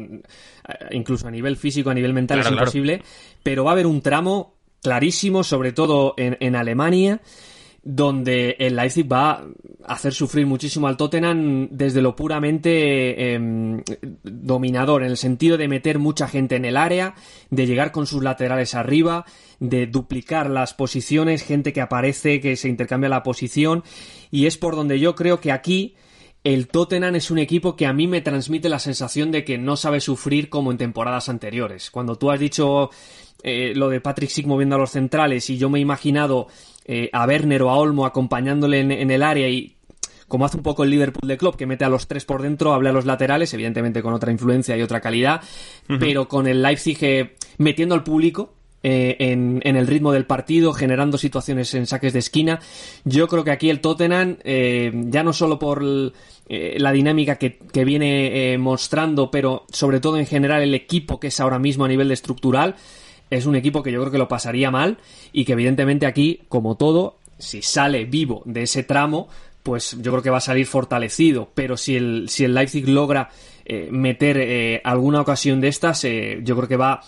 incluso 0.90 1.26
a 1.26 1.30
nivel 1.30 1.56
físico, 1.56 1.90
a 1.90 1.94
nivel 1.94 2.12
mental 2.12 2.40
es 2.40 2.50
imposible, 2.50 3.02
pero 3.42 3.64
va 3.64 3.70
a 3.70 3.74
haber 3.74 3.86
un 3.86 4.00
tramo 4.00 4.54
clarísimo, 4.82 5.42
sobre 5.44 5.72
todo 5.72 6.14
en, 6.16 6.36
en 6.40 6.56
Alemania, 6.56 7.20
donde 7.84 8.56
el 8.58 8.76
Leipzig 8.76 9.10
va 9.10 9.44
a 9.84 9.92
hacer 9.92 10.14
sufrir 10.14 10.46
muchísimo 10.46 10.88
al 10.88 10.96
Tottenham 10.96 11.68
desde 11.70 12.00
lo 12.00 12.16
puramente 12.16 13.34
em, 13.34 13.82
dominador, 14.22 15.02
en 15.02 15.10
el 15.10 15.18
sentido 15.18 15.58
de 15.58 15.68
meter 15.68 15.98
mucha 15.98 16.26
gente 16.26 16.56
en 16.56 16.64
el 16.64 16.78
área, 16.78 17.14
de 17.50 17.66
llegar 17.66 17.92
con 17.92 18.06
sus 18.06 18.22
laterales 18.22 18.74
arriba, 18.74 19.26
de 19.60 19.86
duplicar 19.86 20.48
las 20.48 20.72
posiciones, 20.72 21.42
gente 21.42 21.74
que 21.74 21.82
aparece, 21.82 22.40
que 22.40 22.56
se 22.56 22.68
intercambia 22.68 23.10
la 23.10 23.22
posición, 23.22 23.84
y 24.30 24.46
es 24.46 24.56
por 24.56 24.76
donde 24.76 24.98
yo 24.98 25.14
creo 25.14 25.40
que 25.40 25.52
aquí 25.52 25.94
el 26.44 26.68
Tottenham 26.68 27.16
es 27.16 27.30
un 27.30 27.38
equipo 27.38 27.74
que 27.74 27.86
a 27.86 27.94
mí 27.94 28.06
me 28.06 28.20
transmite 28.20 28.68
la 28.68 28.78
sensación 28.78 29.30
de 29.30 29.44
que 29.44 29.56
no 29.56 29.78
sabe 29.78 30.00
sufrir 30.00 30.50
como 30.50 30.70
en 30.70 30.76
temporadas 30.76 31.30
anteriores. 31.30 31.90
Cuando 31.90 32.16
tú 32.16 32.30
has 32.30 32.38
dicho 32.38 32.90
eh, 33.44 33.72
lo 33.74 33.90
de 33.90 34.00
Patrick 34.00 34.30
Schick 34.30 34.46
moviendo 34.46 34.76
a 34.76 34.78
los 34.78 34.90
centrales 34.90 35.48
y 35.50 35.58
yo 35.58 35.70
me 35.70 35.78
he 35.78 35.82
imaginado 35.82 36.48
eh, 36.86 37.10
a 37.12 37.26
Werner 37.26 37.62
o 37.62 37.70
a 37.70 37.76
Olmo 37.76 38.06
acompañándole 38.06 38.80
en, 38.80 39.10
el 39.10 39.22
área 39.22 39.48
y 39.48 39.76
como 40.28 40.46
hace 40.46 40.56
un 40.56 40.62
poco 40.62 40.84
el 40.84 40.90
Liverpool 40.90 41.28
de 41.28 41.36
Club, 41.36 41.56
que 41.56 41.66
mete 41.66 41.84
a 41.84 41.88
los 41.88 42.08
tres 42.08 42.24
por 42.24 42.42
dentro, 42.42 42.72
habla 42.72 42.90
a 42.90 42.92
los 42.92 43.04
laterales, 43.04 43.52
evidentemente 43.54 44.02
con 44.02 44.14
otra 44.14 44.32
influencia 44.32 44.76
y 44.76 44.82
otra 44.82 45.00
calidad, 45.00 45.42
pero 46.00 46.26
con 46.26 46.46
el 46.46 46.62
Leipzig 46.62 46.98
eh, 47.02 47.36
metiendo 47.58 47.94
al 47.94 48.02
público, 48.02 48.54
eh, 48.82 49.16
en, 49.20 49.62
el 49.64 49.86
ritmo 49.86 50.12
del 50.12 50.26
partido, 50.26 50.72
generando 50.72 51.18
situaciones 51.18 51.72
en 51.74 51.86
saques 51.86 52.12
de 52.12 52.18
esquina. 52.18 52.60
Yo 53.04 53.28
creo 53.28 53.44
que 53.44 53.50
aquí 53.50 53.70
el 53.70 53.80
Tottenham, 53.80 54.36
eh, 54.44 54.92
ya 55.06 55.22
no 55.22 55.32
solo 55.32 55.58
por 55.58 55.82
la 55.82 56.92
dinámica 56.92 57.36
que, 57.36 57.84
viene 57.84 58.58
mostrando, 58.58 59.30
pero 59.30 59.64
sobre 59.70 60.00
todo 60.00 60.18
en 60.18 60.26
general 60.26 60.62
el 60.62 60.74
equipo 60.74 61.18
que 61.18 61.28
es 61.28 61.40
ahora 61.40 61.58
mismo 61.58 61.84
a 61.84 61.88
nivel 61.88 62.08
de 62.08 62.14
estructural, 62.14 62.76
es 63.30 63.46
un 63.46 63.56
equipo 63.56 63.82
que 63.82 63.92
yo 63.92 64.00
creo 64.00 64.12
que 64.12 64.18
lo 64.18 64.28
pasaría 64.28 64.70
mal 64.70 64.98
y 65.32 65.44
que 65.44 65.52
evidentemente 65.52 66.06
aquí, 66.06 66.42
como 66.48 66.76
todo, 66.76 67.18
si 67.38 67.62
sale 67.62 68.04
vivo 68.04 68.42
de 68.44 68.62
ese 68.62 68.82
tramo, 68.82 69.28
pues 69.62 69.96
yo 70.00 70.12
creo 70.12 70.22
que 70.22 70.30
va 70.30 70.38
a 70.38 70.40
salir 70.40 70.66
fortalecido. 70.66 71.50
Pero 71.54 71.76
si 71.76 71.96
el, 71.96 72.28
si 72.28 72.44
el 72.44 72.54
Leipzig 72.54 72.88
logra 72.88 73.30
meter 73.90 74.82
alguna 74.84 75.22
ocasión 75.22 75.60
de 75.60 75.68
estas, 75.68 76.02
yo 76.02 76.54
creo 76.54 76.68
que 76.68 76.76
va 76.76 77.00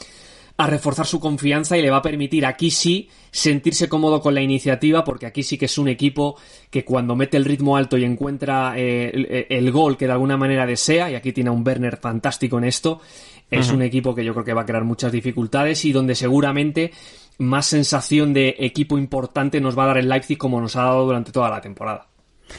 a 0.59 0.67
reforzar 0.67 1.07
su 1.07 1.21
confianza 1.21 1.77
y 1.77 1.83
le 1.83 1.91
va 1.91 1.99
a 1.99 2.03
permitir 2.03 2.47
aquí 2.47 2.71
sí 2.71 3.09
sentirse 3.31 3.89
cómodo 3.89 4.23
con 4.23 4.35
la 4.35 4.41
iniciativa 4.41 5.05
porque 5.05 5.27
aquí 5.27 5.43
sí 5.43 5.59
que 5.59 5.67
es 5.67 5.77
un 5.77 5.89
equipo 5.89 6.37
que 6.71 6.85
cuando 6.85 7.15
mete 7.15 7.37
el 7.37 7.45
ritmo 7.45 7.77
alto 7.77 7.99
y 7.99 8.05
encuentra 8.05 8.73
eh, 8.77 9.47
el, 9.51 9.71
gol 9.71 9.99
que 9.99 10.07
de 10.07 10.13
alguna 10.13 10.39
manera 10.39 10.67
desea 10.67 11.11
y 11.11 11.15
aquí 11.15 11.33
tiene 11.33 11.51
a 11.51 11.53
un 11.53 11.67
Werner 11.67 11.99
fantástico 11.99 12.57
en 12.57 12.65
esto 12.65 13.01
es 13.51 13.71
un 13.71 13.83
equipo 13.83 14.15
que 14.15 14.25
yo 14.25 14.33
creo 14.33 14.45
que 14.45 14.55
va 14.55 14.63
a 14.63 14.67
crear 14.67 14.85
muchas 14.85 15.13
dificultades 15.13 15.85
y 15.85 15.93
donde 15.93 16.15
seguramente 16.15 16.93
más 17.39 17.67
sensación 17.67 18.33
de 18.33 18.57
equipo 18.59 18.99
importante 18.99 19.61
nos 19.61 19.79
va 19.79 19.85
a 19.85 19.89
dar 19.89 19.99
el 19.99 20.09
Leipzig 20.09 20.39
como 20.39 20.61
nos 20.61 20.77
ha 20.77 20.83
dado 20.83 21.05
durante 21.05 21.33
toda 21.33 21.51
la 21.51 21.61
temporada. 21.61 22.07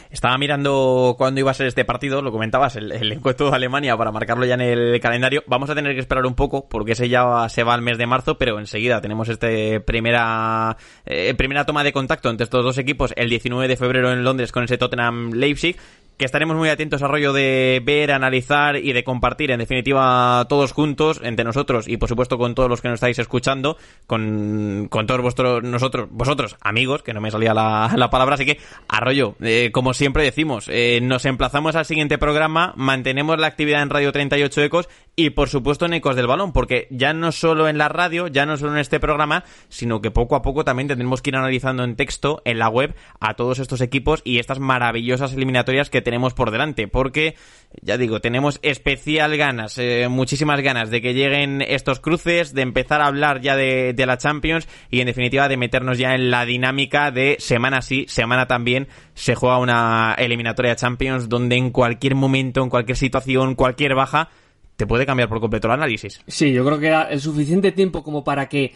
Estaba 0.09 0.37
mirando 0.37 1.15
cuándo 1.17 1.39
iba 1.39 1.51
a 1.51 1.53
ser 1.53 1.67
este 1.67 1.85
partido, 1.85 2.21
lo 2.21 2.31
comentabas, 2.31 2.75
el, 2.75 2.91
encuentro 3.11 3.49
de 3.49 3.55
Alemania 3.55 3.95
para 3.95 4.11
marcarlo 4.11 4.45
ya 4.45 4.55
en 4.55 4.61
el 4.61 4.99
calendario. 4.99 5.43
Vamos 5.47 5.69
a 5.69 5.75
tener 5.75 5.93
que 5.93 6.01
esperar 6.01 6.25
un 6.25 6.35
poco 6.35 6.67
porque 6.67 6.91
ese 6.91 7.07
ya 7.09 7.47
se 7.49 7.63
va 7.63 7.73
al 7.73 7.81
mes 7.81 7.97
de 7.97 8.05
marzo, 8.05 8.37
pero 8.37 8.59
enseguida 8.59 9.01
tenemos 9.01 9.29
este 9.29 9.79
primera 9.79 10.75
eh, 11.05 11.33
primera 11.35 11.65
toma 11.65 11.83
de 11.83 11.93
contacto 11.93 12.29
entre 12.29 12.43
estos 12.43 12.63
dos 12.63 12.77
equipos 12.77 13.13
el 13.15 13.29
19 13.29 13.67
de 13.67 13.77
febrero 13.77 14.11
en 14.11 14.23
Londres 14.23 14.51
con 14.51 14.63
ese 14.63 14.77
Tottenham 14.77 15.31
Leipzig 15.31 15.77
que 16.17 16.25
estaremos 16.25 16.57
muy 16.57 16.69
atentos 16.69 17.03
al 17.03 17.09
rollo 17.09 17.31
de 17.31 17.81
ver, 17.85 18.11
analizar 18.11 18.75
y 18.77 18.91
de 18.93 19.03
compartir, 19.03 19.51
en 19.51 19.59
definitiva, 19.59 20.45
todos 20.49 20.71
juntos, 20.71 21.21
entre 21.23 21.45
nosotros 21.45 21.87
y 21.87 21.97
por 21.97 22.09
supuesto 22.09 22.37
con 22.37 22.55
todos 22.55 22.69
los 22.69 22.81
que 22.81 22.89
nos 22.89 22.95
estáis 22.95 23.19
escuchando, 23.19 23.77
con, 24.07 24.87
con 24.89 25.05
todos 25.05 25.21
vuestros, 25.21 25.63
nosotros, 25.63 26.07
vosotros, 26.11 26.57
amigos, 26.61 27.03
que 27.03 27.13
no 27.13 27.21
me 27.21 27.29
salía 27.29 27.53
la, 27.53 27.91
la 27.95 28.09
palabra, 28.09 28.35
así 28.35 28.45
que, 28.45 28.59
arroyo, 28.87 29.35
eh, 29.41 29.69
como 29.71 29.93
siempre 29.93 30.23
decimos, 30.23 30.67
eh, 30.69 30.99
nos 31.01 31.25
emplazamos 31.25 31.75
al 31.75 31.85
siguiente 31.85 32.17
programa, 32.17 32.73
mantenemos 32.75 33.37
la 33.39 33.47
actividad 33.47 33.83
en 33.83 33.89
Radio 33.89 34.11
38 34.11 34.63
Ecos 34.63 34.89
y 35.15 35.31
por 35.31 35.49
supuesto 35.49 35.85
en 35.85 35.93
Ecos 35.93 36.15
del 36.15 36.27
Balón, 36.27 36.53
porque 36.53 36.87
ya 36.91 37.13
no 37.13 37.31
solo 37.31 37.67
en 37.67 37.77
la 37.77 37.89
radio, 37.89 38.27
ya 38.27 38.45
no 38.45 38.55
solo 38.57 38.73
en 38.73 38.77
este 38.79 38.99
programa, 38.99 39.43
sino 39.67 40.01
que 40.01 40.11
poco 40.11 40.35
a 40.35 40.41
poco 40.41 40.63
también 40.63 40.87
tendremos 40.87 41.21
que 41.21 41.31
ir 41.31 41.35
analizando 41.35 41.83
en 41.83 41.95
texto, 41.95 42.41
en 42.45 42.59
la 42.59 42.69
web, 42.69 42.95
a 43.19 43.33
todos 43.35 43.59
estos 43.59 43.81
equipos 43.81 44.21
y 44.23 44.37
estas 44.37 44.59
maravillosas 44.59 45.33
eliminatorias 45.33 45.89
que 45.89 46.01
tenemos 46.07 46.33
por 46.33 46.51
delante, 46.51 46.87
porque, 46.87 47.35
ya 47.81 47.97
digo, 47.97 48.21
tenemos 48.21 48.59
especial 48.61 49.35
ganas, 49.35 49.77
eh, 49.77 50.07
muchísimas 50.09 50.61
ganas 50.61 50.89
de 50.89 51.01
que 51.01 51.13
lleguen 51.13 51.61
estos 51.61 51.99
cruces, 51.99 52.53
de 52.53 52.61
empezar 52.61 53.01
a 53.01 53.07
hablar 53.07 53.41
ya 53.41 53.57
de, 53.57 53.91
de 53.91 54.05
la 54.05 54.17
Champions 54.17 54.69
y 54.89 55.01
en 55.01 55.07
definitiva 55.07 55.49
de 55.49 55.57
meternos 55.57 55.97
ya 55.97 56.15
en 56.15 56.31
la 56.31 56.45
dinámica 56.45 57.11
de 57.11 57.35
semana 57.39 57.81
sí, 57.81 58.05
semana 58.07 58.47
también 58.47 58.87
se 59.15 59.35
juega 59.35 59.57
una 59.57 60.15
eliminatoria 60.17 60.77
Champions 60.77 61.27
donde 61.27 61.57
en 61.57 61.71
cualquier 61.71 62.15
momento, 62.15 62.63
en 62.63 62.69
cualquier 62.69 62.95
situación, 62.95 63.55
cualquier 63.55 63.93
baja, 63.93 64.29
te 64.77 64.87
puede 64.87 65.05
cambiar 65.05 65.27
por 65.27 65.41
completo 65.41 65.67
el 65.67 65.73
análisis. 65.73 66.21
Sí, 66.25 66.53
yo 66.53 66.63
creo 66.63 66.79
que 66.79 66.87
era 66.87 67.03
el 67.03 67.19
suficiente 67.19 67.73
tiempo 67.73 68.01
como 68.01 68.23
para 68.23 68.47
que 68.47 68.73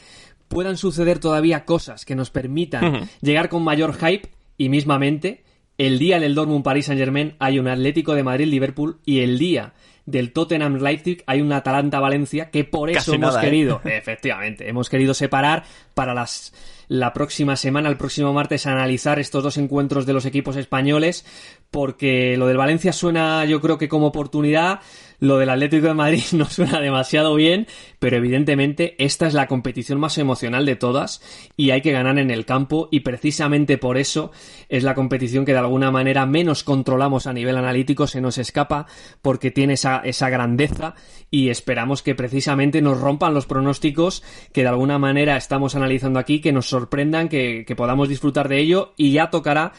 puedan 0.49 0.75
suceder 0.75 1.19
todavía 1.19 1.63
cosas 1.63 2.03
que 2.03 2.13
nos 2.13 2.29
permitan 2.29 3.07
llegar 3.21 3.47
con 3.47 3.63
mayor 3.63 3.93
hype 3.93 4.27
y 4.57 4.67
mismamente 4.67 5.45
el 5.87 5.97
día 5.97 6.19
del 6.19 6.35
Dortmund 6.35 6.63
Paris 6.63 6.85
Saint 6.85 6.99
Germain 6.99 7.33
hay 7.39 7.57
un 7.57 7.67
Atlético 7.67 8.13
de 8.13 8.21
Madrid 8.21 8.45
Liverpool 8.45 8.99
y 9.03 9.21
el 9.21 9.39
día 9.39 9.73
del 10.05 10.31
Tottenham 10.31 10.75
Leipzig 10.75 11.23
hay 11.25 11.41
un 11.41 11.51
Atalanta 11.51 11.99
Valencia 11.99 12.51
que 12.51 12.63
por 12.63 12.91
eso 12.91 13.15
hemos 13.15 13.35
¿eh? 13.35 13.41
querido, 13.41 13.81
efectivamente, 13.85 14.69
hemos 14.69 14.89
querido 14.89 15.15
separar 15.15 15.63
para 15.95 16.13
las 16.13 16.53
la 16.87 17.13
próxima 17.13 17.55
semana, 17.55 17.89
el 17.89 17.97
próximo 17.97 18.33
martes, 18.33 18.67
analizar 18.67 19.17
estos 19.17 19.41
dos 19.41 19.57
encuentros 19.57 20.05
de 20.05 20.13
los 20.13 20.25
equipos 20.25 20.55
españoles, 20.55 21.25
porque 21.71 22.35
lo 22.37 22.47
del 22.47 22.57
Valencia 22.57 22.91
suena, 22.91 23.45
yo 23.45 23.61
creo 23.61 23.77
que 23.77 23.87
como 23.87 24.07
oportunidad, 24.07 24.81
lo 25.21 25.37
del 25.37 25.49
Atlético 25.49 25.87
de 25.87 25.93
Madrid 25.93 26.23
no 26.33 26.45
suena 26.45 26.81
demasiado 26.81 27.33
bien, 27.35 27.65
pero 27.97 28.17
evidentemente 28.17 28.95
esta 28.97 29.25
es 29.25 29.33
la 29.33 29.47
competición 29.47 29.97
más 29.97 30.17
emocional 30.17 30.65
de 30.65 30.75
todas 30.75 31.21
y 31.55 31.71
hay 31.71 31.81
que 31.81 31.93
ganar 31.93 32.19
en 32.19 32.29
el 32.29 32.45
campo 32.45 32.89
y 32.91 32.99
precisamente 33.01 33.77
por 33.77 33.97
eso 33.97 34.31
es 34.67 34.83
la 34.83 34.95
competición 34.95 35.45
que 35.45 35.53
de 35.53 35.59
alguna 35.59 35.91
manera 35.91 36.25
menos 36.25 36.63
controlamos 36.63 37.25
a 37.25 37.33
nivel 37.33 37.55
analítico, 37.55 38.05
se 38.05 38.19
nos 38.19 38.37
escapa 38.37 38.87
porque 39.21 39.49
tiene 39.49 39.73
esa, 39.73 40.01
esa 40.03 40.29
grandeza 40.29 40.95
y 41.29 41.49
esperamos 41.49 42.01
que 42.01 42.15
precisamente 42.15 42.81
nos 42.81 42.99
rompan 42.99 43.33
los 43.33 43.45
pronósticos 43.45 44.23
que 44.51 44.63
de 44.63 44.67
alguna 44.67 44.99
manera 44.99 45.37
estamos 45.37 45.75
analizando 45.75 46.19
aquí, 46.19 46.41
que 46.41 46.51
nos 46.51 46.67
sorprendan, 46.67 47.29
que, 47.29 47.63
que 47.65 47.75
podamos 47.77 48.09
disfrutar 48.09 48.49
de 48.49 48.59
ello 48.59 48.93
y 48.97 49.13
ya 49.13 49.29
tocará 49.29 49.71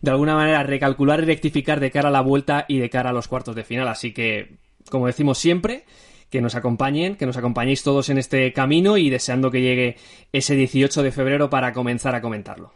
de 0.00 0.10
alguna 0.10 0.34
manera 0.34 0.62
recalcular 0.62 1.20
y 1.20 1.24
rectificar 1.26 1.80
de 1.80 1.90
cara 1.90 2.08
a 2.08 2.12
la 2.12 2.20
vuelta 2.20 2.64
y 2.68 2.78
de 2.78 2.90
cara 2.90 3.10
a 3.10 3.12
los 3.12 3.28
cuartos 3.28 3.54
de 3.54 3.64
final. 3.64 3.88
Así 3.88 4.12
que 4.12 4.58
como 4.90 5.06
decimos 5.06 5.38
siempre, 5.38 5.84
que 6.30 6.40
nos 6.40 6.54
acompañen, 6.54 7.16
que 7.16 7.26
nos 7.26 7.36
acompañéis 7.36 7.82
todos 7.82 8.08
en 8.10 8.18
este 8.18 8.52
camino 8.52 8.96
y 8.96 9.10
deseando 9.10 9.50
que 9.50 9.62
llegue 9.62 9.96
ese 10.32 10.54
18 10.54 11.02
de 11.02 11.12
febrero 11.12 11.50
para 11.50 11.72
comenzar 11.72 12.14
a 12.14 12.20
comentarlo. 12.20 12.72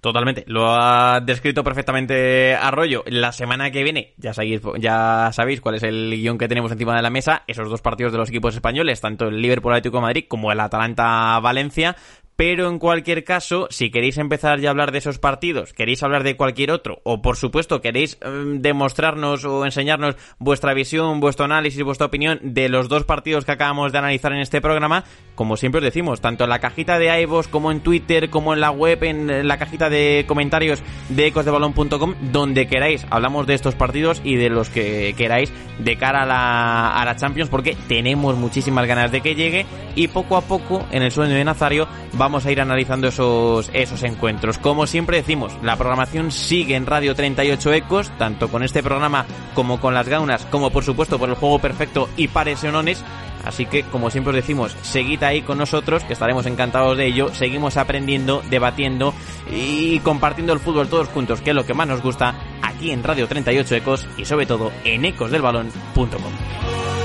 Totalmente, 0.00 0.44
lo 0.46 0.70
ha 0.70 1.20
descrito 1.20 1.62
perfectamente 1.62 2.54
Arroyo. 2.54 3.04
La 3.06 3.32
semana 3.32 3.70
que 3.70 3.82
viene, 3.82 4.14
ya 4.16 4.32
sabéis, 4.32 4.62
ya 4.78 5.28
sabéis 5.34 5.60
cuál 5.60 5.74
es 5.74 5.82
el 5.82 6.10
guion 6.10 6.38
que 6.38 6.48
tenemos 6.48 6.72
encima 6.72 6.96
de 6.96 7.02
la 7.02 7.10
mesa, 7.10 7.42
esos 7.46 7.68
dos 7.68 7.82
partidos 7.82 8.10
de 8.12 8.16
los 8.16 8.30
equipos 8.30 8.54
españoles, 8.54 9.02
tanto 9.02 9.28
el 9.28 9.42
Liverpool 9.42 9.74
Atlético 9.74 10.00
Madrid 10.00 10.24
como 10.26 10.52
el 10.52 10.60
Atalanta 10.60 11.38
Valencia, 11.40 11.96
pero 12.40 12.70
en 12.70 12.78
cualquier 12.78 13.22
caso, 13.22 13.66
si 13.68 13.90
queréis 13.90 14.16
empezar 14.16 14.60
ya 14.60 14.70
a 14.70 14.70
hablar 14.70 14.92
de 14.92 14.98
esos 14.98 15.18
partidos, 15.18 15.74
queréis 15.74 16.02
hablar 16.02 16.22
de 16.22 16.38
cualquier 16.38 16.70
otro, 16.70 17.02
o 17.04 17.20
por 17.20 17.36
supuesto 17.36 17.82
queréis 17.82 18.16
em, 18.22 18.62
demostrarnos 18.62 19.44
o 19.44 19.66
enseñarnos 19.66 20.16
vuestra 20.38 20.72
visión, 20.72 21.20
vuestro 21.20 21.44
análisis, 21.44 21.82
vuestra 21.82 22.06
opinión 22.06 22.40
de 22.42 22.70
los 22.70 22.88
dos 22.88 23.04
partidos 23.04 23.44
que 23.44 23.52
acabamos 23.52 23.92
de 23.92 23.98
analizar 23.98 24.32
en 24.32 24.40
este 24.40 24.62
programa, 24.62 25.04
como 25.34 25.58
siempre 25.58 25.80
os 25.80 25.84
decimos, 25.84 26.22
tanto 26.22 26.44
en 26.44 26.50
la 26.50 26.60
cajita 26.60 26.98
de 26.98 27.20
iVoox 27.24 27.46
como 27.48 27.72
en 27.72 27.80
Twitter, 27.80 28.30
como 28.30 28.54
en 28.54 28.60
la 28.60 28.70
web, 28.70 29.04
en 29.04 29.46
la 29.46 29.58
cajita 29.58 29.90
de 29.90 30.24
comentarios 30.26 30.82
de 31.10 31.26
ecosdebalón.com, 31.26 32.14
donde 32.32 32.66
queráis, 32.66 33.06
hablamos 33.10 33.46
de 33.46 33.52
estos 33.52 33.74
partidos 33.74 34.22
y 34.24 34.36
de 34.36 34.48
los 34.48 34.70
que 34.70 35.14
queráis 35.14 35.52
de 35.78 35.96
cara 35.98 36.22
a 36.22 36.26
la, 36.26 36.88
a 36.98 37.04
la 37.04 37.16
Champions, 37.16 37.50
porque 37.50 37.76
tenemos 37.86 38.38
muchísimas 38.38 38.86
ganas 38.86 39.12
de 39.12 39.20
que 39.20 39.34
llegue 39.34 39.66
y 39.94 40.08
poco 40.08 40.38
a 40.38 40.40
poco, 40.40 40.86
en 40.90 41.02
el 41.02 41.12
sueño 41.12 41.34
de 41.34 41.44
Nazario, 41.44 41.86
vamos 42.14 42.29
vamos 42.30 42.46
a 42.46 42.52
ir 42.52 42.60
analizando 42.60 43.08
esos, 43.08 43.70
esos 43.72 44.04
encuentros. 44.04 44.56
Como 44.56 44.86
siempre 44.86 45.16
decimos, 45.16 45.52
la 45.64 45.74
programación 45.74 46.30
sigue 46.30 46.76
en 46.76 46.86
Radio 46.86 47.16
38 47.16 47.72
Ecos, 47.72 48.16
tanto 48.18 48.46
con 48.46 48.62
este 48.62 48.84
programa 48.84 49.26
como 49.52 49.80
con 49.80 49.94
las 49.94 50.08
gaunas, 50.08 50.46
como 50.46 50.70
por 50.70 50.84
supuesto 50.84 51.18
por 51.18 51.28
el 51.28 51.34
juego 51.34 51.58
perfecto 51.58 52.08
y 52.16 52.28
pares 52.28 52.62
onones. 52.62 53.02
Así 53.44 53.66
que, 53.66 53.82
como 53.82 54.10
siempre 54.10 54.30
os 54.30 54.36
decimos, 54.36 54.76
seguid 54.82 55.24
ahí 55.24 55.42
con 55.42 55.58
nosotros, 55.58 56.04
que 56.04 56.12
estaremos 56.12 56.46
encantados 56.46 56.96
de 56.96 57.06
ello. 57.06 57.34
Seguimos 57.34 57.76
aprendiendo, 57.76 58.44
debatiendo 58.48 59.12
y 59.50 59.98
compartiendo 60.00 60.52
el 60.52 60.60
fútbol 60.60 60.88
todos 60.88 61.08
juntos, 61.08 61.40
que 61.40 61.50
es 61.50 61.56
lo 61.56 61.66
que 61.66 61.74
más 61.74 61.88
nos 61.88 62.00
gusta 62.00 62.36
aquí 62.62 62.92
en 62.92 63.02
Radio 63.02 63.26
38 63.26 63.74
Ecos 63.74 64.06
y 64.16 64.24
sobre 64.24 64.46
todo 64.46 64.70
en 64.84 65.04
ecosdelbalón.com. 65.04 66.99